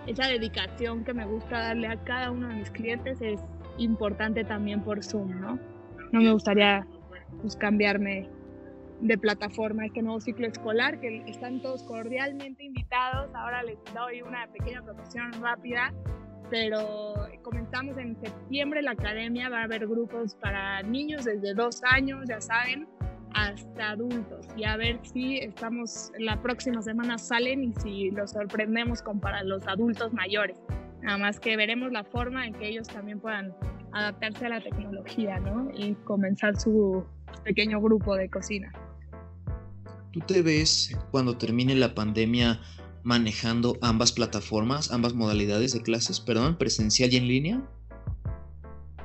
esa 0.05 0.27
dedicación 0.27 1.05
que 1.05 1.13
me 1.13 1.25
gusta 1.25 1.59
darle 1.59 1.87
a 1.87 2.03
cada 2.03 2.29
uno 2.31 2.49
de 2.49 2.55
mis 2.55 2.71
clientes 2.71 3.21
es 3.21 3.39
importante 3.77 4.43
también 4.43 4.81
por 4.81 5.01
Zoom, 5.01 5.39
¿no? 5.39 5.57
No 6.11 6.19
me 6.19 6.33
gustaría 6.33 6.85
pues 7.41 7.55
cambiarme 7.55 8.27
de 8.99 9.17
plataforma 9.17 9.85
este 9.85 10.01
nuevo 10.01 10.19
ciclo 10.19 10.45
escolar, 10.45 10.99
que 10.99 11.23
están 11.27 11.61
todos 11.61 11.83
cordialmente 11.83 12.65
invitados. 12.65 13.33
Ahora 13.33 13.63
les 13.63 13.77
doy 13.93 14.21
una 14.21 14.45
pequeña 14.47 14.81
promoción 14.81 15.31
rápida 15.41 15.93
pero 16.49 17.15
comenzamos 17.41 17.97
en 17.97 18.19
septiembre 18.19 18.81
la 18.81 18.91
academia, 18.91 19.49
va 19.49 19.61
a 19.61 19.63
haber 19.63 19.87
grupos 19.87 20.35
para 20.35 20.81
niños 20.83 21.25
desde 21.25 21.53
dos 21.53 21.81
años, 21.83 22.25
ya 22.27 22.39
saben, 22.41 22.87
hasta 23.33 23.91
adultos 23.91 24.45
y 24.55 24.63
a 24.63 24.77
ver 24.77 24.99
si 25.01 25.37
estamos 25.37 26.11
la 26.19 26.41
próxima 26.41 26.81
semana 26.81 27.17
salen 27.17 27.63
y 27.63 27.73
si 27.81 28.11
los 28.11 28.31
sorprendemos 28.31 29.01
con 29.01 29.19
para 29.19 29.43
los 29.43 29.65
adultos 29.67 30.13
mayores. 30.13 30.57
Nada 31.01 31.17
más 31.17 31.39
que 31.39 31.57
veremos 31.57 31.91
la 31.91 32.03
forma 32.03 32.45
en 32.45 32.53
que 32.53 32.69
ellos 32.69 32.87
también 32.87 33.19
puedan 33.19 33.53
adaptarse 33.91 34.45
a 34.45 34.49
la 34.49 34.61
tecnología, 34.61 35.39
¿no? 35.39 35.69
Y 35.75 35.95
comenzar 36.05 36.59
su 36.59 37.03
pequeño 37.43 37.81
grupo 37.81 38.15
de 38.15 38.29
cocina. 38.29 38.71
¿Tú 40.11 40.19
te 40.21 40.41
ves 40.41 40.95
cuando 41.11 41.37
termine 41.37 41.75
la 41.75 41.93
pandemia 41.93 42.59
manejando 43.03 43.77
ambas 43.81 44.11
plataformas, 44.11 44.91
ambas 44.91 45.13
modalidades 45.13 45.73
de 45.73 45.81
clases, 45.81 46.19
perdón, 46.19 46.57
presencial 46.57 47.13
y 47.13 47.17
en 47.17 47.27
línea? 47.27 47.61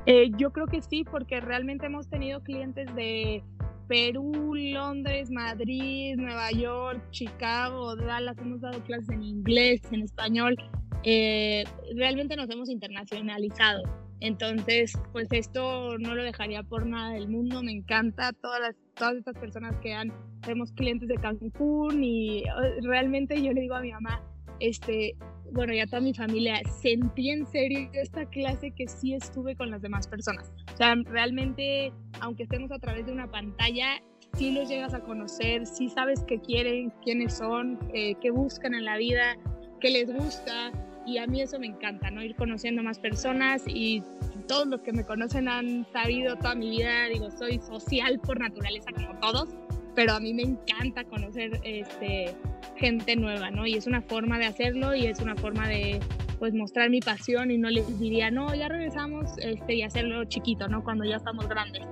Eh, 0.05 0.31
yo 0.37 0.51
creo 0.51 0.65
que 0.67 0.81
sí, 0.81 1.03
porque 1.03 1.39
realmente 1.39 1.85
hemos 1.85 2.09
tenido 2.09 2.41
clientes 2.41 2.93
de 2.95 3.43
Perú, 3.87 4.53
Londres, 4.55 5.29
Madrid, 5.29 6.15
Nueva 6.15 6.51
York, 6.51 7.01
Chicago, 7.11 7.95
Dallas, 7.95 8.37
hemos 8.37 8.61
dado 8.61 8.79
clases 8.83 9.09
en 9.09 9.23
inglés, 9.23 9.81
en 9.91 10.01
español. 10.03 10.55
Eh, 11.03 11.63
realmente 11.95 12.35
nos 12.35 12.49
hemos 12.49 12.69
internacionalizado. 12.69 13.83
Entonces, 14.21 14.93
pues 15.11 15.27
esto 15.31 15.97
no 15.97 16.15
lo 16.15 16.23
dejaría 16.23 16.63
por 16.63 16.85
nada 16.85 17.13
del 17.13 17.29
mundo. 17.29 17.63
Me 17.63 17.71
encanta 17.71 18.33
todas 18.33 18.75
todas 18.99 19.15
estas 19.15 19.37
personas 19.37 19.75
que 19.77 19.93
han, 19.93 20.13
tenemos 20.41 20.71
clientes 20.73 21.07
de 21.07 21.15
Cancún 21.15 22.03
y 22.03 22.43
realmente 22.81 23.41
yo 23.41 23.53
le 23.53 23.61
digo 23.61 23.75
a 23.75 23.81
mi 23.81 23.91
mamá, 23.91 24.21
este, 24.59 25.15
bueno, 25.53 25.73
y 25.73 25.79
a 25.79 25.85
toda 25.85 26.01
mi 26.01 26.13
familia, 26.13 26.61
sentí 26.81 27.29
en 27.29 27.45
serio 27.47 27.89
esta 27.93 28.25
clase 28.25 28.71
que 28.71 28.87
sí 28.87 29.13
estuve 29.13 29.55
con 29.55 29.71
las 29.71 29.81
demás 29.81 30.07
personas. 30.07 30.51
O 30.73 30.77
sea, 30.77 30.95
realmente, 31.05 31.93
aunque 32.19 32.43
estemos 32.43 32.71
a 32.71 32.79
través 32.79 33.05
de 33.05 33.13
una 33.13 33.31
pantalla, 33.31 34.01
sí 34.33 34.51
los 34.51 34.69
llegas 34.69 34.93
a 34.93 34.99
conocer, 34.99 35.65
sí 35.65 35.89
sabes 35.89 36.23
qué 36.27 36.39
quieren, 36.39 36.91
quiénes 37.03 37.37
son, 37.37 37.79
eh, 37.93 38.15
qué 38.21 38.31
buscan 38.31 38.73
en 38.73 38.85
la 38.85 38.97
vida, 38.97 39.37
qué 39.79 39.89
les 39.89 40.13
gusta 40.13 40.71
y 41.05 41.17
a 41.17 41.27
mí 41.27 41.41
eso 41.41 41.59
me 41.59 41.67
encanta, 41.67 42.11
¿no? 42.11 42.23
Ir 42.23 42.35
conociendo 42.35 42.83
más 42.83 42.99
personas 42.99 43.63
y 43.67 44.03
todos 44.47 44.67
los 44.67 44.81
que 44.81 44.93
me 44.93 45.03
conocen 45.03 45.47
han 45.47 45.85
sabido 45.91 46.35
toda 46.35 46.55
mi 46.55 46.69
vida, 46.69 47.05
digo, 47.11 47.29
soy 47.31 47.59
social 47.59 48.19
por 48.19 48.39
naturaleza 48.39 48.91
como 48.93 49.17
todos, 49.19 49.49
pero 49.95 50.13
a 50.13 50.19
mí 50.19 50.33
me 50.33 50.43
encanta 50.43 51.03
conocer 51.03 51.59
este, 51.63 52.35
gente 52.75 53.15
nueva, 53.15 53.51
¿no? 53.51 53.65
Y 53.65 53.75
es 53.75 53.87
una 53.87 54.01
forma 54.01 54.39
de 54.39 54.45
hacerlo 54.45 54.95
y 54.95 55.05
es 55.05 55.19
una 55.19 55.35
forma 55.35 55.67
de 55.67 55.99
pues 56.39 56.53
mostrar 56.53 56.89
mi 56.89 57.01
pasión 57.01 57.51
y 57.51 57.57
no 57.57 57.69
les 57.69 57.99
diría, 57.99 58.31
no, 58.31 58.55
ya 58.55 58.69
regresamos 58.69 59.37
este, 59.39 59.75
y 59.75 59.81
hacerlo 59.83 60.23
chiquito, 60.23 60.67
¿no? 60.69 60.83
Cuando 60.83 61.03
ya 61.03 61.17
estamos 61.17 61.47
grandes. 61.49 61.85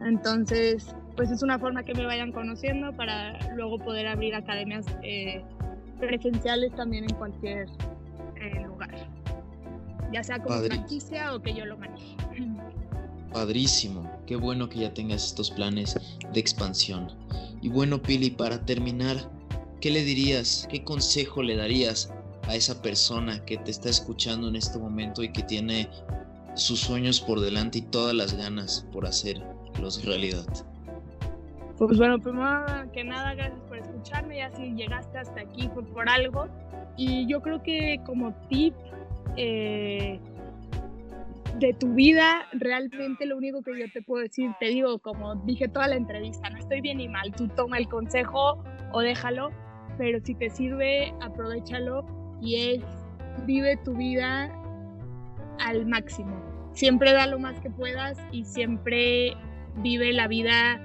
Entonces, 0.00 0.94
pues 1.16 1.30
es 1.30 1.42
una 1.42 1.58
forma 1.58 1.84
que 1.84 1.92
me 1.94 2.06
vayan 2.06 2.32
conociendo 2.32 2.94
para 2.94 3.38
luego 3.54 3.76
poder 3.78 4.06
abrir 4.06 4.34
academias 4.34 4.86
eh, 5.02 5.42
presenciales 5.98 6.74
también 6.74 7.04
en 7.04 7.14
cualquier 7.16 7.66
lugar, 8.48 8.90
ya 10.12 10.22
sea 10.22 10.42
como 10.42 10.60
franquicia 10.60 11.34
o 11.34 11.42
que 11.42 11.54
yo 11.54 11.64
lo 11.64 11.76
maneje. 11.76 12.16
Padrísimo, 13.32 14.10
qué 14.26 14.34
bueno 14.36 14.68
que 14.68 14.80
ya 14.80 14.92
tengas 14.92 15.24
estos 15.24 15.50
planes 15.50 15.96
de 16.32 16.40
expansión. 16.40 17.08
Y 17.62 17.68
bueno, 17.68 18.02
Pili, 18.02 18.30
para 18.30 18.64
terminar, 18.64 19.16
¿qué 19.80 19.90
le 19.90 20.02
dirías, 20.02 20.66
qué 20.68 20.82
consejo 20.82 21.42
le 21.42 21.56
darías 21.56 22.12
a 22.48 22.56
esa 22.56 22.82
persona 22.82 23.44
que 23.44 23.56
te 23.58 23.70
está 23.70 23.88
escuchando 23.88 24.48
en 24.48 24.56
este 24.56 24.78
momento 24.78 25.22
y 25.22 25.30
que 25.30 25.44
tiene 25.44 25.88
sus 26.54 26.80
sueños 26.80 27.20
por 27.20 27.40
delante 27.40 27.78
y 27.78 27.82
todas 27.82 28.14
las 28.14 28.34
ganas 28.34 28.86
por 28.92 29.06
hacerlos 29.06 30.04
realidad? 30.04 30.46
Pues 31.78 31.96
bueno, 31.96 32.18
primero 32.18 32.66
que 32.92 33.04
nada, 33.04 33.34
gracias 33.34 33.60
por 33.68 33.78
escucharme. 33.78 34.36
Ya 34.36 34.50
si 34.54 34.74
llegaste 34.74 35.18
hasta 35.18 35.40
aquí 35.40 35.70
fue 35.72 35.82
por 35.84 36.08
algo. 36.08 36.46
Y 37.00 37.26
yo 37.26 37.40
creo 37.40 37.62
que 37.62 37.98
como 38.04 38.34
tip 38.50 38.74
eh, 39.38 40.20
de 41.58 41.72
tu 41.72 41.94
vida, 41.94 42.46
realmente 42.52 43.24
lo 43.24 43.38
único 43.38 43.62
que 43.62 43.70
yo 43.80 43.90
te 43.90 44.02
puedo 44.02 44.22
decir, 44.22 44.50
te 44.60 44.66
digo, 44.66 44.98
como 44.98 45.34
dije 45.46 45.66
toda 45.66 45.88
la 45.88 45.96
entrevista, 45.96 46.50
no 46.50 46.58
estoy 46.58 46.82
bien 46.82 46.98
ni 46.98 47.08
mal, 47.08 47.32
tú 47.34 47.48
toma 47.48 47.78
el 47.78 47.88
consejo 47.88 48.62
o 48.92 49.00
déjalo, 49.00 49.48
pero 49.96 50.20
si 50.22 50.34
te 50.34 50.50
sirve, 50.50 51.14
aprovechalo 51.22 52.04
y 52.42 52.56
es 52.56 52.84
vive 53.46 53.78
tu 53.78 53.94
vida 53.94 54.54
al 55.58 55.86
máximo. 55.86 56.38
Siempre 56.74 57.14
da 57.14 57.26
lo 57.26 57.38
más 57.38 57.58
que 57.60 57.70
puedas 57.70 58.18
y 58.30 58.44
siempre 58.44 59.38
vive 59.76 60.12
la 60.12 60.28
vida 60.28 60.84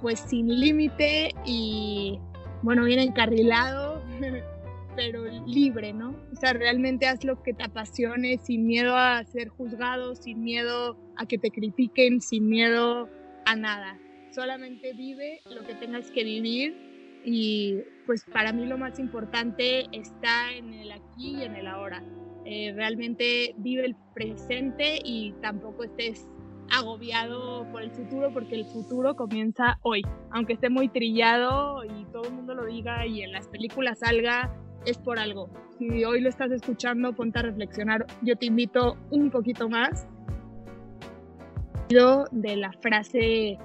pues 0.00 0.20
sin 0.20 0.60
límite 0.60 1.34
y 1.44 2.20
bueno, 2.62 2.84
bien 2.84 3.00
encarrilado, 3.00 4.00
pero 4.96 5.24
libre, 5.46 5.92
¿no? 5.92 6.16
O 6.32 6.36
sea, 6.36 6.54
realmente 6.54 7.06
haz 7.06 7.22
lo 7.22 7.42
que 7.42 7.52
te 7.52 7.62
apasione 7.62 8.38
sin 8.38 8.66
miedo 8.66 8.96
a 8.96 9.22
ser 9.24 9.48
juzgado, 9.48 10.16
sin 10.16 10.42
miedo 10.42 10.96
a 11.16 11.26
que 11.26 11.38
te 11.38 11.50
critiquen, 11.50 12.20
sin 12.20 12.48
miedo 12.48 13.08
a 13.44 13.54
nada. 13.54 14.00
Solamente 14.32 14.92
vive 14.94 15.40
lo 15.54 15.64
que 15.66 15.74
tengas 15.74 16.10
que 16.10 16.24
vivir 16.24 17.20
y 17.24 17.78
pues 18.06 18.24
para 18.32 18.52
mí 18.52 18.66
lo 18.66 18.78
más 18.78 18.98
importante 18.98 19.86
está 19.92 20.52
en 20.52 20.72
el 20.72 20.90
aquí 20.92 21.36
y 21.36 21.42
en 21.42 21.54
el 21.56 21.66
ahora. 21.66 22.02
Eh, 22.44 22.72
realmente 22.74 23.54
vive 23.58 23.84
el 23.84 23.96
presente 24.14 25.00
y 25.04 25.32
tampoco 25.42 25.84
estés 25.84 26.26
agobiado 26.70 27.66
por 27.70 27.82
el 27.82 27.90
futuro 27.90 28.32
porque 28.32 28.54
el 28.54 28.64
futuro 28.64 29.14
comienza 29.16 29.78
hoy. 29.82 30.02
Aunque 30.30 30.54
esté 30.54 30.70
muy 30.70 30.88
trillado 30.88 31.84
y 31.84 32.04
todo 32.12 32.24
el 32.24 32.32
mundo 32.32 32.54
lo 32.54 32.66
diga 32.66 33.06
y 33.06 33.22
en 33.22 33.32
las 33.32 33.48
películas 33.48 34.00
salga, 34.00 34.54
es 34.86 34.98
por 34.98 35.18
algo. 35.18 35.50
Si 35.78 36.04
hoy 36.04 36.20
lo 36.20 36.28
estás 36.28 36.50
escuchando, 36.50 37.12
ponte 37.12 37.38
a 37.38 37.42
reflexionar. 37.42 38.06
Yo 38.22 38.36
te 38.36 38.46
invito 38.46 38.96
un 39.10 39.30
poquito 39.30 39.68
más 39.68 40.06
de 41.88 42.56
la 42.56 42.72
frase 42.80 43.58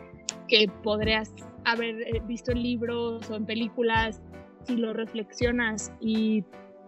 que 0.48 0.68
podrías 0.84 1.34
haber 1.66 2.02
eh, 2.02 2.22
visto 2.28 2.52
en 2.52 2.62
libros 2.62 3.30
o 3.30 3.36
en 3.36 3.46
películas, 3.46 4.22
si 4.64 4.78
lo 4.78 4.94
reflexionas 4.94 5.92
y 6.00 6.44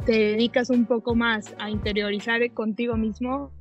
te 0.05 0.11
dedicas 0.11 0.69
un 0.69 0.85
poco 0.85 1.15
más 1.15 1.55
a 1.59 1.69
interiorizar 1.69 2.39
contigo 2.53 2.97
mismo, 2.97 3.51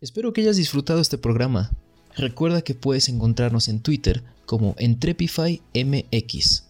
Espero 0.00 0.32
que 0.32 0.40
hayas 0.40 0.56
disfrutado 0.56 1.02
este 1.02 1.18
programa. 1.18 1.70
Recuerda 2.16 2.62
que 2.62 2.74
puedes 2.74 3.08
encontrarnos 3.08 3.68
en 3.68 3.80
Twitter 3.80 4.22
como 4.44 4.74
EntrepifyMX. 4.78 6.64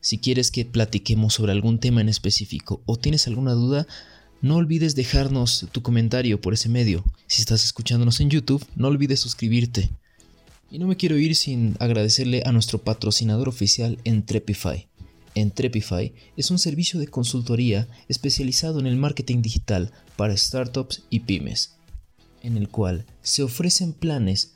Si 0.00 0.18
quieres 0.18 0.50
que 0.50 0.64
platiquemos 0.64 1.34
sobre 1.34 1.52
algún 1.52 1.78
tema 1.78 2.00
en 2.00 2.08
específico 2.08 2.82
o 2.86 2.96
tienes 2.96 3.26
alguna 3.26 3.52
duda, 3.52 3.86
no 4.42 4.56
olvides 4.56 4.94
dejarnos 4.94 5.66
tu 5.72 5.82
comentario 5.82 6.40
por 6.40 6.52
ese 6.52 6.68
medio. 6.68 7.04
Si 7.26 7.40
estás 7.40 7.64
escuchándonos 7.64 8.20
en 8.20 8.30
YouTube, 8.30 8.64
no 8.76 8.88
olvides 8.88 9.20
suscribirte. 9.20 9.90
Y 10.70 10.78
no 10.78 10.86
me 10.86 10.96
quiero 10.96 11.16
ir 11.16 11.36
sin 11.36 11.76
agradecerle 11.80 12.42
a 12.44 12.52
nuestro 12.52 12.82
patrocinador 12.82 13.48
oficial 13.48 13.98
Entrepify. 14.04 14.88
Entrepify 15.34 16.12
es 16.36 16.50
un 16.50 16.58
servicio 16.58 17.00
de 17.00 17.08
consultoría 17.08 17.88
especializado 18.08 18.78
en 18.78 18.86
el 18.86 18.96
marketing 18.96 19.42
digital 19.42 19.90
para 20.16 20.36
startups 20.36 21.02
y 21.08 21.20
pymes, 21.20 21.76
en 22.42 22.56
el 22.56 22.68
cual 22.68 23.06
se 23.22 23.42
ofrecen 23.42 23.92
planes 23.92 24.55